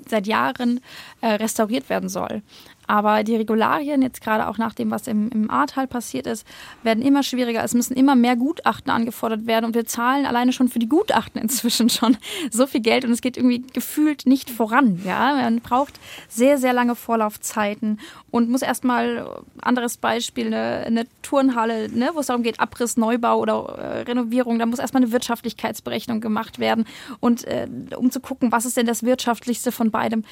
seit 0.08 0.28
Jahren 0.28 0.80
äh, 1.22 1.28
restauriert 1.34 1.90
werden 1.90 2.10
soll. 2.10 2.42
Aber 2.90 3.24
die 3.24 3.36
Regularien, 3.36 4.02
jetzt 4.02 4.20
gerade 4.20 4.48
auch 4.48 4.58
nach 4.58 4.74
dem, 4.74 4.90
was 4.90 5.06
im, 5.06 5.30
im 5.30 5.52
Ahrtal 5.52 5.86
passiert 5.86 6.26
ist, 6.26 6.44
werden 6.82 7.04
immer 7.04 7.22
schwieriger. 7.22 7.64
Es 7.64 7.76
müssen 7.76 7.94
immer 7.94 8.16
mehr 8.16 8.36
Gutachten 8.36 8.92
angefordert 8.92 9.46
werden 9.46 9.66
und 9.66 9.76
wir 9.76 9.86
zahlen 9.86 10.26
alleine 10.26 10.54
schon 10.54 10.70
für 10.70 10.80
die 10.80 10.90
Gutachten 10.90 11.40
inzwischen 11.40 11.90
schon 11.92 12.18
so 12.50 12.66
viel 12.66 12.82
Geld 12.82 13.06
und 13.06 13.12
es 13.12 13.22
geht 13.22 13.38
irgendwie 13.38 13.62
gefühlt 13.74 14.26
nicht 14.26 14.50
voran. 14.50 15.00
Ja? 15.06 15.36
Man 15.36 15.60
braucht 15.60 16.00
sehr, 16.30 16.58
sehr 16.58 16.74
lange 16.74 16.96
Vorlaufzeiten 16.96 18.00
und 18.32 18.50
muss 18.50 18.64
erstmal, 18.64 19.44
anderes 19.62 19.98
Beispiel, 19.98 20.48
eine, 20.48 20.84
eine 20.88 21.06
Turnhalle, 21.22 21.90
ne, 21.90 22.10
wo 22.16 22.22
es 22.22 22.26
darum 22.26 22.42
geht, 22.42 22.60
Abriss, 22.60 22.98
Neubau 22.98 23.38
oder 23.38 23.78
äh, 23.78 24.02
Renovierung, 24.02 24.58
da 24.58 24.66
muss 24.66 24.80
erstmal 24.80 25.04
eine 25.04 25.12
Wirtschaftlichkeitsberechnung 25.12 26.22
gemacht 26.22 26.58
werden 26.58 26.86
und 27.20 27.44
äh, 27.44 27.68
um 27.96 28.10
zu 28.10 28.20
gucken, 28.20 28.52
was 28.52 28.66
ist 28.66 28.78
denn 28.78 28.88
das 28.88 29.04
Wirtschaftlichste 29.04 29.72
von 29.72 29.92
beidem. 29.92 30.24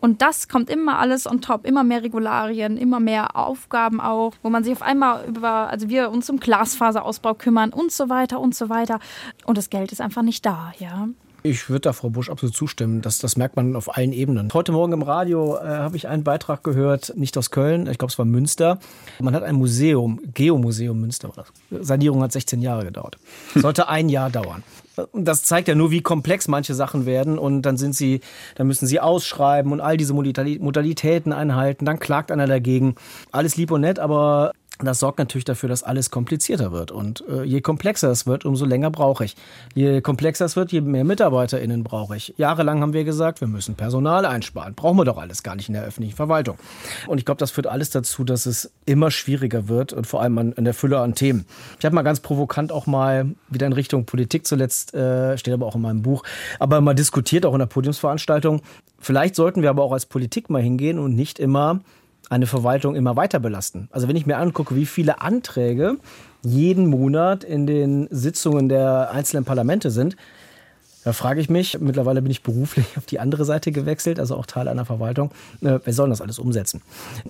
Und 0.00 0.22
das 0.22 0.48
kommt 0.48 0.70
immer 0.70 0.98
alles 0.98 1.26
on 1.26 1.40
top, 1.40 1.66
immer 1.66 1.84
mehr 1.84 2.02
Regularien, 2.02 2.76
immer 2.76 3.00
mehr 3.00 3.36
Aufgaben 3.36 4.00
auch, 4.00 4.32
wo 4.42 4.50
man 4.50 4.64
sich 4.64 4.72
auf 4.72 4.82
einmal 4.82 5.26
über, 5.26 5.68
also 5.68 5.88
wir 5.88 6.10
uns 6.10 6.28
um 6.30 6.40
Glasfaserausbau 6.40 7.34
kümmern 7.34 7.72
und 7.72 7.92
so 7.92 8.08
weiter 8.08 8.40
und 8.40 8.54
so 8.54 8.68
weiter. 8.68 8.98
Und 9.44 9.58
das 9.58 9.70
Geld 9.70 9.92
ist 9.92 10.00
einfach 10.00 10.22
nicht 10.22 10.44
da, 10.46 10.72
ja. 10.78 11.08
Ich 11.42 11.70
würde 11.70 11.80
da 11.80 11.92
Frau 11.94 12.10
Busch 12.10 12.28
absolut 12.28 12.54
zustimmen. 12.54 13.00
Das, 13.00 13.18
das 13.18 13.36
merkt 13.36 13.56
man 13.56 13.74
auf 13.74 13.96
allen 13.96 14.12
Ebenen. 14.12 14.50
Heute 14.52 14.72
Morgen 14.72 14.92
im 14.92 15.02
Radio 15.02 15.56
äh, 15.56 15.60
habe 15.60 15.96
ich 15.96 16.06
einen 16.06 16.22
Beitrag 16.22 16.62
gehört, 16.62 17.14
nicht 17.16 17.36
aus 17.38 17.50
Köln, 17.50 17.86
ich 17.86 17.96
glaube 17.96 18.12
es 18.12 18.18
war 18.18 18.26
Münster. 18.26 18.78
Man 19.20 19.34
hat 19.34 19.42
ein 19.42 19.54
Museum, 19.54 20.20
Geomuseum 20.34 21.00
Münster. 21.00 21.30
Sanierung 21.70 22.22
hat 22.22 22.32
16 22.32 22.60
Jahre 22.60 22.84
gedauert. 22.84 23.16
Sollte 23.54 23.88
ein 23.88 24.10
Jahr 24.10 24.28
dauern. 24.28 24.62
Das 25.12 25.44
zeigt 25.44 25.68
ja 25.68 25.74
nur, 25.74 25.90
wie 25.90 26.02
komplex 26.02 26.48
manche 26.48 26.74
Sachen 26.74 27.06
werden. 27.06 27.38
Und 27.38 27.62
dann 27.62 27.76
sind 27.76 27.94
sie, 27.94 28.20
dann 28.56 28.66
müssen 28.66 28.86
sie 28.86 29.00
ausschreiben 29.00 29.72
und 29.72 29.80
all 29.80 29.96
diese 29.96 30.14
Modalitäten 30.14 31.32
einhalten. 31.32 31.84
Dann 31.84 31.98
klagt 31.98 32.30
einer 32.30 32.46
dagegen. 32.46 32.94
Alles 33.32 33.56
lieb 33.56 33.70
und 33.70 33.82
nett, 33.82 33.98
aber 33.98 34.52
das 34.86 34.98
sorgt 34.98 35.18
natürlich 35.18 35.44
dafür, 35.44 35.68
dass 35.68 35.82
alles 35.82 36.10
komplizierter 36.10 36.72
wird. 36.72 36.90
Und 36.90 37.24
äh, 37.28 37.42
je 37.42 37.60
komplexer 37.60 38.10
es 38.10 38.26
wird, 38.26 38.44
umso 38.44 38.64
länger 38.64 38.90
brauche 38.90 39.24
ich. 39.24 39.36
Je 39.74 40.00
komplexer 40.00 40.44
es 40.44 40.56
wird, 40.56 40.72
je 40.72 40.80
mehr 40.80 41.04
MitarbeiterInnen 41.04 41.84
brauche 41.84 42.16
ich. 42.16 42.34
Jahrelang 42.36 42.80
haben 42.80 42.92
wir 42.92 43.04
gesagt, 43.04 43.40
wir 43.40 43.48
müssen 43.48 43.74
Personal 43.74 44.24
einsparen. 44.24 44.74
Brauchen 44.74 44.96
wir 44.98 45.04
doch 45.04 45.18
alles 45.18 45.42
gar 45.42 45.54
nicht 45.54 45.68
in 45.68 45.74
der 45.74 45.84
öffentlichen 45.84 46.16
Verwaltung. 46.16 46.56
Und 47.06 47.18
ich 47.18 47.24
glaube, 47.24 47.38
das 47.38 47.50
führt 47.50 47.66
alles 47.66 47.90
dazu, 47.90 48.24
dass 48.24 48.46
es 48.46 48.72
immer 48.86 49.10
schwieriger 49.10 49.68
wird 49.68 49.92
und 49.92 50.06
vor 50.06 50.22
allem 50.22 50.38
an, 50.38 50.54
an 50.56 50.64
der 50.64 50.74
Fülle 50.74 50.98
an 51.00 51.14
Themen. 51.14 51.46
Ich 51.78 51.84
habe 51.84 51.94
mal 51.94 52.02
ganz 52.02 52.20
provokant 52.20 52.72
auch 52.72 52.86
mal 52.86 53.26
wieder 53.48 53.66
in 53.66 53.72
Richtung 53.72 54.06
Politik 54.06 54.46
zuletzt, 54.46 54.94
äh, 54.94 55.36
steht 55.36 55.54
aber 55.54 55.66
auch 55.66 55.74
in 55.74 55.82
meinem 55.82 56.02
Buch, 56.02 56.22
aber 56.58 56.80
mal 56.80 56.94
diskutiert, 56.94 57.44
auch 57.46 57.52
in 57.52 57.58
der 57.58 57.66
Podiumsveranstaltung. 57.66 58.62
Vielleicht 58.98 59.34
sollten 59.34 59.62
wir 59.62 59.70
aber 59.70 59.82
auch 59.82 59.92
als 59.92 60.06
Politik 60.06 60.50
mal 60.50 60.62
hingehen 60.62 60.98
und 60.98 61.14
nicht 61.14 61.38
immer 61.38 61.80
eine 62.28 62.46
Verwaltung 62.46 62.94
immer 62.94 63.16
weiter 63.16 63.40
belasten. 63.40 63.88
Also 63.90 64.08
wenn 64.08 64.16
ich 64.16 64.26
mir 64.26 64.36
angucke, 64.38 64.76
wie 64.76 64.86
viele 64.86 65.20
Anträge 65.20 65.96
jeden 66.42 66.86
Monat 66.86 67.44
in 67.44 67.66
den 67.66 68.08
Sitzungen 68.10 68.68
der 68.68 69.10
einzelnen 69.12 69.44
Parlamente 69.44 69.90
sind, 69.90 70.16
da 71.04 71.12
frage 71.12 71.40
ich 71.40 71.48
mich, 71.48 71.80
mittlerweile 71.80 72.20
bin 72.20 72.30
ich 72.30 72.42
beruflich 72.42 72.86
auf 72.96 73.06
die 73.06 73.20
andere 73.20 73.44
Seite 73.44 73.72
gewechselt, 73.72 74.20
also 74.20 74.36
auch 74.36 74.46
Teil 74.46 74.68
einer 74.68 74.84
Verwaltung. 74.84 75.30
Äh, 75.62 75.78
wer 75.82 75.92
soll 75.92 76.10
das 76.10 76.20
alles 76.20 76.38
umsetzen? 76.38 76.82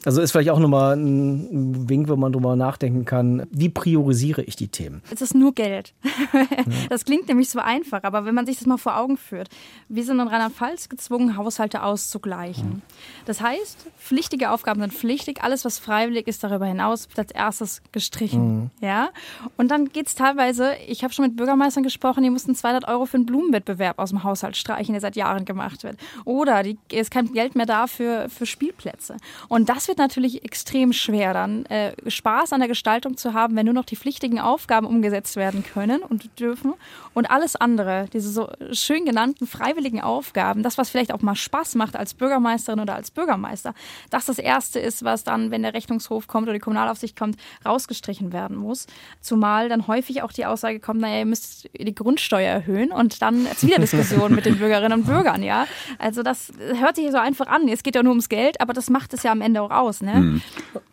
Also 0.05 0.21
ist 0.21 0.33
vielleicht 0.33 0.51
auch 0.51 0.59
nochmal 0.59 0.97
ein 0.97 1.89
Wink, 1.89 2.09
wenn 2.09 2.19
man 2.19 2.33
drüber 2.33 2.57
nachdenken 2.57 3.05
kann, 3.05 3.47
wie 3.51 3.69
priorisiere 3.69 4.43
ich 4.43 4.57
die 4.57 4.69
Themen? 4.69 5.03
Es 5.11 5.23
ist 5.23 5.35
nur 5.35 5.55
Geld. 5.55 5.95
Das 6.89 7.05
klingt 7.05 7.29
nämlich 7.29 7.49
so 7.51 7.59
einfach, 7.61 8.03
aber 8.03 8.25
wenn 8.25 8.35
man 8.35 8.47
sich 8.47 8.59
das 8.59 8.67
mal 8.67 8.77
vor 8.77 8.97
Augen 8.97 9.17
führt, 9.17 9.49
wir 9.89 10.05
sind 10.05 10.19
in 10.19 10.29
Rheinland-Pfalz 10.29 10.89
gezwungen, 10.89 11.37
Haushalte 11.37 11.83
auszugleichen. 11.83 12.83
Das 13.27 13.41
heißt, 13.41 13.87
pflichtige 13.99 14.51
Aufgaben 14.51 14.81
sind 14.81 14.93
pflichtig, 14.93 15.43
alles, 15.43 15.65
was 15.65 15.79
freiwillig 15.79 16.27
ist, 16.27 16.43
darüber 16.43 16.67
hinaus 16.67 17.09
wird 17.09 17.19
als 17.19 17.31
erstes 17.33 17.83
gestrichen. 17.93 18.63
Mhm. 18.63 18.71
Ja? 18.81 19.11
Und 19.57 19.71
dann 19.71 19.93
geht 19.93 20.09
es 20.09 20.15
teilweise, 20.15 20.75
ich 20.89 21.05
habe 21.05 21.13
schon 21.13 21.27
mit 21.27 21.37
Bürgermeistern 21.37 21.83
gesprochen, 21.83 22.23
die 22.23 22.31
mussten 22.31 22.55
200 22.55 22.89
Euro 22.89 23.07
für 23.07 23.19
ein 23.19 23.27
Blumenbeet 23.27 23.60
Schulwettbewerb 23.61 23.99
aus 23.99 24.11
dem 24.11 24.25
Haushalt 24.25 24.57
streichen, 24.57 24.93
der 24.93 25.01
seit 25.01 25.17
Jahren 25.17 25.45
gemacht 25.45 25.85
wird. 25.85 25.97
Oder 26.25 26.65
es 26.65 26.77
ist 26.91 27.11
kein 27.11 27.33
Geld 27.33 27.55
mehr 27.55 27.67
da 27.67 27.87
für, 27.87 28.29
für 28.29 28.47
Spielplätze. 28.47 29.17
Und 29.49 29.69
das 29.69 29.89
wird 29.89 29.99
natürlich 29.99 30.45
extrem 30.45 30.93
schwer, 30.93 31.35
dann 31.35 31.65
äh, 31.67 31.93
Spaß 32.09 32.53
an 32.53 32.61
der 32.61 32.69
Gestaltung 32.69 33.17
zu 33.17 33.35
haben, 33.35 33.57
wenn 33.57 33.67
nur 33.67 33.75
noch 33.75 33.85
die 33.85 33.97
pflichtigen 33.97 34.41
Aufgaben 34.41 34.87
umgesetzt 34.87 35.37
werden 35.37 35.65
können 35.65 36.03
und 36.03 36.39
dürfen. 36.39 36.75
Und 37.15 37.31
alles 37.31 37.57
andere, 37.57 38.07
diese 38.13 38.31
so 38.31 38.49
schön 38.73 39.05
genannten 39.05 39.47
freiwilligen 39.47 40.01
Aufgaben, 40.01 40.63
das, 40.63 40.79
was 40.79 40.91
vielleicht 40.91 41.13
auch 41.13 41.23
mal 41.23 41.35
Spaß 41.35 41.75
macht 41.75 41.97
als 41.97 42.15
Bürgermeisterin 42.15 42.81
oder 42.81 42.95
als 42.95 43.11
Bürgermeister, 43.11 43.75
das 44.11 44.27
das 44.27 44.39
Erste 44.39 44.79
ist, 44.79 45.05
was 45.05 45.25
dann, 45.25 45.51
wenn 45.51 45.63
der 45.63 45.75
Rechnungshof 45.75 46.27
kommt 46.27 46.45
oder 46.45 46.55
die 46.55 46.61
Kommunalaufsicht 46.61 47.19
kommt, 47.19 47.37
rausgestrichen 47.67 48.33
werden 48.33 48.57
muss. 48.57 48.87
Zumal 49.21 49.69
dann 49.69 49.87
häufig 49.87 50.23
auch 50.23 50.33
die 50.33 50.47
Aussage 50.47 50.81
kommt, 50.81 51.01
naja, 51.01 51.21
ihr 51.21 51.27
müsst 51.27 51.69
die 51.77 51.95
Grundsteuer 51.95 52.51
erhöhen 52.51 52.93
und 52.93 53.23
dann 53.23 53.47
wieder 53.63 53.79
Diskussion 53.79 54.35
mit 54.35 54.47
den 54.47 54.59
Bürgerinnen 54.59 55.01
und 55.01 55.07
Bürgern, 55.07 55.43
ja. 55.43 55.67
Also 55.99 56.23
das 56.23 56.53
hört 56.79 56.97
sich 56.97 57.11
so 57.11 57.19
einfach 57.19 57.47
an. 57.47 57.69
Es 57.69 57.83
geht 57.83 57.95
ja 57.95 58.03
nur 58.03 58.13
ums 58.13 58.29
Geld, 58.29 58.61
aber 58.61 58.73
das 58.73 58.91
macht 58.91 59.15
es 59.15 59.23
ja 59.23 59.33
am 59.33 59.41
Ende 59.41 59.63
auch 59.63 59.71
aus, 59.71 60.01
ne? 60.01 60.15
Mhm. 60.15 60.43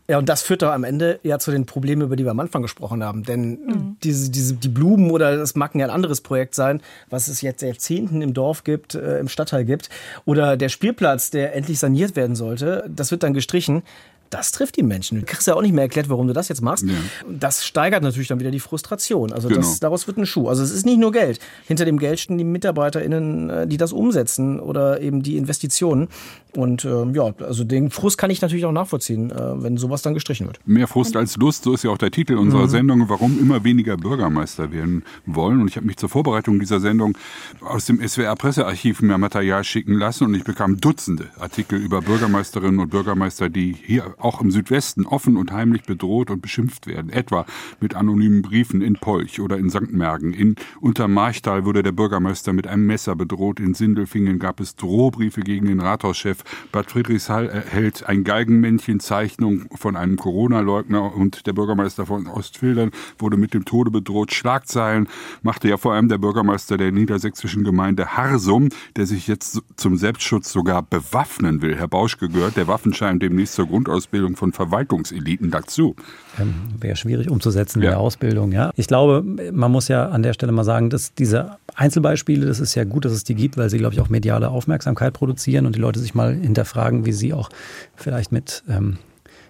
Ja, 0.09 0.17
und 0.17 0.29
das 0.29 0.41
führt 0.41 0.61
doch 0.61 0.71
am 0.71 0.85
Ende 0.85 1.19
ja 1.23 1.37
zu 1.37 1.51
den 1.51 1.65
Problemen, 1.65 2.03
über 2.03 2.15
die 2.15 2.23
wir 2.23 2.31
am 2.31 2.39
Anfang 2.39 2.61
gesprochen 2.61 3.03
haben. 3.03 3.23
Denn 3.23 3.49
mhm. 3.49 3.97
diese, 4.03 4.31
diese, 4.31 4.53
die 4.53 4.69
Blumen 4.69 5.11
oder 5.11 5.35
das 5.35 5.55
mag 5.55 5.75
ja 5.75 5.85
ein 5.85 5.91
anderes 5.91 6.21
Projekt 6.21 6.55
sein, 6.55 6.81
was 7.09 7.27
es 7.27 7.41
jetzt 7.41 7.61
Jahrzehnten 7.61 8.21
im 8.21 8.33
Dorf 8.33 8.63
gibt, 8.63 8.95
äh, 8.95 9.19
im 9.19 9.27
Stadtteil 9.27 9.65
gibt. 9.65 9.89
Oder 10.23 10.55
der 10.55 10.69
Spielplatz, 10.69 11.29
der 11.29 11.55
endlich 11.55 11.79
saniert 11.79 12.15
werden 12.15 12.37
sollte, 12.37 12.85
das 12.87 13.11
wird 13.11 13.23
dann 13.23 13.33
gestrichen 13.33 13.83
das 14.29 14.51
trifft 14.51 14.77
die 14.77 14.83
Menschen. 14.83 15.19
Du 15.19 15.25
kriegst 15.25 15.47
ja 15.47 15.55
auch 15.55 15.61
nicht 15.61 15.73
mehr 15.73 15.83
erklärt, 15.83 16.09
warum 16.09 16.27
du 16.27 16.33
das 16.33 16.47
jetzt 16.47 16.61
machst. 16.61 16.85
Ja. 16.85 16.93
Das 17.29 17.65
steigert 17.65 18.03
natürlich 18.03 18.27
dann 18.27 18.39
wieder 18.39 18.51
die 18.51 18.59
Frustration. 18.59 19.31
Also 19.31 19.47
genau. 19.47 19.61
das, 19.61 19.79
daraus 19.79 20.07
wird 20.07 20.17
ein 20.17 20.25
Schuh. 20.25 20.47
Also 20.47 20.63
es 20.63 20.71
ist 20.71 20.85
nicht 20.85 20.99
nur 20.99 21.11
Geld. 21.11 21.39
Hinter 21.65 21.85
dem 21.85 21.99
Geld 21.99 22.19
stehen 22.19 22.37
die 22.37 22.43
MitarbeiterInnen, 22.43 23.49
äh, 23.49 23.67
die 23.67 23.77
das 23.77 23.93
umsetzen 23.93 24.59
oder 24.59 25.01
eben 25.01 25.23
die 25.23 25.37
Investitionen. 25.37 26.07
Und 26.55 26.85
äh, 26.85 27.05
ja, 27.11 27.33
also 27.39 27.63
den 27.63 27.91
Frust 27.91 28.17
kann 28.17 28.31
ich 28.31 28.41
natürlich 28.41 28.65
auch 28.65 28.71
nachvollziehen, 28.71 29.31
äh, 29.31 29.63
wenn 29.63 29.77
sowas 29.77 30.01
dann 30.01 30.13
gestrichen 30.13 30.47
wird. 30.47 30.59
Mehr 30.65 30.87
Frust 30.87 31.15
als 31.15 31.37
Lust, 31.37 31.63
so 31.63 31.73
ist 31.73 31.83
ja 31.83 31.91
auch 31.91 31.97
der 31.97 32.11
Titel 32.11 32.35
unserer 32.35 32.63
mhm. 32.63 32.69
Sendung, 32.69 33.09
warum 33.09 33.39
immer 33.39 33.63
weniger 33.63 33.97
Bürgermeister 33.97 34.71
werden 34.71 35.03
wollen. 35.25 35.61
Und 35.61 35.67
ich 35.67 35.75
habe 35.75 35.85
mich 35.85 35.97
zur 35.97 36.09
Vorbereitung 36.09 36.59
dieser 36.59 36.79
Sendung 36.79 37.17
aus 37.61 37.85
dem 37.85 38.05
SWR-Pressearchiv 38.05 39.01
mehr 39.01 39.17
Material 39.17 39.63
schicken 39.63 39.93
lassen 39.93 40.25
und 40.25 40.33
ich 40.33 40.43
bekam 40.43 40.79
Dutzende 40.81 41.27
Artikel 41.39 41.79
über 41.79 42.01
Bürgermeisterinnen 42.01 42.79
und 42.79 42.89
Bürgermeister, 42.89 43.49
die 43.49 43.73
hier 43.73 44.15
auch 44.17 44.41
im 44.41 44.51
Südwesten 44.51 45.05
offen 45.05 45.37
und 45.37 45.51
heimlich 45.51 45.83
bedroht 45.83 46.31
und 46.31 46.41
beschimpft 46.41 46.87
werden. 46.87 47.11
Etwa 47.11 47.45
mit 47.79 47.95
anonymen 47.95 48.41
Briefen 48.41 48.81
in 48.81 48.95
Polch 48.95 49.39
oder 49.39 49.57
in 49.57 49.69
St. 49.69 49.91
Mergen. 49.91 50.33
In 50.33 50.55
Untermarchtal 50.81 51.65
wurde 51.65 51.83
der 51.83 51.91
Bürgermeister 51.91 52.53
mit 52.53 52.67
einem 52.67 52.85
Messer 52.85 53.15
bedroht. 53.15 53.59
In 53.59 53.73
Sindelfingen 53.73 54.39
gab 54.39 54.59
es 54.59 54.75
Drohbriefe 54.75 55.41
gegen 55.41 55.67
den 55.67 55.79
Rathauschef. 55.79 56.43
Bad 56.71 56.89
Friedrichshall 56.89 57.47
erhält 57.47 58.07
ein 58.07 58.23
Geigenmännchenzeichnung 58.23 59.69
von 59.75 59.95
einem 59.95 60.17
Corona-Leugner 60.17 61.13
und 61.13 61.45
der 61.45 61.53
Bürgermeister 61.53 62.05
von 62.05 62.27
Ostfildern 62.27 62.91
wurde 63.19 63.37
mit 63.37 63.53
dem 63.53 63.65
Tode 63.65 63.91
bedroht. 63.91 64.33
Schlagzeilen 64.33 65.07
machte 65.43 65.69
ja 65.69 65.77
vor 65.77 65.93
allem 65.93 66.09
der 66.09 66.17
Bürgermeister 66.17 66.77
der 66.77 66.91
niedersächsischen 66.91 67.63
Gemeinde 67.63 68.17
Harsum, 68.17 68.69
der 68.95 69.05
sich 69.05 69.27
jetzt 69.27 69.61
zum 69.75 69.95
Selbstschutz 69.97 70.51
sogar 70.51 70.81
bewaffnen 70.81 71.61
will. 71.61 71.75
Herr 71.75 71.87
Bauschke 71.87 72.29
gehört 72.29 72.57
der 72.57 72.67
Waffenschein 72.67 73.19
demnächst 73.19 73.53
zur 73.53 73.67
Grundausbildung 73.67 74.06
Ausbildung 74.07 74.37
von 74.37 74.53
Verwaltungseliten 74.53 75.51
dazu. 75.51 75.95
Ähm, 76.39 76.53
Wäre 76.79 76.95
schwierig 76.95 77.29
umzusetzen 77.29 77.81
ja. 77.81 77.89
in 77.89 77.91
der 77.91 77.99
Ausbildung, 77.99 78.53
ja. 78.53 78.71
Ich 78.77 78.87
glaube, 78.87 79.21
man 79.51 79.69
muss 79.69 79.89
ja 79.89 80.07
an 80.07 80.23
der 80.23 80.31
Stelle 80.31 80.53
mal 80.53 80.63
sagen, 80.63 80.89
dass 80.89 81.13
diese 81.13 81.57
Einzelbeispiele, 81.75 82.45
das 82.45 82.61
ist 82.61 82.73
ja 82.75 82.85
gut, 82.85 83.03
dass 83.03 83.11
es 83.11 83.25
die 83.25 83.35
gibt, 83.35 83.57
weil 83.57 83.69
sie, 83.69 83.77
glaube 83.77 83.93
ich, 83.93 83.99
auch 83.99 84.07
mediale 84.07 84.49
Aufmerksamkeit 84.49 85.13
produzieren 85.13 85.65
und 85.65 85.75
die 85.75 85.79
Leute 85.79 85.99
sich 85.99 86.15
mal 86.15 86.33
hinterfragen, 86.33 87.05
wie 87.05 87.11
sie 87.11 87.33
auch 87.33 87.49
vielleicht 87.95 88.31
mit 88.31 88.63
ähm, 88.69 88.97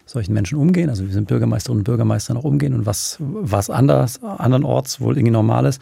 solchen 0.07 0.33
Menschen 0.33 0.57
umgehen, 0.57 0.89
also 0.89 1.07
wie 1.07 1.11
sind 1.11 1.27
Bürgermeisterinnen 1.27 1.81
und 1.81 1.83
Bürgermeister 1.83 2.33
noch 2.33 2.43
umgehen 2.43 2.73
und 2.73 2.85
was, 2.85 3.17
was 3.19 3.69
anders, 3.69 4.23
andernorts 4.23 5.01
wohl 5.01 5.17
irgendwie 5.17 5.31
normal 5.31 5.65
ist. 5.65 5.81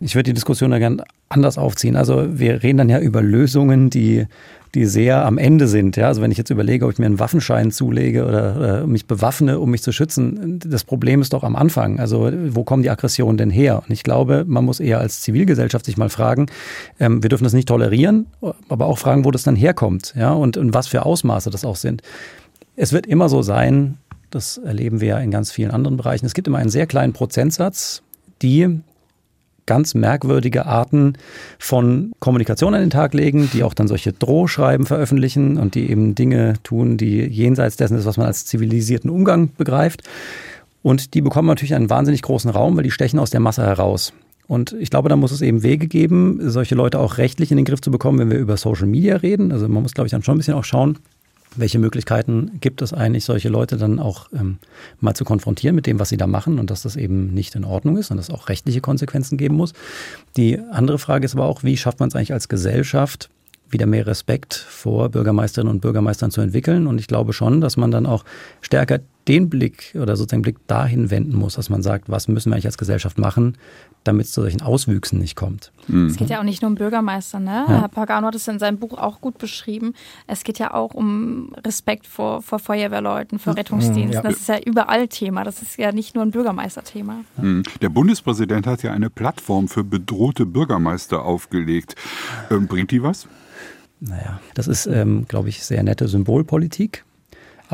Ich 0.00 0.14
würde 0.14 0.30
die 0.30 0.34
Diskussion 0.34 0.70
da 0.70 0.78
gerne 0.78 1.04
anders 1.28 1.58
aufziehen. 1.58 1.96
Also 1.96 2.38
wir 2.38 2.62
reden 2.62 2.78
dann 2.78 2.88
ja 2.88 3.00
über 3.00 3.20
Lösungen, 3.20 3.90
die 3.90 4.26
die 4.74 4.86
sehr 4.86 5.24
am 5.24 5.38
Ende 5.38 5.68
sind. 5.68 5.96
Ja? 5.96 6.08
Also 6.08 6.20
wenn 6.20 6.30
ich 6.30 6.38
jetzt 6.38 6.50
überlege, 6.50 6.84
ob 6.84 6.92
ich 6.92 6.98
mir 6.98 7.06
einen 7.06 7.20
Waffenschein 7.20 7.70
zulege 7.70 8.26
oder, 8.26 8.56
oder 8.56 8.86
mich 8.86 9.06
bewaffne, 9.06 9.60
um 9.60 9.70
mich 9.70 9.82
zu 9.82 9.92
schützen, 9.92 10.58
das 10.64 10.84
Problem 10.84 11.20
ist 11.20 11.32
doch 11.32 11.44
am 11.44 11.56
Anfang. 11.56 12.00
Also 12.00 12.30
wo 12.48 12.64
kommen 12.64 12.82
die 12.82 12.90
Aggressionen 12.90 13.36
denn 13.36 13.50
her? 13.50 13.82
Und 13.86 13.92
ich 13.92 14.02
glaube, 14.02 14.44
man 14.46 14.64
muss 14.64 14.80
eher 14.80 14.98
als 14.98 15.20
Zivilgesellschaft 15.22 15.86
sich 15.86 15.96
mal 15.96 16.08
fragen, 16.08 16.46
ähm, 16.98 17.22
wir 17.22 17.28
dürfen 17.28 17.44
das 17.44 17.52
nicht 17.52 17.68
tolerieren, 17.68 18.26
aber 18.68 18.86
auch 18.86 18.98
fragen, 18.98 19.24
wo 19.24 19.30
das 19.30 19.44
dann 19.44 19.56
herkommt 19.56 20.14
ja? 20.16 20.32
und, 20.32 20.56
und 20.56 20.74
was 20.74 20.88
für 20.88 21.06
Ausmaße 21.06 21.50
das 21.50 21.64
auch 21.64 21.76
sind. 21.76 22.02
Es 22.76 22.92
wird 22.92 23.06
immer 23.06 23.28
so 23.28 23.42
sein, 23.42 23.98
das 24.30 24.58
erleben 24.58 25.00
wir 25.00 25.08
ja 25.08 25.18
in 25.18 25.30
ganz 25.30 25.52
vielen 25.52 25.70
anderen 25.70 25.96
Bereichen. 25.96 26.26
Es 26.26 26.34
gibt 26.34 26.48
immer 26.48 26.58
einen 26.58 26.70
sehr 26.70 26.86
kleinen 26.86 27.12
Prozentsatz, 27.12 28.02
die 28.42 28.80
ganz 29.66 29.94
merkwürdige 29.94 30.66
Arten 30.66 31.14
von 31.58 32.12
Kommunikation 32.18 32.74
an 32.74 32.80
den 32.80 32.90
Tag 32.90 33.14
legen, 33.14 33.48
die 33.52 33.62
auch 33.62 33.74
dann 33.74 33.88
solche 33.88 34.12
Drohschreiben 34.12 34.86
veröffentlichen 34.86 35.56
und 35.56 35.74
die 35.74 35.88
eben 35.88 36.14
Dinge 36.14 36.54
tun, 36.64 36.96
die 36.96 37.20
jenseits 37.20 37.76
dessen 37.76 37.96
ist, 37.96 38.04
was 38.04 38.16
man 38.16 38.26
als 38.26 38.44
zivilisierten 38.44 39.08
Umgang 39.08 39.50
begreift. 39.56 40.02
Und 40.82 41.14
die 41.14 41.22
bekommen 41.22 41.48
natürlich 41.48 41.74
einen 41.74 41.88
wahnsinnig 41.88 42.22
großen 42.22 42.50
Raum, 42.50 42.76
weil 42.76 42.82
die 42.82 42.90
stechen 42.90 43.18
aus 43.18 43.30
der 43.30 43.40
Masse 43.40 43.62
heraus. 43.62 44.12
Und 44.46 44.76
ich 44.78 44.90
glaube, 44.90 45.08
da 45.08 45.16
muss 45.16 45.32
es 45.32 45.40
eben 45.40 45.62
Wege 45.62 45.86
geben, 45.86 46.38
solche 46.50 46.74
Leute 46.74 46.98
auch 46.98 47.16
rechtlich 47.16 47.50
in 47.50 47.56
den 47.56 47.64
Griff 47.64 47.80
zu 47.80 47.90
bekommen, 47.90 48.18
wenn 48.18 48.30
wir 48.30 48.38
über 48.38 48.58
Social 48.58 48.86
Media 48.86 49.16
reden. 49.16 49.52
Also 49.52 49.68
man 49.68 49.82
muss, 49.82 49.94
glaube 49.94 50.08
ich, 50.08 50.10
dann 50.10 50.22
schon 50.22 50.34
ein 50.34 50.38
bisschen 50.38 50.54
auch 50.54 50.64
schauen, 50.64 50.98
welche 51.56 51.78
Möglichkeiten 51.78 52.58
gibt 52.60 52.82
es 52.82 52.92
eigentlich, 52.92 53.24
solche 53.24 53.48
Leute 53.48 53.76
dann 53.76 53.98
auch 53.98 54.28
ähm, 54.32 54.58
mal 55.00 55.14
zu 55.14 55.24
konfrontieren 55.24 55.74
mit 55.74 55.86
dem, 55.86 55.98
was 55.98 56.08
sie 56.08 56.16
da 56.16 56.26
machen 56.26 56.58
und 56.58 56.70
dass 56.70 56.82
das 56.82 56.96
eben 56.96 57.32
nicht 57.32 57.54
in 57.54 57.64
Ordnung 57.64 57.96
ist 57.96 58.10
und 58.10 58.16
dass 58.16 58.28
es 58.28 58.34
auch 58.34 58.48
rechtliche 58.48 58.80
Konsequenzen 58.80 59.38
geben 59.38 59.56
muss. 59.56 59.72
Die 60.36 60.58
andere 60.58 60.98
Frage 60.98 61.24
ist 61.24 61.34
aber 61.34 61.44
auch, 61.44 61.62
wie 61.62 61.76
schafft 61.76 62.00
man 62.00 62.08
es 62.08 62.14
eigentlich 62.14 62.32
als 62.32 62.48
Gesellschaft, 62.48 63.30
wieder 63.70 63.86
mehr 63.86 64.06
Respekt 64.06 64.54
vor 64.54 65.08
Bürgermeisterinnen 65.08 65.72
und 65.72 65.80
Bürgermeistern 65.80 66.30
zu 66.30 66.40
entwickeln. 66.40 66.86
Und 66.86 66.98
ich 66.98 67.08
glaube 67.08 67.32
schon, 67.32 67.60
dass 67.60 67.76
man 67.76 67.90
dann 67.90 68.06
auch 68.06 68.24
stärker 68.60 69.00
den 69.28 69.48
Blick 69.48 69.94
oder 70.00 70.16
sozusagen 70.16 70.42
Blick 70.42 70.66
dahin 70.66 71.10
wenden 71.10 71.36
muss, 71.36 71.54
dass 71.54 71.70
man 71.70 71.82
sagt, 71.82 72.10
was 72.10 72.28
müssen 72.28 72.50
wir 72.50 72.54
eigentlich 72.54 72.66
als 72.66 72.78
Gesellschaft 72.78 73.18
machen, 73.18 73.56
damit 74.04 74.26
es 74.26 74.32
zu 74.32 74.42
solchen 74.42 74.60
Auswüchsen 74.60 75.18
nicht 75.18 75.34
kommt. 75.34 75.72
Mhm. 75.88 76.06
Es 76.06 76.16
geht 76.16 76.28
ja 76.28 76.40
auch 76.40 76.44
nicht 76.44 76.60
nur 76.60 76.70
um 76.70 76.74
Bürgermeister, 76.74 77.40
ne? 77.40 77.64
Ja. 77.66 77.80
Herr 77.80 77.88
Pagano 77.88 78.26
hat 78.26 78.34
es 78.34 78.46
in 78.48 78.58
seinem 78.58 78.78
Buch 78.78 78.98
auch 78.98 79.20
gut 79.20 79.38
beschrieben. 79.38 79.94
Es 80.26 80.44
geht 80.44 80.58
ja 80.58 80.74
auch 80.74 80.92
um 80.92 81.54
Respekt 81.64 82.06
vor, 82.06 82.42
vor 82.42 82.58
Feuerwehrleuten, 82.58 83.38
vor 83.38 83.56
Rettungsdiensten. 83.56 84.12
Ja. 84.12 84.22
Das 84.22 84.36
ist 84.36 84.48
ja 84.48 84.58
überall 84.58 85.08
Thema. 85.08 85.44
Das 85.44 85.62
ist 85.62 85.78
ja 85.78 85.92
nicht 85.92 86.14
nur 86.14 86.24
ein 86.24 86.30
Bürgermeisterthema. 86.30 87.24
Mhm. 87.38 87.62
Der 87.80 87.88
Bundespräsident 87.88 88.66
hat 88.66 88.82
ja 88.82 88.92
eine 88.92 89.08
Plattform 89.08 89.68
für 89.68 89.84
bedrohte 89.84 90.44
Bürgermeister 90.44 91.24
aufgelegt. 91.24 91.96
Ähm, 92.50 92.66
bringt 92.66 92.90
die 92.90 93.02
was? 93.02 93.26
Naja, 94.00 94.40
das 94.54 94.68
ist, 94.68 94.86
ähm, 94.86 95.24
glaube 95.28 95.48
ich, 95.48 95.64
sehr 95.64 95.82
nette 95.82 96.08
Symbolpolitik. 96.08 97.04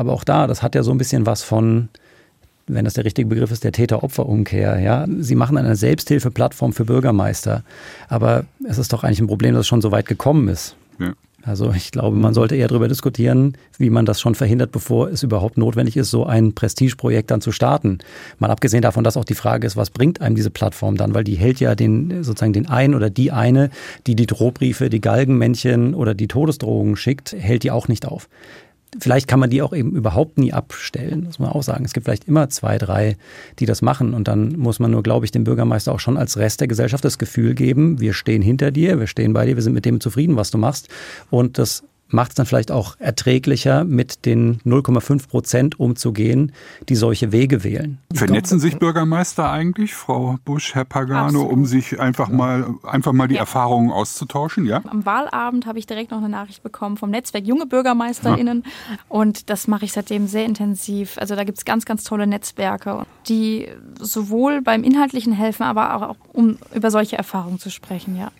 Aber 0.01 0.13
auch 0.13 0.23
da, 0.23 0.47
das 0.47 0.63
hat 0.63 0.73
ja 0.73 0.81
so 0.81 0.89
ein 0.89 0.97
bisschen 0.97 1.27
was 1.27 1.43
von, 1.43 1.89
wenn 2.65 2.85
das 2.85 2.95
der 2.95 3.05
richtige 3.05 3.27
Begriff 3.27 3.51
ist, 3.51 3.63
der 3.63 3.71
Täter-Opfer-Umkehr. 3.71 4.79
Ja? 4.79 5.05
Sie 5.19 5.35
machen 5.35 5.59
eine 5.59 5.75
Selbsthilfeplattform 5.75 6.73
für 6.73 6.85
Bürgermeister. 6.85 7.63
Aber 8.09 8.45
es 8.67 8.79
ist 8.79 8.93
doch 8.93 9.03
eigentlich 9.03 9.21
ein 9.21 9.27
Problem, 9.27 9.53
dass 9.53 9.61
es 9.61 9.67
schon 9.67 9.79
so 9.81 9.91
weit 9.91 10.07
gekommen 10.07 10.47
ist. 10.47 10.75
Ja. 10.99 11.13
Also 11.43 11.71
ich 11.71 11.91
glaube, 11.91 12.17
man 12.17 12.33
sollte 12.33 12.55
eher 12.55 12.67
darüber 12.67 12.87
diskutieren, 12.87 13.55
wie 13.77 13.91
man 13.91 14.07
das 14.07 14.19
schon 14.19 14.33
verhindert, 14.33 14.71
bevor 14.71 15.09
es 15.09 15.21
überhaupt 15.21 15.59
notwendig 15.59 15.97
ist, 15.97 16.09
so 16.09 16.25
ein 16.25 16.53
Prestigeprojekt 16.53 17.29
dann 17.29 17.41
zu 17.41 17.51
starten. 17.51 17.99
Mal 18.39 18.49
abgesehen 18.49 18.81
davon, 18.81 19.03
dass 19.03 19.17
auch 19.17 19.25
die 19.25 19.35
Frage 19.35 19.67
ist, 19.67 19.77
was 19.77 19.91
bringt 19.91 20.19
einem 20.19 20.35
diese 20.35 20.49
Plattform 20.49 20.97
dann, 20.97 21.13
weil 21.13 21.23
die 21.23 21.35
hält 21.35 21.59
ja 21.59 21.75
den 21.75 22.23
sozusagen 22.23 22.53
den 22.53 22.67
einen 22.67 22.95
oder 22.95 23.11
die 23.11 23.31
eine, 23.31 23.69
die 24.07 24.15
die 24.15 24.25
Drohbriefe, 24.25 24.89
die 24.89 25.01
Galgenmännchen 25.01 25.93
oder 25.93 26.15
die 26.15 26.27
Todesdrohungen 26.27 26.95
schickt, 26.95 27.33
hält 27.33 27.61
die 27.61 27.69
auch 27.69 27.87
nicht 27.87 28.07
auf. 28.07 28.27
Vielleicht 28.99 29.27
kann 29.27 29.39
man 29.39 29.49
die 29.49 29.61
auch 29.61 29.73
eben 29.73 29.95
überhaupt 29.95 30.37
nie 30.37 30.51
abstellen, 30.51 31.23
muss 31.23 31.39
man 31.39 31.49
auch 31.49 31.63
sagen. 31.63 31.85
Es 31.85 31.93
gibt 31.93 32.05
vielleicht 32.05 32.27
immer 32.27 32.49
zwei, 32.49 32.77
drei, 32.77 33.15
die 33.59 33.65
das 33.65 33.81
machen. 33.81 34.13
Und 34.13 34.27
dann 34.27 34.57
muss 34.57 34.79
man 34.79 34.91
nur, 34.91 35.01
glaube 35.01 35.25
ich, 35.25 35.31
dem 35.31 35.45
Bürgermeister 35.45 35.93
auch 35.93 35.99
schon 35.99 36.17
als 36.17 36.37
Rest 36.37 36.59
der 36.59 36.67
Gesellschaft 36.67 37.05
das 37.05 37.17
Gefühl 37.17 37.55
geben, 37.55 38.01
wir 38.01 38.13
stehen 38.13 38.41
hinter 38.41 38.71
dir, 38.71 38.99
wir 38.99 39.07
stehen 39.07 39.31
bei 39.31 39.45
dir, 39.45 39.55
wir 39.55 39.63
sind 39.63 39.73
mit 39.73 39.85
dem 39.85 40.01
zufrieden, 40.01 40.35
was 40.35 40.51
du 40.51 40.57
machst. 40.57 40.89
Und 41.29 41.57
das 41.57 41.83
macht 42.11 42.31
es 42.31 42.35
dann 42.35 42.45
vielleicht 42.45 42.71
auch 42.71 42.95
erträglicher, 42.99 43.83
mit 43.83 44.25
den 44.25 44.59
0,5 44.61 45.27
Prozent 45.27 45.79
umzugehen, 45.79 46.51
die 46.89 46.95
solche 46.95 47.31
Wege 47.31 47.63
wählen. 47.63 47.99
Vernetzen 48.13 48.59
sich 48.59 48.77
Bürgermeister 48.77 49.49
eigentlich, 49.49 49.93
Frau 49.93 50.37
Busch, 50.45 50.75
Herr 50.75 50.85
Pagano, 50.85 51.25
Absolut. 51.25 51.51
um 51.51 51.65
sich 51.65 51.99
einfach 51.99 52.29
mal, 52.29 52.75
einfach 52.83 53.13
mal 53.13 53.27
die 53.27 53.35
ja. 53.35 53.41
Erfahrungen 53.41 53.91
auszutauschen? 53.91 54.65
Ja? 54.65 54.81
Am 54.89 55.05
Wahlabend 55.05 55.65
habe 55.65 55.79
ich 55.79 55.87
direkt 55.87 56.11
noch 56.11 56.19
eine 56.19 56.29
Nachricht 56.29 56.63
bekommen 56.63 56.97
vom 56.97 57.09
Netzwerk 57.09 57.45
Junge 57.45 57.65
BürgermeisterInnen 57.65 58.63
ja. 58.65 58.97
und 59.09 59.49
das 59.49 59.67
mache 59.67 59.85
ich 59.85 59.93
seitdem 59.93 60.27
sehr 60.27 60.45
intensiv. 60.45 61.17
Also 61.17 61.35
da 61.35 61.43
gibt 61.43 61.57
es 61.57 61.65
ganz, 61.65 61.85
ganz 61.85 62.03
tolle 62.03 62.27
Netzwerke, 62.27 63.05
die 63.27 63.67
sowohl 63.99 64.61
beim 64.61 64.83
Inhaltlichen 64.83 65.33
helfen, 65.33 65.63
aber 65.63 66.09
auch 66.09 66.17
um 66.33 66.57
über 66.73 66.91
solche 66.91 67.17
Erfahrungen 67.17 67.59
zu 67.59 67.69
sprechen, 67.69 68.17
ja. 68.17 68.31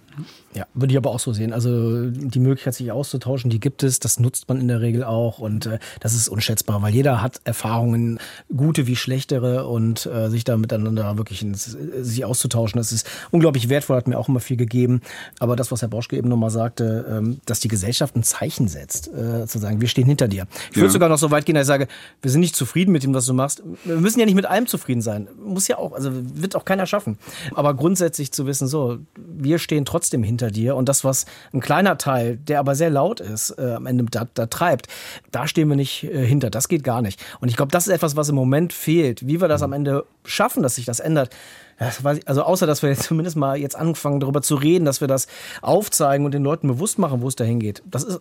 Ja, 0.54 0.66
würde 0.74 0.92
ich 0.92 0.98
aber 0.98 1.12
auch 1.12 1.20
so 1.20 1.32
sehen. 1.32 1.54
Also 1.54 2.10
die 2.10 2.40
Möglichkeit, 2.40 2.74
sich 2.74 2.92
auszutauschen, 2.92 3.50
die 3.50 3.60
gibt 3.60 3.84
es. 3.84 4.00
Das 4.00 4.20
nutzt 4.20 4.50
man 4.50 4.60
in 4.60 4.68
der 4.68 4.82
Regel 4.82 5.04
auch 5.04 5.40
und 5.40 5.66
äh, 5.66 5.80
das 6.02 6.14
ist 6.14 6.28
unschätzbar, 6.28 6.82
weil 6.82 6.94
jeder 6.94 7.22
hat 7.22 7.40
Erfahrungen, 7.46 8.20
gute 8.56 8.86
wie 8.86 8.98
schlechtere 8.98 9.68
und 9.68 10.06
äh, 10.06 10.30
sich 10.30 10.44
da 10.44 10.58
miteinander 10.58 11.18
wirklich 11.18 11.42
ins, 11.42 11.76
äh, 11.76 12.04
sich 12.04 12.26
auszutauschen. 12.26 12.78
Das 12.80 12.92
ist 12.92 13.08
unglaublich 13.32 13.70
wertvoll, 13.70 13.96
hat 13.96 14.08
mir 14.08 14.18
auch 14.18 14.28
immer 14.28 14.42
viel 14.42 14.58
gegeben. 14.58 15.02
Aber 15.40 15.56
das, 15.56 15.72
was 15.72 15.82
Herr 15.82 15.90
Boschke 15.90 16.18
eben 16.18 16.28
nochmal 16.28 16.50
sagte, 16.50 17.06
ähm, 17.10 17.40
dass 17.46 17.62
die 17.62 17.70
Gesellschaft 17.70 18.16
ein 18.18 18.24
Zeichen 18.24 18.68
setzt, 18.68 19.08
äh, 19.08 19.48
zu 19.48 19.58
sagen, 19.58 19.80
wir 19.80 19.88
stehen 19.88 20.06
hinter 20.06 20.28
dir. 20.28 20.48
Ich 20.72 20.78
würde 20.78 20.92
sogar 20.92 21.08
noch 21.08 21.18
so 21.18 21.32
weit 21.32 21.46
gehen, 21.46 21.56
dass 21.56 21.64
ich 21.64 21.68
sage, 21.68 21.88
wir 22.22 22.30
sind 22.32 22.42
nicht 22.42 22.56
zufrieden 22.56 22.92
mit 22.92 23.04
dem, 23.04 23.14
was 23.14 23.26
du 23.26 23.34
machst. 23.34 23.64
Wir 23.86 23.96
müssen 23.96 24.20
ja 24.20 24.26
nicht 24.26 24.36
mit 24.36 24.46
allem 24.46 24.68
zufrieden 24.68 25.02
sein. 25.02 25.30
Muss 25.42 25.68
ja 25.70 25.78
auch, 25.78 25.94
also 25.94 26.12
wird 26.14 26.56
auch 26.56 26.66
keiner 26.66 26.86
schaffen. 26.86 27.18
Aber 27.56 27.74
grundsätzlich 27.74 28.32
zu 28.34 28.46
wissen, 28.46 28.68
so, 28.68 29.00
wir 29.16 29.58
stehen 29.58 29.86
trotzdem 29.86 30.24
hinter 30.24 30.41
hinter 30.42 30.52
dir 30.52 30.76
und 30.76 30.90
das, 30.90 31.04
was 31.04 31.26
ein 31.54 31.62
kleiner 31.62 31.98
Teil, 31.98 32.38
der 32.38 32.60
aber 32.60 32.76
sehr 32.76 32.90
laut 32.90 33.20
ist, 33.20 33.52
äh, 33.58 33.74
am 33.76 33.86
Ende 33.86 34.06
da, 34.10 34.28
da, 34.34 34.48
treibt, 34.48 34.88
da 35.32 35.48
stehen 35.48 35.70
wir 35.70 35.76
nicht 35.76 36.04
äh, 36.04 36.26
hinter. 36.26 36.50
Das 36.50 36.68
geht 36.68 36.84
gar 36.84 37.02
nicht. 37.02 37.24
Und 37.40 37.50
ich 37.50 37.56
glaube, 37.56 37.72
das 37.72 37.88
ist 37.88 37.94
etwas, 37.94 38.16
was 38.16 38.30
im 38.30 38.36
Moment 38.36 38.74
fehlt. 38.74 39.26
Wie 39.28 39.40
wir 39.40 39.48
das 39.48 39.62
am 39.62 39.74
Ende 39.74 40.06
schaffen, 40.26 40.64
dass 40.64 40.76
sich 40.76 40.86
das 40.86 41.00
ändert. 41.00 41.30
Also 42.26 42.44
außer, 42.44 42.68
dass 42.68 42.82
wir 42.82 42.90
jetzt 42.90 43.04
zumindest 43.08 43.38
mal 43.38 43.58
jetzt 43.58 43.76
anfangen, 43.76 44.20
darüber 44.20 44.42
zu 44.42 44.56
reden, 44.56 44.86
dass 44.86 45.02
wir 45.02 45.08
das 45.08 45.28
aufzeigen 45.62 46.26
und 46.26 46.34
den 46.34 46.44
Leuten 46.44 46.68
bewusst 46.68 47.00
machen, 47.00 47.22
wo 47.22 47.28
es 47.28 47.36
dahin 47.36 47.60
geht. 47.60 47.84
Das 47.86 48.04
ist 48.04 48.20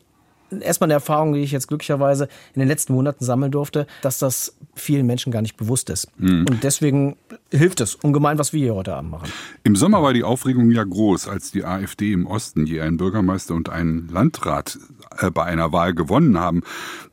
erstmal 0.61 0.87
eine 0.87 0.95
Erfahrung, 0.95 1.33
die 1.33 1.41
ich 1.41 1.53
jetzt 1.53 1.69
glücklicherweise 1.69 2.29
in 2.55 2.61
den 2.61 2.69
letzten 2.69 2.93
Monaten 2.93 3.25
sammeln 3.25 3.53
durfte, 3.53 3.87
dass 4.03 4.19
das 4.19 4.55
vielen 4.75 5.07
Menschen 5.07 5.33
gar 5.33 5.43
nicht 5.43 5.57
bewusst 5.57 5.91
ist. 5.91 6.09
Mhm. 6.19 6.47
Und 6.49 6.65
deswegen 6.65 7.17
hilft 7.51 7.81
es 7.81 7.95
ungemein, 7.95 8.39
was 8.39 8.53
wir 8.53 8.61
hier 8.61 8.75
heute 8.75 8.95
Abend 8.95 9.11
machen. 9.11 9.31
Im 9.65 9.77
Sommer 9.77 10.03
war 10.03 10.13
die 10.13 10.25
Aufregung 10.25 10.71
ja 10.71 10.85
groß, 10.85 11.29
als 11.29 11.51
die 11.53 11.65
AfD 11.65 12.13
im 12.13 12.27
Osten 12.27 12.67
je 12.67 12.81
einen 12.81 12.97
Bürgermeister 12.97 13.55
und 13.55 13.69
einen 13.69 14.09
Landrat 14.09 14.79
äh, 15.19 15.31
bei 15.31 15.45
einer 15.45 15.73
Wahl 15.73 15.95
gewonnen 15.95 16.39
haben. 16.39 16.63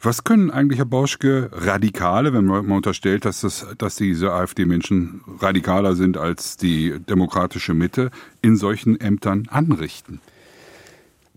Was 0.01 0.24
können 0.24 0.51
eigentlich, 0.51 0.80
Herr 0.80 0.86
Bauschke, 0.86 1.49
Radikale, 1.51 2.34
wenn 2.34 2.45
man 2.45 2.72
unterstellt, 2.72 3.26
dass, 3.26 3.41
das, 3.41 3.66
dass 3.78 3.95
diese 3.95 4.32
AfD-Menschen 4.32 5.22
radikaler 5.39 5.95
sind 5.95 6.18
als 6.18 6.57
die 6.57 6.95
demokratische 6.99 7.74
Mitte, 7.74 8.11
in 8.41 8.55
solchen 8.57 8.99
Ämtern 8.99 9.47
anrichten? 9.49 10.22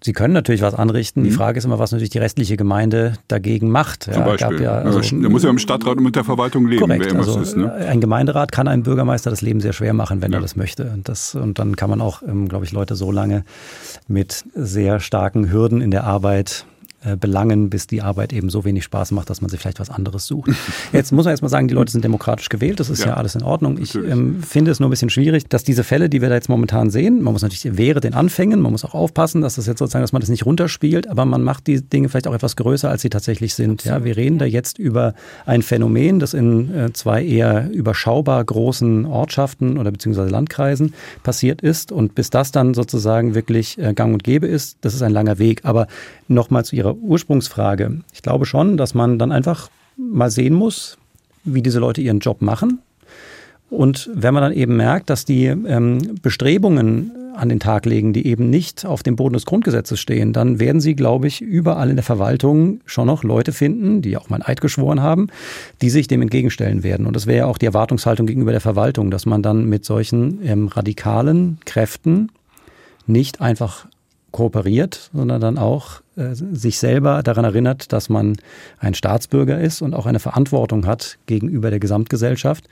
Sie 0.02 0.12
können 0.12 0.32
natürlich 0.32 0.62
was 0.62 0.74
anrichten. 0.74 1.20
Mhm. 1.20 1.24
Die 1.24 1.30
Frage 1.30 1.58
ist 1.58 1.64
immer, 1.64 1.78
was 1.78 1.92
natürlich 1.92 2.10
die 2.10 2.18
restliche 2.18 2.56
Gemeinde 2.56 3.14
dagegen 3.28 3.70
macht. 3.70 4.04
Zum 4.04 4.14
ja, 4.14 4.20
Beispiel. 4.20 4.62
Ja, 4.62 4.78
also, 4.78 5.00
der 5.00 5.28
muss 5.28 5.42
ja 5.42 5.50
im 5.50 5.58
Stadtrat 5.58 5.98
und 5.98 6.04
mit 6.04 6.16
der 6.16 6.24
Verwaltung 6.24 6.66
leben, 6.66 6.80
korrekt, 6.80 7.04
wer 7.04 7.10
immer 7.10 7.20
also, 7.20 7.38
ist. 7.38 7.56
Ne? 7.56 7.70
Ein 7.72 8.00
Gemeinderat 8.00 8.50
kann 8.50 8.66
einem 8.66 8.82
Bürgermeister 8.82 9.30
das 9.30 9.42
Leben 9.42 9.60
sehr 9.60 9.74
schwer 9.74 9.92
machen, 9.92 10.22
wenn 10.22 10.32
ja. 10.32 10.38
er 10.38 10.42
das 10.42 10.56
möchte. 10.56 10.90
Und, 10.90 11.08
das, 11.08 11.34
und 11.34 11.58
dann 11.58 11.76
kann 11.76 11.90
man 11.90 12.00
auch, 12.00 12.22
ähm, 12.22 12.48
glaube 12.48 12.64
ich, 12.64 12.72
Leute 12.72 12.96
so 12.96 13.12
lange 13.12 13.44
mit 14.08 14.44
sehr 14.54 15.00
starken 15.00 15.50
Hürden 15.50 15.82
in 15.82 15.90
der 15.90 16.04
Arbeit 16.04 16.64
äh, 16.64 16.69
belangen, 17.18 17.70
bis 17.70 17.86
die 17.86 18.02
Arbeit 18.02 18.32
eben 18.32 18.50
so 18.50 18.64
wenig 18.64 18.84
Spaß 18.84 19.12
macht, 19.12 19.30
dass 19.30 19.40
man 19.40 19.50
sich 19.50 19.60
vielleicht 19.60 19.80
was 19.80 19.90
anderes 19.90 20.26
sucht. 20.26 20.50
Jetzt 20.92 21.12
muss 21.12 21.24
man 21.24 21.32
erstmal 21.32 21.48
sagen, 21.48 21.68
die 21.68 21.74
Leute 21.74 21.92
sind 21.92 22.04
demokratisch 22.04 22.48
gewählt, 22.48 22.80
das 22.80 22.90
ist 22.90 23.00
ja, 23.00 23.08
ja 23.08 23.14
alles 23.14 23.34
in 23.34 23.42
Ordnung. 23.42 23.78
Ich 23.78 23.94
ähm, 23.94 24.42
finde 24.42 24.70
es 24.70 24.80
nur 24.80 24.88
ein 24.88 24.90
bisschen 24.90 25.10
schwierig, 25.10 25.48
dass 25.48 25.64
diese 25.64 25.84
Fälle, 25.84 26.08
die 26.08 26.20
wir 26.20 26.28
da 26.28 26.34
jetzt 26.34 26.48
momentan 26.48 26.90
sehen, 26.90 27.22
man 27.22 27.32
muss 27.32 27.42
natürlich 27.42 27.78
wäre 27.78 28.00
den 28.00 28.14
Anfängen, 28.14 28.60
man 28.60 28.72
muss 28.72 28.84
auch 28.84 28.94
aufpassen, 28.94 29.40
dass 29.40 29.54
das 29.54 29.66
jetzt 29.66 29.78
sozusagen, 29.78 30.02
dass 30.02 30.12
man 30.12 30.20
das 30.20 30.28
nicht 30.28 30.44
runterspielt, 30.46 31.08
aber 31.08 31.24
man 31.24 31.42
macht 31.42 31.66
die 31.66 31.80
Dinge 31.80 32.08
vielleicht 32.08 32.26
auch 32.26 32.34
etwas 32.34 32.56
größer, 32.56 32.90
als 32.90 33.02
sie 33.02 33.10
tatsächlich 33.10 33.54
sind. 33.54 33.84
Ja, 33.84 34.04
wir 34.04 34.16
reden 34.16 34.38
da 34.38 34.44
jetzt 34.44 34.78
über 34.78 35.14
ein 35.46 35.62
Phänomen, 35.62 36.18
das 36.18 36.34
in 36.34 36.74
äh, 36.74 36.92
zwei 36.92 37.24
eher 37.24 37.70
überschaubar 37.70 38.44
großen 38.44 39.06
Ortschaften 39.06 39.78
oder 39.78 39.90
beziehungsweise 39.90 40.30
Landkreisen 40.30 40.94
passiert 41.22 41.62
ist 41.62 41.92
und 41.92 42.14
bis 42.14 42.30
das 42.30 42.52
dann 42.52 42.74
sozusagen 42.74 43.34
wirklich 43.34 43.78
äh, 43.78 43.94
gang 43.94 44.12
und 44.12 44.24
gäbe 44.24 44.46
ist, 44.46 44.78
das 44.80 44.94
ist 44.94 45.02
ein 45.02 45.12
langer 45.12 45.38
Weg. 45.38 45.64
Aber 45.64 45.86
nochmal 46.30 46.64
zu 46.64 46.76
Ihrer 46.76 46.96
Ursprungsfrage. 46.96 48.00
Ich 48.12 48.22
glaube 48.22 48.46
schon, 48.46 48.76
dass 48.76 48.94
man 48.94 49.18
dann 49.18 49.32
einfach 49.32 49.68
mal 49.96 50.30
sehen 50.30 50.54
muss, 50.54 50.96
wie 51.44 51.62
diese 51.62 51.78
Leute 51.78 52.00
ihren 52.00 52.20
Job 52.20 52.42
machen. 52.42 52.80
Und 53.70 54.10
wenn 54.12 54.34
man 54.34 54.42
dann 54.42 54.52
eben 54.52 54.76
merkt, 54.76 55.10
dass 55.10 55.24
die 55.24 55.46
ähm, 55.46 56.16
Bestrebungen 56.22 57.12
an 57.36 57.48
den 57.48 57.60
Tag 57.60 57.86
legen, 57.86 58.12
die 58.12 58.26
eben 58.26 58.50
nicht 58.50 58.84
auf 58.84 59.02
dem 59.02 59.16
Boden 59.16 59.34
des 59.34 59.46
Grundgesetzes 59.46 60.00
stehen, 60.00 60.32
dann 60.32 60.58
werden 60.58 60.80
sie, 60.80 60.96
glaube 60.96 61.28
ich, 61.28 61.40
überall 61.40 61.88
in 61.88 61.96
der 61.96 62.02
Verwaltung 62.02 62.80
schon 62.84 63.06
noch 63.06 63.22
Leute 63.22 63.52
finden, 63.52 64.02
die 64.02 64.16
auch 64.16 64.28
mal 64.28 64.42
Eid 64.42 64.60
geschworen 64.60 65.00
haben, 65.00 65.28
die 65.80 65.90
sich 65.90 66.08
dem 66.08 66.20
entgegenstellen 66.20 66.82
werden. 66.82 67.06
Und 67.06 67.14
das 67.14 67.26
wäre 67.26 67.38
ja 67.38 67.46
auch 67.46 67.58
die 67.58 67.66
Erwartungshaltung 67.66 68.26
gegenüber 68.26 68.50
der 68.50 68.60
Verwaltung, 68.60 69.10
dass 69.10 69.24
man 69.24 69.42
dann 69.42 69.66
mit 69.66 69.84
solchen 69.84 70.44
ähm, 70.44 70.66
radikalen 70.66 71.58
Kräften 71.64 72.30
nicht 73.06 73.40
einfach 73.40 73.86
kooperiert, 74.32 75.10
sondern 75.12 75.40
dann 75.40 75.58
auch 75.58 76.02
äh, 76.16 76.34
sich 76.34 76.78
selber 76.78 77.22
daran 77.22 77.44
erinnert, 77.44 77.92
dass 77.92 78.08
man 78.08 78.36
ein 78.78 78.94
Staatsbürger 78.94 79.60
ist 79.60 79.80
und 79.80 79.94
auch 79.94 80.06
eine 80.06 80.18
Verantwortung 80.18 80.86
hat 80.86 81.18
gegenüber 81.26 81.70
der 81.70 81.78
Gesamtgesellschaft. 81.78 82.68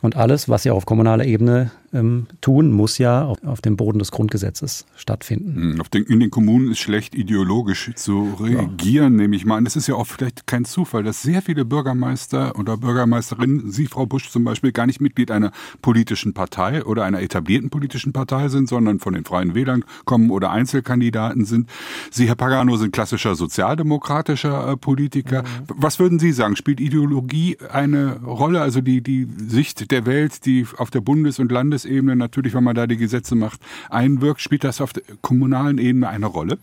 Und 0.00 0.16
alles, 0.16 0.48
was 0.48 0.62
sie 0.62 0.70
auf 0.70 0.86
kommunaler 0.86 1.24
Ebene 1.24 1.72
ähm, 1.92 2.26
tun, 2.40 2.70
muss 2.70 2.98
ja 2.98 3.24
auf, 3.24 3.42
auf, 3.44 3.60
dem 3.60 3.76
Boden 3.76 3.98
des 3.98 4.10
Grundgesetzes 4.10 4.86
stattfinden. 4.96 5.76
Hm, 5.76 5.82
den, 5.92 6.04
in 6.04 6.20
den 6.20 6.30
Kommunen 6.30 6.70
ist 6.70 6.78
schlecht 6.78 7.14
ideologisch 7.14 7.90
zu 7.96 8.36
regieren, 8.40 9.14
ja. 9.14 9.22
nehme 9.22 9.36
ich 9.36 9.44
mal 9.44 9.56
an. 9.56 9.66
Es 9.66 9.74
ist 9.74 9.86
ja 9.86 9.96
auch 9.96 10.06
vielleicht 10.06 10.46
kein 10.46 10.64
Zufall, 10.64 11.02
dass 11.02 11.22
sehr 11.22 11.42
viele 11.42 11.64
Bürgermeister 11.64 12.56
oder 12.58 12.76
Bürgermeisterinnen, 12.76 13.70
Sie, 13.70 13.86
Frau 13.86 14.06
Busch 14.06 14.30
zum 14.30 14.44
Beispiel, 14.44 14.72
gar 14.72 14.86
nicht 14.86 15.00
Mitglied 15.00 15.30
einer 15.30 15.50
politischen 15.82 16.32
Partei 16.32 16.84
oder 16.84 17.04
einer 17.04 17.20
etablierten 17.20 17.68
politischen 17.68 18.12
Partei 18.12 18.48
sind, 18.48 18.68
sondern 18.68 19.00
von 19.00 19.14
den 19.14 19.24
Freien 19.24 19.54
Wählern 19.54 19.84
kommen 20.04 20.30
oder 20.30 20.50
Einzelkandidaten 20.50 21.44
sind. 21.44 21.68
Sie, 22.10 22.28
Herr 22.28 22.36
Pagano, 22.36 22.76
sind 22.78 22.92
klassischer 22.92 23.34
sozialdemokratischer 23.34 24.72
äh, 24.72 24.76
Politiker. 24.76 25.42
Mhm. 25.42 25.46
Was 25.68 25.98
würden 25.98 26.18
Sie 26.18 26.32
sagen? 26.32 26.56
Spielt 26.56 26.80
Ideologie 26.80 27.58
eine 27.72 28.20
Rolle? 28.20 28.60
Also 28.60 28.80
die, 28.80 29.00
die 29.00 29.26
Sicht 29.48 29.90
der 29.90 30.06
Welt, 30.06 30.44
die 30.46 30.66
auf 30.76 30.90
der 30.90 31.00
Bundes- 31.00 31.38
und 31.38 31.50
Landes 31.50 31.78
Bundesebene 31.88 32.16
natürlich, 32.16 32.54
wenn 32.54 32.64
man 32.64 32.74
da 32.74 32.86
die 32.86 32.96
Gesetze 32.96 33.34
macht, 33.34 33.60
einwirkt. 33.90 34.40
Spielt 34.40 34.64
das 34.64 34.80
auf 34.80 34.92
der 34.92 35.02
kommunalen 35.22 35.78
Ebene 35.78 36.08
eine 36.08 36.26
Rolle? 36.26 36.58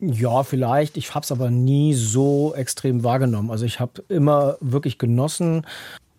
Ja, 0.00 0.42
vielleicht. 0.42 0.96
Ich 0.96 1.14
habe 1.14 1.24
es 1.24 1.32
aber 1.32 1.50
nie 1.50 1.94
so 1.94 2.54
extrem 2.54 3.04
wahrgenommen. 3.04 3.50
Also 3.50 3.64
ich 3.64 3.80
habe 3.80 4.04
immer 4.08 4.56
wirklich 4.60 4.98
genossen, 4.98 5.66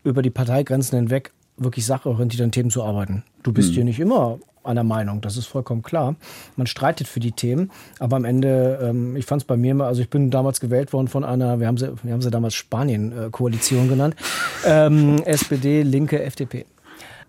über 0.04 0.22
die 0.22 0.30
Parteigrenzen 0.30 0.98
hinweg 0.98 1.34
wirklich 1.58 1.86
sachorientiert 1.86 2.42
an 2.42 2.52
Themen 2.52 2.70
zu 2.70 2.84
arbeiten. 2.84 3.24
Du 3.44 3.54
bist 3.54 3.70
hm. 3.70 3.76
hier 3.76 3.84
nicht 3.86 4.00
immer 4.00 4.40
einer 4.66 4.84
Meinung, 4.84 5.22
das 5.22 5.38
ist 5.38 5.48
vollkommen 5.48 5.84
klar. 5.84 6.16
Man 6.56 6.68
streitet 6.68 7.08
für 7.08 7.20
die 7.20 7.32
Themen, 7.32 7.72
aber 8.00 8.16
am 8.16 8.26
Ende, 8.26 8.80
ähm, 8.82 9.16
ich 9.16 9.26
fand 9.26 9.42
es 9.42 9.48
bei 9.48 9.58
mir 9.58 9.72
immer, 9.72 9.86
also 9.86 10.02
ich 10.02 10.10
bin 10.10 10.32
damals 10.32 10.60
gewählt 10.60 10.94
worden 10.94 11.08
von 11.08 11.24
einer, 11.24 11.60
wir 11.60 11.68
haben 11.68 11.78
sie, 11.78 11.92
wir 12.04 12.14
haben 12.14 12.22
sie 12.22 12.32
damals 12.32 12.54
Spanien-Koalition 12.56 13.88
genannt, 13.90 14.16
ähm, 14.66 15.22
SPD, 15.24 15.84
Linke, 15.84 16.22
FDP. 16.24 16.66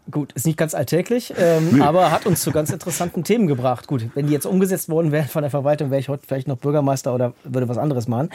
Gut, 0.08 0.32
ist 0.34 0.46
nicht 0.46 0.56
ganz 0.56 0.72
alltäglich, 0.72 1.34
ähm, 1.36 1.78
nee. 1.78 1.80
aber 1.80 2.12
hat 2.12 2.26
uns 2.26 2.40
zu 2.40 2.52
ganz 2.52 2.70
interessanten 2.70 3.24
Themen 3.24 3.48
gebracht. 3.48 3.88
Gut, 3.88 4.08
wenn 4.14 4.28
die 4.28 4.32
jetzt 4.32 4.46
umgesetzt 4.46 4.88
worden 4.88 5.10
wären 5.10 5.26
von 5.26 5.42
der 5.42 5.50
Verwaltung, 5.50 5.90
wäre 5.90 5.98
ich 5.98 6.08
heute 6.08 6.24
vielleicht 6.24 6.46
noch 6.46 6.58
Bürgermeister 6.58 7.12
oder 7.12 7.32
würde 7.42 7.68
was 7.68 7.76
anderes 7.76 8.06
machen. 8.06 8.30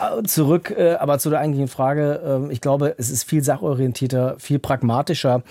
Äh, 0.00 0.22
zurück, 0.22 0.72
äh, 0.76 0.94
aber 0.94 1.18
zu 1.18 1.28
der 1.28 1.40
eigentlichen 1.40 1.66
Frage. 1.66 2.46
Äh, 2.48 2.52
ich 2.52 2.60
glaube, 2.60 2.94
es 2.98 3.10
ist 3.10 3.24
viel 3.24 3.42
sachorientierter, 3.42 4.36
viel 4.38 4.60
pragmatischer 4.60 5.42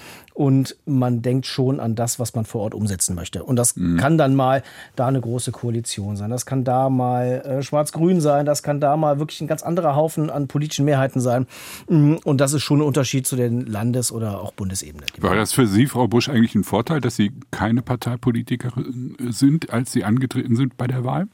und 0.41 0.75
man 0.87 1.21
denkt 1.21 1.45
schon 1.45 1.79
an 1.79 1.93
das, 1.93 2.17
was 2.17 2.33
man 2.33 2.45
vor 2.45 2.61
Ort 2.61 2.73
umsetzen 2.73 3.13
möchte. 3.13 3.43
Und 3.43 3.57
das 3.57 3.75
mhm. 3.75 3.97
kann 3.97 4.17
dann 4.17 4.33
mal 4.33 4.63
da 4.95 5.05
eine 5.05 5.21
große 5.21 5.51
Koalition 5.51 6.17
sein, 6.17 6.31
das 6.31 6.47
kann 6.47 6.63
da 6.63 6.89
mal 6.89 7.43
äh, 7.45 7.61
schwarz-grün 7.61 8.21
sein, 8.21 8.47
das 8.47 8.63
kann 8.63 8.79
da 8.79 8.97
mal 8.97 9.19
wirklich 9.19 9.39
ein 9.41 9.47
ganz 9.47 9.61
anderer 9.61 9.95
Haufen 9.95 10.31
an 10.31 10.47
politischen 10.47 10.83
Mehrheiten 10.83 11.21
sein. 11.21 11.45
Mhm. 11.87 12.17
Und 12.23 12.41
das 12.41 12.53
ist 12.53 12.63
schon 12.63 12.79
ein 12.79 12.87
Unterschied 12.87 13.27
zu 13.27 13.35
den 13.35 13.67
Landes- 13.67 14.11
oder 14.11 14.41
auch 14.41 14.51
Bundesebene. 14.53 15.05
War 15.19 15.35
das 15.35 15.53
für 15.53 15.67
Sie, 15.67 15.85
Frau 15.85 16.07
Busch, 16.07 16.27
eigentlich 16.27 16.55
ein 16.55 16.63
Vorteil, 16.63 17.01
dass 17.01 17.15
Sie 17.15 17.33
keine 17.51 17.83
Parteipolitikerin 17.83 19.17
sind, 19.29 19.69
als 19.69 19.91
Sie 19.91 20.03
angetreten 20.03 20.55
sind 20.55 20.75
bei 20.75 20.87
der 20.87 21.03
Wahl? 21.05 21.27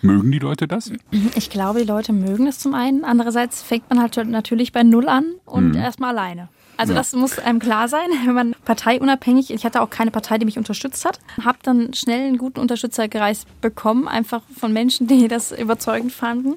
Mögen 0.00 0.32
die 0.32 0.38
Leute 0.38 0.66
das? 0.66 0.90
Ich 1.36 1.50
glaube, 1.50 1.80
die 1.80 1.86
Leute 1.86 2.14
mögen 2.14 2.46
es 2.46 2.60
zum 2.60 2.72
einen. 2.72 3.04
Andererseits 3.04 3.60
fängt 3.62 3.90
man 3.90 4.00
halt 4.00 4.16
natürlich 4.26 4.72
bei 4.72 4.82
Null 4.82 5.10
an 5.10 5.24
und 5.44 5.72
mhm. 5.72 5.76
erstmal 5.76 6.16
alleine. 6.16 6.48
Also 6.76 6.92
ja. 6.92 6.98
das 6.98 7.12
muss 7.12 7.38
einem 7.38 7.58
klar 7.58 7.88
sein, 7.88 8.08
wenn 8.24 8.34
man 8.34 8.54
parteiunabhängig, 8.64 9.50
ich 9.50 9.64
hatte 9.64 9.80
auch 9.80 9.90
keine 9.90 10.10
Partei, 10.10 10.38
die 10.38 10.44
mich 10.44 10.58
unterstützt 10.58 11.04
hat, 11.04 11.18
habe 11.44 11.58
dann 11.62 11.94
schnell 11.94 12.26
einen 12.26 12.38
guten 12.38 12.60
Unterstützerkreis 12.60 13.46
bekommen, 13.60 14.08
einfach 14.08 14.42
von 14.58 14.72
Menschen, 14.72 15.06
die 15.06 15.28
das 15.28 15.52
überzeugend 15.52 16.12
fanden. 16.12 16.54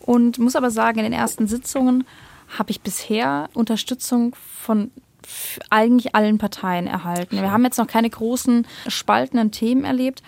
Und 0.00 0.38
muss 0.38 0.56
aber 0.56 0.70
sagen, 0.70 0.98
in 0.98 1.04
den 1.04 1.14
ersten 1.14 1.46
Sitzungen 1.46 2.04
habe 2.58 2.70
ich 2.70 2.82
bisher 2.82 3.48
Unterstützung 3.54 4.36
von 4.60 4.90
eigentlich 5.70 6.14
allen 6.14 6.36
Parteien 6.36 6.86
erhalten. 6.86 7.36
Wir 7.40 7.50
haben 7.50 7.64
jetzt 7.64 7.78
noch 7.78 7.86
keine 7.86 8.10
großen 8.10 8.66
spaltenden 8.88 9.50
Themen 9.50 9.84
erlebt, 9.84 10.22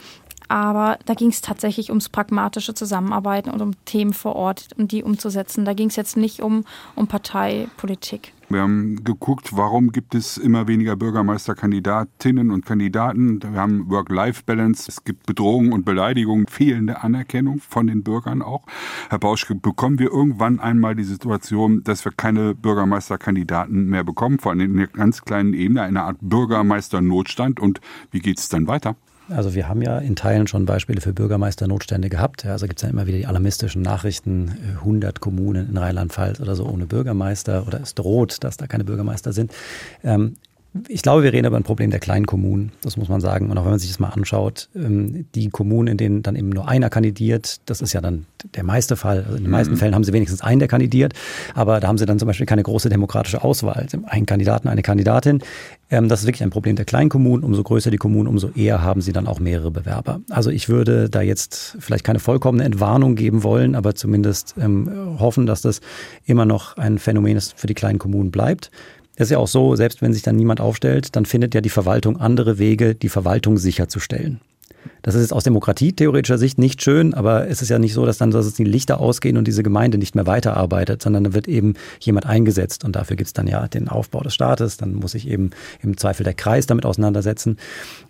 aber 0.49 0.99
da 1.05 1.15
ging 1.15 1.29
es 1.29 1.41
tatsächlich 1.41 1.91
ums 1.91 2.09
pragmatische 2.09 2.73
Zusammenarbeiten 2.73 3.51
und 3.51 3.61
um 3.61 3.73
Themen 3.85 4.13
vor 4.13 4.37
Ort 4.37 4.69
und 4.77 4.85
um 4.85 4.89
die 4.89 5.03
umzusetzen. 5.03 5.65
Da 5.65 5.75
ging 5.75 5.89
es 5.89 5.97
jetzt 5.97 6.17
nicht 6.17 6.41
um, 6.41 6.65
um 6.95 7.09
Parteipolitik. 7.09 8.33
Wir 8.49 8.61
haben 8.61 9.03
geguckt, 9.03 9.57
warum 9.57 9.91
gibt 9.91 10.15
es 10.15 10.39
immer 10.39 10.69
weniger 10.69 10.95
Bürgermeisterkandidatinnen 10.95 12.53
und 12.53 12.65
Kandidaten. 12.65 13.43
Wir 13.43 13.61
haben 13.61 13.91
Work-Life-Balance. 13.91 14.85
Es 14.89 15.03
gibt 15.03 15.27
Bedrohungen 15.27 15.73
und 15.73 15.85
Beleidigungen, 15.85 16.47
fehlende 16.47 17.03
Anerkennung 17.03 17.59
von 17.59 17.89
den 17.89 18.05
Bürgern 18.05 18.43
auch. 18.43 18.63
Herr 19.11 19.19
Bauschke, 19.19 19.57
bekommen 19.57 19.99
wir 19.99 20.13
irgendwann 20.13 20.61
einmal 20.61 20.95
die 20.95 21.03
Situation, 21.03 21.83
dass 21.83 22.05
wir 22.05 22.13
keine 22.13 22.55
Bürgermeisterkandidaten 22.55 23.89
mehr 23.89 24.05
bekommen, 24.05 24.39
vor 24.39 24.53
allem 24.53 24.61
in 24.61 24.79
einer 24.79 24.87
ganz 24.87 25.23
kleinen 25.23 25.53
Ebene, 25.53 25.83
eine 25.83 26.05
Art 26.05 26.19
Bürgermeisternotstand? 26.21 27.59
Und 27.59 27.81
wie 28.13 28.21
geht 28.21 28.39
es 28.39 28.49
dann 28.49 28.69
weiter? 28.69 28.95
Also 29.29 29.55
wir 29.55 29.69
haben 29.69 29.83
ja 29.83 29.99
in 29.99 30.15
Teilen 30.15 30.47
schon 30.47 30.67
Beispiele 30.67 31.01
für 31.01 31.13
Bürgermeisternotstände 31.13 32.09
gehabt. 32.09 32.47
Also 32.47 32.67
gibt 32.67 32.79
es 32.79 32.83
ja 32.83 32.89
immer 32.89 33.07
wieder 33.07 33.19
die 33.19 33.27
alarmistischen 33.27 33.83
Nachrichten, 33.83 34.57
100 34.79 35.21
Kommunen 35.21 35.71
in 35.71 35.77
Rheinland-Pfalz 35.77 36.41
oder 36.41 36.55
so 36.55 36.67
ohne 36.67 36.87
Bürgermeister 36.87 37.67
oder 37.67 37.81
es 37.81 37.95
droht, 37.95 38.45
dass 38.45 38.57
da 38.57 38.67
keine 38.67 38.85
Bürgermeister 38.85 39.33
sind. 39.33 39.53
Ähm, 40.05 40.37
ich 40.89 41.03
glaube, 41.03 41.23
wir 41.23 41.33
reden 41.33 41.47
über 41.47 41.57
ein 41.57 41.63
Problem 41.63 41.91
der 41.91 42.01
kleinen 42.01 42.27
Kommunen, 42.27 42.73
das 42.81 42.97
muss 42.97 43.09
man 43.09 43.21
sagen. 43.21 43.51
Und 43.51 43.59
auch 43.59 43.65
wenn 43.65 43.71
man 43.71 43.79
sich 43.79 43.91
das 43.91 43.99
mal 43.99 44.09
anschaut, 44.09 44.69
ähm, 44.75 45.27
die 45.35 45.49
Kommunen, 45.49 45.89
in 45.89 45.97
denen 45.97 46.23
dann 46.23 46.37
eben 46.37 46.49
nur 46.49 46.69
einer 46.69 46.91
kandidiert, 46.91 47.61
das 47.67 47.81
ist 47.81 47.93
ja 47.93 48.01
dann 48.01 48.27
der 48.55 48.65
meiste 48.65 48.97
Fall. 48.97 49.25
Also 49.25 49.37
in 49.37 49.45
den 49.45 49.51
meisten 49.51 49.75
mhm. 49.75 49.79
Fällen 49.79 49.95
haben 49.95 50.05
sie 50.05 50.13
wenigstens 50.13 50.41
einen, 50.41 50.59
der 50.59 50.69
kandidiert, 50.69 51.15
aber 51.55 51.81
da 51.81 51.89
haben 51.89 51.99
sie 51.99 52.07
dann 52.07 52.19
zum 52.19 52.27
Beispiel 52.27 52.47
keine 52.47 52.63
große 52.63 52.89
demokratische 52.89 53.43
Auswahl. 53.43 53.87
Ein 54.07 54.27
Kandidaten, 54.27 54.69
eine 54.69 54.83
Kandidatin. 54.83 55.41
Ähm, 55.91 56.09
das 56.09 56.21
ist 56.21 56.27
wirklich 56.27 56.43
ein 56.43 56.51
Problem 56.51 56.77
der 56.77 56.85
kleinen 56.85 57.11
Kommunen. 57.11 57.45
Umso 57.45 57.63
größer 57.63 57.91
die 57.91 57.97
Kommunen, 57.97 58.29
umso 58.29 58.51
eher 58.51 58.83
haben 58.83 59.01
sie 59.01 59.13
dann 59.13 59.27
auch 59.27 59.41
mehrere 59.41 59.71
Bewerber. 59.71 60.21
Also 60.31 60.51
ich 60.51 60.69
würde 60.69 61.09
da 61.09 61.23
jetzt 61.23 61.77
vielleicht 61.79 62.05
keine 62.05 62.19
vollkommene 62.19 62.65
Entwarnung 62.65 63.15
geben 63.15 63.43
wollen, 63.43 63.75
aber 63.75 63.95
zumindest 63.95 64.55
ähm, 64.59 65.19
hoffen, 65.19 65.47
dass 65.47 65.63
das 65.63 65.81
immer 66.25 66.45
noch 66.45 66.77
ein 66.77 66.99
Phänomen 66.99 67.37
ist 67.37 67.59
für 67.59 67.67
die 67.67 67.75
kleinen 67.75 67.99
Kommunen 67.99 68.31
bleibt. 68.31 68.71
Ist 69.17 69.31
ja 69.31 69.39
auch 69.39 69.49
so, 69.49 69.77
selbst 69.77 70.03
wenn 70.03 70.13
sich 70.13 70.23
dann 70.23 70.37
niemand 70.37 70.61
aufstellt, 70.61 71.17
dann 71.17 71.25
findet 71.25 71.55
ja 71.55 71.61
die 71.61 71.71
Verwaltung 71.71 72.19
andere 72.19 72.59
Wege, 72.59 72.95
die 72.95 73.09
Verwaltung 73.09 73.57
sicherzustellen. 73.57 74.41
Das 75.03 75.15
ist 75.15 75.23
jetzt 75.23 75.33
aus 75.33 75.45
demokratietheoretischer 75.45 76.39
Sicht 76.39 76.59
nicht 76.59 76.83
schön, 76.83 77.15
aber 77.15 77.49
es 77.49 77.63
ist 77.63 77.69
ja 77.69 77.79
nicht 77.79 77.95
so, 77.95 78.07
dass 78.07 78.19
dann 78.19 78.31
dass 78.31 78.53
die 78.55 78.65
Lichter 78.65 79.01
ausgehen 79.01 79.37
und 79.37 79.47
diese 79.47 79.63
Gemeinde 79.63 79.99
nicht 79.99 80.15
mehr 80.15 80.27
weiterarbeitet, 80.27 81.03
sondern 81.03 81.25
da 81.25 81.35
wird 81.35 81.49
eben 81.49 81.75
jemand 82.01 82.27
eingesetzt 82.27 82.85
und 82.85 82.97
dafür 82.97 83.17
gibt 83.17 83.29
es 83.29 83.33
dann 83.33 83.47
ja 83.47 83.69
den 83.69 83.89
Aufbau 83.89 84.21
des 84.21 84.35
Staates, 84.35 84.77
dann 84.77 84.95
muss 84.95 85.13
sich 85.13 85.29
eben 85.29 85.51
im 85.83 85.97
Zweifel 85.97 86.25
der 86.25 86.35
Kreis 86.35 86.67
damit 86.67 86.85
auseinandersetzen. 86.85 87.57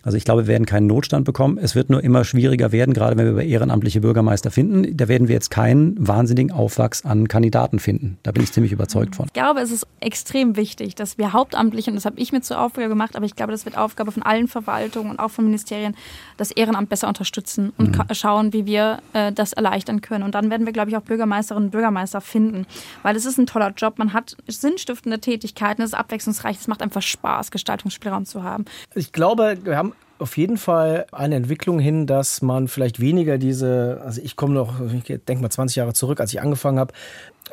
Also 0.03 0.17
ich 0.17 0.25
glaube, 0.25 0.43
wir 0.43 0.47
werden 0.47 0.65
keinen 0.65 0.87
Notstand 0.87 1.25
bekommen. 1.25 1.57
Es 1.57 1.75
wird 1.75 1.89
nur 1.89 2.03
immer 2.03 2.23
schwieriger 2.23 2.71
werden, 2.71 2.93
gerade 2.93 3.17
wenn 3.17 3.25
wir 3.25 3.31
über 3.31 3.43
ehrenamtliche 3.43 4.01
Bürgermeister 4.01 4.51
finden. 4.51 4.95
Da 4.95 5.07
werden 5.07 5.27
wir 5.27 5.35
jetzt 5.35 5.49
keinen 5.49 5.95
wahnsinnigen 6.05 6.51
Aufwachs 6.51 7.05
an 7.05 7.27
Kandidaten 7.27 7.79
finden. 7.79 8.17
Da 8.23 8.31
bin 8.31 8.43
ich 8.43 8.51
ziemlich 8.51 8.71
überzeugt 8.71 9.15
von. 9.15 9.27
Ich 9.27 9.33
glaube, 9.33 9.61
es 9.61 9.71
ist 9.71 9.87
extrem 9.99 10.55
wichtig, 10.55 10.95
dass 10.95 11.17
wir 11.17 11.33
hauptamtlich, 11.33 11.87
und 11.87 11.95
das 11.95 12.05
habe 12.05 12.19
ich 12.19 12.31
mir 12.31 12.41
zur 12.41 12.61
Aufgabe 12.61 12.89
gemacht, 12.89 13.15
aber 13.15 13.25
ich 13.25 13.35
glaube, 13.35 13.51
das 13.51 13.65
wird 13.65 13.77
Aufgabe 13.77 14.11
von 14.11 14.23
allen 14.23 14.47
Verwaltungen 14.47 15.11
und 15.11 15.19
auch 15.19 15.31
von 15.31 15.45
Ministerien, 15.45 15.95
das 16.37 16.51
Ehrenamt 16.67 16.89
besser 16.89 17.07
unterstützen 17.07 17.73
und 17.77 17.97
mhm. 17.97 18.13
schauen, 18.13 18.53
wie 18.53 18.65
wir 18.65 18.99
äh, 19.13 19.31
das 19.31 19.53
erleichtern 19.53 20.01
können. 20.01 20.23
Und 20.23 20.35
dann 20.35 20.49
werden 20.49 20.65
wir, 20.65 20.73
glaube 20.73 20.89
ich, 20.89 20.97
auch 20.97 21.01
Bürgermeisterinnen 21.01 21.67
und 21.67 21.71
Bürgermeister 21.71 22.21
finden, 22.21 22.65
weil 23.03 23.15
es 23.15 23.25
ist 23.25 23.37
ein 23.37 23.47
toller 23.47 23.71
Job. 23.75 23.97
Man 23.97 24.13
hat 24.13 24.35
sinnstiftende 24.47 25.19
Tätigkeiten, 25.19 25.81
es 25.81 25.91
ist 25.91 25.93
abwechslungsreich, 25.93 26.57
es 26.59 26.67
macht 26.67 26.81
einfach 26.81 27.01
Spaß, 27.01 27.51
Gestaltungsspielraum 27.51 28.25
zu 28.25 28.43
haben. 28.43 28.65
Ich 28.93 29.11
glaube, 29.11 29.57
wir 29.63 29.77
haben 29.77 29.93
auf 30.19 30.35
jeden 30.37 30.57
Fall 30.57 31.05
eine 31.11 31.35
Entwicklung 31.35 31.79
hin, 31.79 32.07
dass 32.07 32.41
man 32.41 32.67
vielleicht 32.67 32.99
weniger 32.99 33.37
diese, 33.37 34.01
also 34.03 34.21
ich 34.21 34.35
komme 34.35 34.53
noch, 34.53 34.81
ich 34.91 35.03
denke 35.03 35.41
mal 35.41 35.49
20 35.49 35.75
Jahre 35.77 35.93
zurück, 35.93 36.19
als 36.19 36.33
ich 36.33 36.41
angefangen 36.41 36.79
habe, 36.79 36.93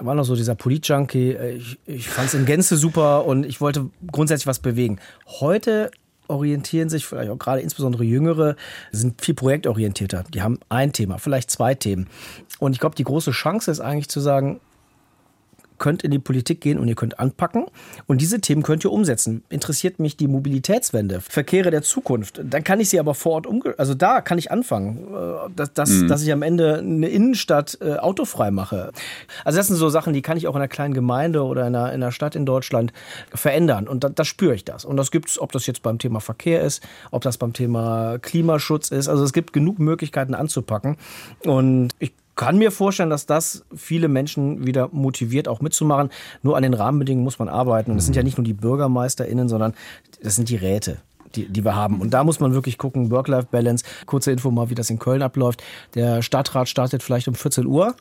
war 0.00 0.14
noch 0.14 0.24
so 0.24 0.34
dieser 0.34 0.54
Polit-Junkie. 0.54 1.36
Ich, 1.56 1.78
ich 1.86 2.08
fand 2.08 2.28
es 2.28 2.34
in 2.34 2.46
Gänze 2.46 2.76
super 2.76 3.26
und 3.26 3.44
ich 3.44 3.60
wollte 3.60 3.90
grundsätzlich 4.10 4.46
was 4.46 4.58
bewegen. 4.58 4.98
Heute 5.26 5.90
orientieren 6.29 6.89
sich, 6.89 7.07
vielleicht 7.07 7.31
auch 7.31 7.39
gerade 7.39 7.61
insbesondere 7.61 8.05
Jüngere, 8.05 8.57
sind 8.93 9.20
viel 9.20 9.35
projektorientierter. 9.35 10.25
Die 10.33 10.43
haben 10.43 10.59
ein 10.68 10.93
Thema, 10.93 11.18
vielleicht 11.18 11.51
zwei 11.51 11.75
Themen. 11.75 12.09
Und 12.59 12.72
ich 12.72 12.81
glaube, 12.81 12.97
die 12.97 13.05
große 13.05 13.33
Chance 13.33 13.70
ist 13.70 13.81
eigentlich 13.81 14.09
zu 14.09 14.20
sagen, 14.20 14.61
könnt 15.79 16.03
in 16.03 16.11
die 16.11 16.18
Politik 16.18 16.61
gehen 16.61 16.79
und 16.79 16.89
ihr 16.89 16.95
könnt 16.95 17.18
anpacken. 17.18 17.66
Und 18.07 18.20
diese 18.20 18.41
Themen 18.41 18.62
könnt 18.62 18.85
ihr 18.85 18.93
umsetzen. 18.93 19.43
Interessiert 19.49 19.99
mich 19.99 20.16
die 20.16 20.29
Mobilitätswende, 20.29 21.20
Verkehre 21.20 21.70
der 21.70 21.83
Zukunft. 21.83 22.41
Dann 22.43 22.64
kann 22.64 22.81
ich 22.81 22.89
sie 22.89 23.01
aber 23.01 23.14
vor 23.14 23.33
Ort 23.33 23.47
umge... 23.47 23.75
Also 23.79 23.95
da 23.95 24.20
kann 24.20 24.39
ich 24.39 24.51
anfangen, 24.51 25.07
äh, 25.14 25.51
dass, 25.55 25.72
dass, 25.72 25.91
mhm. 25.91 26.09
dass 26.09 26.22
ich 26.22 26.33
am 26.33 26.43
Ende 26.43 26.79
eine 26.79 27.09
Innenstadt 27.09 27.79
äh, 27.81 27.95
autofrei 27.97 28.51
mache. 28.51 28.93
Also 29.45 29.59
das 29.59 29.66
sind 29.68 29.77
so 29.77 29.89
Sachen, 29.89 30.12
die 30.12 30.22
kann 30.22 30.37
ich 30.37 30.47
auch 30.47 30.55
in 30.55 30.61
einer 30.61 30.68
kleinen 30.68 30.95
Gemeinde 30.95 31.43
oder 31.43 31.66
in 31.66 31.75
einer, 31.75 31.93
in 31.93 32.03
einer 32.03 32.12
Stadt 32.12 32.37
in 32.37 32.47
Deutschland 32.47 32.93
verändern. 33.33 33.89
Und 33.89 34.05
da, 34.05 34.09
da 34.09 34.25
spüre 34.25 34.55
ich 34.55 34.64
das. 34.64 34.85
Und 34.85 34.97
das 34.97 35.11
gibt 35.11 35.29
es, 35.29 35.39
ob 35.41 35.53
das 35.53 35.66
jetzt 35.66 35.83
beim 35.83 35.99
Thema 35.99 36.20
Verkehr 36.20 36.62
ist, 36.62 36.83
ob 37.11 37.22
das 37.22 37.39
beim 37.39 37.53
Thema 37.53 38.18
Klimaschutz 38.20 38.91
ist. 38.91 39.09
Also 39.09 39.25
es 39.25 39.33
gibt 39.33 39.53
genug 39.53 39.79
Möglichkeiten 39.79 40.35
anzupacken. 40.35 40.97
Und 41.45 41.91
ich 41.99 42.12
kann 42.37 42.59
mir 42.59 42.70
vorstellen, 42.70 43.11
dass 43.11 43.26
das 43.26 43.64
viele 43.74 44.09
Menschen 44.09 44.66
wieder 44.66 44.89
motiviert, 44.93 45.49
auch 45.49 45.61
mitzumachen. 45.61 46.11
Nur 46.43 46.57
an 46.57 46.62
den 46.62 46.74
Rahmenbedingungen 46.74 47.24
muss 47.24 47.39
man 47.39 47.49
arbeiten. 47.49 47.91
Und 47.91 47.97
das 47.97 48.07
sind 48.07 48.16
ja 48.16 48.22
nicht 48.22 48.39
nur 48.39 48.45
die 48.45 48.55
BürgermeisterInnen, 48.55 49.49
sondern 49.49 49.74
das 50.22 50.37
sind 50.37 50.49
die 50.49 50.57
Räte. 50.57 50.99
Die, 51.37 51.49
die 51.49 51.64
wir 51.64 51.74
haben. 51.74 52.01
Und 52.01 52.14
da 52.14 52.22
muss 52.22 52.39
man 52.39 52.55
wirklich 52.55 52.78
gucken, 52.78 53.11
Work-Life-Balance. 53.11 53.85
Kurze 54.07 54.30
Info 54.30 54.53
mal, 54.53 54.70
wie 54.70 54.76
das 54.76 54.89
in 54.89 55.01
Köln 55.01 55.20
abläuft. 55.20 55.64
Der 55.95 56.22
Stadtrat 56.22 56.68
startet 56.68 57.03
vielleicht 57.03 57.26
um 57.26 57.35
14 57.35 57.66
Uhr 57.66 57.97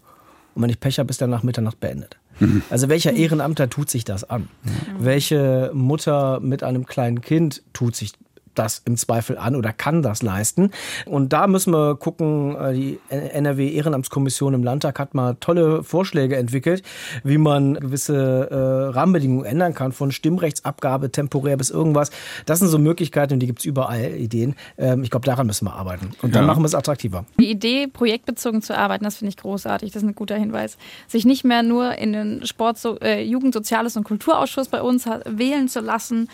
und 0.55 0.61
wenn 0.61 0.69
ich 0.69 0.79
Pech 0.79 0.99
habe, 0.99 1.09
ist 1.09 1.21
der 1.21 1.27
nach 1.27 1.43
Mitternacht 1.43 1.79
beendet. 1.79 2.17
Mhm. 2.39 2.63
Also 2.69 2.89
welcher 2.89 3.13
Ehrenamter 3.13 3.69
tut 3.69 3.89
sich 3.89 4.03
das 4.03 4.23
an? 4.29 4.49
Mhm. 4.63 4.69
Welche 4.99 5.71
Mutter 5.73 6.39
mit 6.39 6.63
einem 6.63 6.85
kleinen 6.85 7.21
Kind 7.21 7.63
tut 7.73 7.95
sich 7.95 8.13
das 8.55 8.81
im 8.85 8.97
Zweifel 8.97 9.37
an 9.37 9.55
oder 9.55 9.73
kann 9.73 10.01
das 10.01 10.21
leisten. 10.21 10.71
Und 11.05 11.33
da 11.33 11.47
müssen 11.47 11.73
wir 11.73 11.95
gucken, 11.95 12.55
äh, 12.55 12.73
die 12.73 12.99
NRW 13.09 13.69
Ehrenamtskommission 13.69 14.53
im 14.53 14.63
Landtag 14.63 14.99
hat 14.99 15.13
mal 15.13 15.35
tolle 15.39 15.83
Vorschläge 15.83 16.37
entwickelt, 16.37 16.83
wie 17.23 17.37
man 17.37 17.75
gewisse 17.75 18.49
äh, 18.49 18.95
Rahmenbedingungen 18.95 19.45
ändern 19.45 19.73
kann, 19.73 19.91
von 19.91 20.11
Stimmrechtsabgabe 20.11 21.11
temporär 21.11 21.57
bis 21.57 21.69
irgendwas. 21.69 22.11
Das 22.45 22.59
sind 22.59 22.67
so 22.69 22.79
Möglichkeiten 22.79 23.33
und 23.33 23.39
die 23.39 23.47
gibt 23.47 23.59
es 23.59 23.65
überall 23.65 24.15
Ideen. 24.15 24.55
Ähm, 24.77 25.03
ich 25.03 25.09
glaube, 25.09 25.25
daran 25.25 25.47
müssen 25.47 25.65
wir 25.65 25.73
arbeiten. 25.73 26.11
Und 26.21 26.35
dann 26.35 26.43
ja. 26.43 26.47
machen 26.47 26.61
wir 26.61 26.67
es 26.67 26.75
attraktiver. 26.75 27.25
Die 27.39 27.49
Idee, 27.49 27.87
projektbezogen 27.87 28.61
zu 28.61 28.77
arbeiten, 28.77 29.03
das 29.03 29.17
finde 29.17 29.29
ich 29.29 29.37
großartig. 29.37 29.91
Das 29.91 30.03
ist 30.03 30.09
ein 30.09 30.15
guter 30.15 30.35
Hinweis. 30.35 30.77
Sich 31.07 31.25
nicht 31.25 31.43
mehr 31.43 31.63
nur 31.63 31.97
in 31.97 32.13
den 32.13 32.45
Sport, 32.45 32.77
so, 32.77 32.99
äh, 32.99 33.23
Jugend, 33.23 33.53
Soziales 33.53 33.97
und 33.97 34.03
Kulturausschuss 34.03 34.69
bei 34.69 34.81
uns 34.81 35.05
wählen 35.25 35.67
zu 35.67 35.79
lassen, 35.79 36.29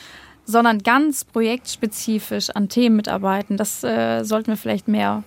sondern 0.49 0.79
ganz 0.79 1.25
projektspezifisch 1.25 2.49
an 2.49 2.69
Themen 2.69 2.95
mitarbeiten. 2.95 3.55
Das 3.55 3.83
äh, 3.83 4.23
sollten 4.23 4.47
wir 4.47 4.57
vielleicht 4.57 4.87
mehr 4.87 5.23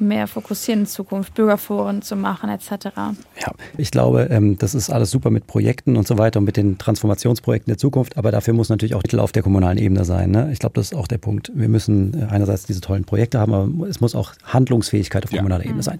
mehr 0.00 0.26
fokussieren 0.26 0.82
in 0.82 0.86
Zukunft, 0.86 1.34
Bürgerforen 1.34 2.02
zu 2.02 2.16
machen 2.16 2.50
etc. 2.50 2.86
Ja, 3.40 3.52
ich 3.76 3.90
glaube, 3.90 4.28
ähm, 4.30 4.58
das 4.58 4.74
ist 4.74 4.90
alles 4.90 5.10
super 5.10 5.30
mit 5.30 5.46
Projekten 5.46 5.96
und 5.96 6.06
so 6.06 6.18
weiter 6.18 6.38
und 6.38 6.44
mit 6.44 6.56
den 6.56 6.78
Transformationsprojekten 6.78 7.70
der 7.70 7.78
Zukunft, 7.78 8.16
aber 8.16 8.30
dafür 8.30 8.54
muss 8.54 8.68
natürlich 8.68 8.94
auch 8.94 9.02
Mittel 9.02 9.20
auf 9.20 9.32
der 9.32 9.42
kommunalen 9.42 9.78
Ebene 9.78 10.04
sein. 10.04 10.30
Ne? 10.30 10.50
Ich 10.52 10.58
glaube, 10.58 10.74
das 10.74 10.92
ist 10.92 10.94
auch 10.94 11.08
der 11.08 11.18
Punkt. 11.18 11.50
Wir 11.54 11.68
müssen 11.68 12.14
äh, 12.14 12.26
einerseits 12.26 12.64
diese 12.64 12.80
tollen 12.80 13.04
Projekte 13.04 13.38
haben, 13.38 13.52
aber 13.52 13.88
es 13.88 14.00
muss 14.00 14.14
auch 14.14 14.32
Handlungsfähigkeit 14.44 15.24
auf 15.24 15.32
ja. 15.32 15.38
kommunaler 15.38 15.64
Ebene 15.64 15.82
sein. 15.82 15.98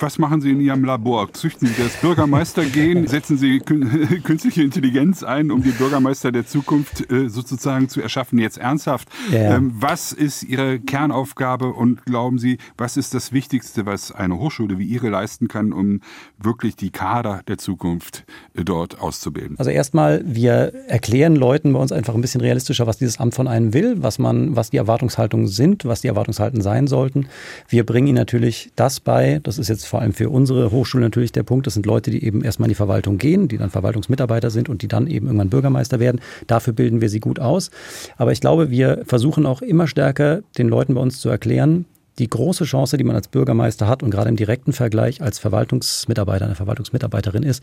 Was 0.00 0.18
machen 0.18 0.40
Sie 0.40 0.50
in 0.50 0.60
Ihrem 0.60 0.84
Labor? 0.84 1.32
Züchten 1.32 1.66
Sie 1.66 1.74
das 1.82 1.96
Bürgermeistergehen? 1.96 3.08
Setzen 3.08 3.36
Sie 3.36 3.58
künstliche 4.22 4.62
Intelligenz 4.62 5.24
ein, 5.24 5.50
um 5.50 5.62
die 5.62 5.70
Bürgermeister 5.70 6.30
der 6.30 6.46
Zukunft 6.46 7.10
äh, 7.10 7.28
sozusagen 7.28 7.88
zu 7.88 8.00
erschaffen? 8.00 8.38
Jetzt 8.38 8.58
ernsthaft. 8.58 9.08
Ja. 9.32 9.56
Ähm, 9.56 9.72
was 9.74 10.12
ist 10.12 10.44
Ihre 10.44 10.78
Kernaufgabe 10.78 11.72
und 11.72 12.04
glauben 12.06 12.38
Sie, 12.38 12.58
was 12.76 12.96
ist 12.96 13.12
das 13.12 13.32
Wichtigste, 13.32 13.86
was 13.86 14.12
eine 14.12 14.38
Hochschule 14.38 14.78
wie 14.78 14.84
Ihre 14.84 15.08
leisten 15.08 15.48
kann, 15.48 15.72
um 15.72 16.00
wirklich 16.38 16.76
die 16.76 16.90
Kader 16.90 17.42
der 17.48 17.58
Zukunft 17.58 18.24
äh, 18.54 18.62
dort 18.62 19.00
auszubilden? 19.00 19.58
Also 19.58 19.72
erstmal, 19.72 20.22
wir 20.24 20.74
erklären 20.86 21.34
Leuten 21.34 21.72
bei 21.72 21.80
uns 21.80 21.90
einfach 21.90 22.14
ein 22.14 22.20
bisschen 22.20 22.40
realistischer, 22.40 22.86
was 22.86 22.98
dieses 22.98 23.18
Amt 23.18 23.34
von 23.34 23.48
einem 23.48 23.74
will, 23.74 24.00
was 24.00 24.20
man, 24.20 24.54
was 24.54 24.70
die 24.70 24.76
Erwartungshaltungen 24.76 25.48
sind, 25.48 25.84
was 25.86 26.02
die 26.02 26.08
Erwartungshalten 26.08 26.60
sein 26.60 26.86
sollten. 26.86 27.26
Wir 27.68 27.84
bringen 27.84 28.06
ihnen 28.06 28.16
natürlich 28.16 28.70
das 28.76 29.00
bei. 29.00 29.40
Das 29.42 29.58
ist 29.58 29.66
jetzt 29.66 29.87
vor 29.88 30.00
allem 30.00 30.12
für 30.12 30.30
unsere 30.30 30.70
Hochschule 30.70 31.02
natürlich 31.02 31.32
der 31.32 31.42
Punkt. 31.42 31.66
Das 31.66 31.74
sind 31.74 31.86
Leute, 31.86 32.10
die 32.10 32.24
eben 32.24 32.44
erstmal 32.44 32.66
in 32.66 32.70
die 32.70 32.76
Verwaltung 32.76 33.18
gehen, 33.18 33.48
die 33.48 33.58
dann 33.58 33.70
Verwaltungsmitarbeiter 33.70 34.50
sind 34.50 34.68
und 34.68 34.82
die 34.82 34.88
dann 34.88 35.06
eben 35.06 35.26
irgendwann 35.26 35.50
Bürgermeister 35.50 36.00
werden. 36.00 36.20
Dafür 36.46 36.72
bilden 36.72 37.00
wir 37.00 37.08
sie 37.08 37.20
gut 37.20 37.40
aus. 37.40 37.70
Aber 38.16 38.32
ich 38.32 38.40
glaube, 38.40 38.70
wir 38.70 39.02
versuchen 39.06 39.46
auch 39.46 39.62
immer 39.62 39.86
stärker 39.86 40.42
den 40.56 40.68
Leuten 40.68 40.94
bei 40.94 41.00
uns 41.00 41.20
zu 41.20 41.28
erklären, 41.28 41.86
die 42.18 42.28
große 42.28 42.64
Chance, 42.64 42.96
die 42.96 43.04
man 43.04 43.16
als 43.16 43.28
Bürgermeister 43.28 43.86
hat 43.86 44.02
und 44.02 44.10
gerade 44.10 44.28
im 44.28 44.36
direkten 44.36 44.72
Vergleich 44.72 45.22
als 45.22 45.38
Verwaltungsmitarbeiter, 45.38 46.44
eine 46.44 46.56
Verwaltungsmitarbeiterin 46.56 47.42
ist, 47.42 47.62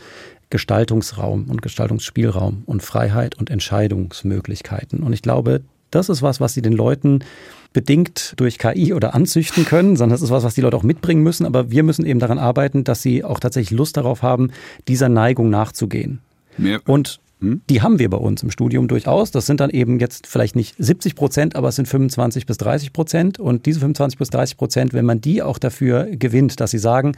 Gestaltungsraum 0.50 1.50
und 1.50 1.62
Gestaltungsspielraum 1.62 2.64
und 2.66 2.82
Freiheit 2.82 3.36
und 3.38 3.50
Entscheidungsmöglichkeiten. 3.50 5.04
Und 5.04 5.14
ich 5.14 5.22
glaube, 5.22 5.62
das 5.92 6.10
ist 6.10 6.22
was, 6.22 6.40
was 6.40 6.54
sie 6.54 6.62
den 6.62 6.74
Leuten 6.74 7.20
bedingt 7.76 8.34
durch 8.38 8.58
KI 8.58 8.94
oder 8.94 9.14
anzüchten 9.14 9.66
können, 9.66 9.98
sondern 9.98 10.16
das 10.16 10.22
ist 10.22 10.32
was, 10.32 10.46
was 10.46 10.56
die 10.56 10.62
Leute 10.62 10.78
auch 10.78 10.84
mitbringen 10.84 11.24
müssen. 11.24 11.46
Aber 11.46 11.70
wir 11.70 11.84
müssen 11.84 12.06
eben 12.06 12.22
daran 12.22 12.40
arbeiten, 12.40 12.86
dass 12.86 13.02
sie 13.02 13.26
auch 13.26 13.42
tatsächlich 13.42 13.78
Lust 13.78 13.98
darauf 13.98 14.24
haben, 14.24 14.52
dieser 14.88 15.10
Neigung 15.10 15.50
nachzugehen. 15.50 16.22
Mehr. 16.58 16.80
Und 16.88 17.20
Hm? 17.42 17.62
Die 17.70 17.82
haben 17.82 18.00
wir 18.00 18.10
bei 18.10 18.18
uns 18.18 18.44
im 18.44 18.50
Studium 18.52 18.88
durchaus. 18.88 19.30
Das 19.32 19.46
sind 19.46 19.60
dann 19.60 19.70
eben 19.70 20.00
jetzt 20.00 20.26
vielleicht 20.26 20.56
nicht 20.56 20.76
70 20.78 21.16
Prozent, 21.16 21.56
aber 21.56 21.68
es 21.68 21.76
sind 21.76 21.88
25 21.88 22.46
bis 22.46 22.58
30 22.58 22.94
Prozent. 22.94 23.40
Und 23.40 23.66
diese 23.66 23.82
25 23.82 24.18
bis 24.18 24.30
30 24.30 24.58
Prozent, 24.58 24.94
wenn 24.94 25.06
man 25.06 25.22
die 25.22 25.42
auch 25.44 25.58
dafür 25.58 26.06
gewinnt, 26.06 26.60
dass 26.60 26.72
sie 26.72 26.78
sagen, 26.78 27.12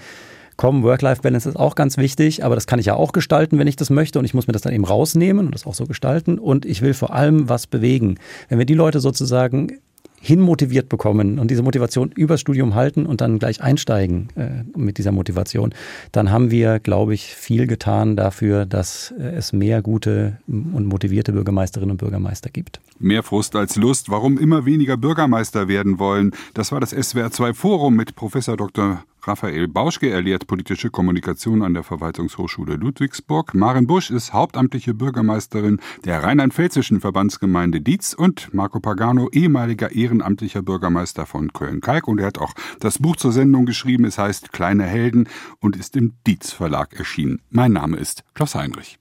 komm, 0.57 0.83
Work-Life-Balance 0.83 1.47
ist 1.47 1.55
auch 1.55 1.75
ganz 1.75 1.97
wichtig, 1.97 2.43
aber 2.43 2.55
das 2.55 2.65
kann 2.65 2.79
ich 2.79 2.87
ja 2.87 2.95
auch 2.95 3.11
gestalten, 3.11 3.59
wenn 3.59 3.67
ich 3.67 3.75
das 3.75 3.91
möchte 3.91 4.17
und 4.17 4.25
ich 4.25 4.33
muss 4.33 4.47
mir 4.47 4.53
das 4.53 4.63
dann 4.63 4.73
eben 4.73 4.85
rausnehmen 4.85 5.45
und 5.45 5.53
das 5.53 5.67
auch 5.67 5.75
so 5.75 5.85
gestalten 5.85 6.39
und 6.39 6.65
ich 6.65 6.81
will 6.81 6.95
vor 6.95 7.13
allem 7.13 7.47
was 7.47 7.67
bewegen. 7.67 8.17
Wenn 8.49 8.57
wir 8.57 8.65
die 8.65 8.73
Leute 8.73 8.99
sozusagen 8.99 9.77
hinmotiviert 10.21 10.89
bekommen 10.89 11.39
und 11.39 11.51
diese 11.51 11.63
Motivation 11.63 12.11
übers 12.11 12.41
Studium 12.41 12.75
halten 12.75 13.05
und 13.05 13.21
dann 13.21 13.39
gleich 13.39 13.61
einsteigen 13.61 14.29
äh, 14.35 14.77
mit 14.77 14.97
dieser 14.97 15.11
Motivation, 15.11 15.73
dann 16.11 16.31
haben 16.31 16.51
wir, 16.51 16.79
glaube 16.79 17.13
ich, 17.13 17.35
viel 17.35 17.67
getan 17.67 18.15
dafür, 18.15 18.65
dass 18.65 19.13
äh, 19.17 19.23
es 19.23 19.53
mehr 19.53 19.81
gute 19.81 20.37
und 20.47 20.85
motivierte 20.85 21.33
Bürgermeisterinnen 21.33 21.91
und 21.91 21.97
Bürgermeister 21.97 22.49
gibt. 22.49 22.79
Mehr 22.99 23.23
Frust 23.23 23.55
als 23.55 23.75
Lust, 23.75 24.09
warum 24.09 24.37
immer 24.37 24.65
weniger 24.65 24.97
Bürgermeister 24.97 25.67
werden 25.67 25.99
wollen. 25.99 26.31
Das 26.53 26.71
war 26.71 26.79
das 26.79 26.91
SWR 26.91 27.31
2 27.31 27.53
Forum 27.53 27.95
mit 27.95 28.15
Professor 28.15 28.57
Dr. 28.57 29.03
Raphael 29.27 29.67
Bauschke, 29.67 30.09
er 30.09 30.21
lehrt 30.21 30.47
politische 30.47 30.89
Kommunikation 30.89 31.61
an 31.61 31.73
der 31.73 31.83
Verwaltungshochschule 31.83 32.75
Ludwigsburg. 32.75 33.53
Maren 33.53 33.85
Busch 33.85 34.09
ist 34.09 34.31
hauptamtliche 34.31 34.93
Bürgermeisterin 34.93 35.81
der 36.05 36.23
rheinland-pfälzischen 36.23 37.01
Verbandsgemeinde 37.01 37.81
Dietz 37.81 38.13
und 38.13 38.53
Marco 38.53 38.79
Pagano, 38.79 39.29
ehemaliger 39.31 39.91
ehrenamtlicher 39.91 40.61
Bürgermeister 40.61 41.25
von 41.25 41.51
Köln-Kalk. 41.51 42.07
Und 42.07 42.19
er 42.19 42.27
hat 42.27 42.37
auch 42.37 42.53
das 42.79 42.99
Buch 42.99 43.17
zur 43.17 43.33
Sendung 43.33 43.65
geschrieben. 43.65 44.05
Es 44.05 44.17
heißt 44.17 44.53
Kleine 44.53 44.85
Helden 44.85 45.27
und 45.59 45.75
ist 45.75 45.97
im 45.97 46.13
Dietz 46.25 46.53
Verlag 46.53 46.93
erschienen. 46.97 47.41
Mein 47.49 47.73
Name 47.73 47.97
ist 47.97 48.23
Klaus 48.33 48.55
Heinrich. 48.55 48.97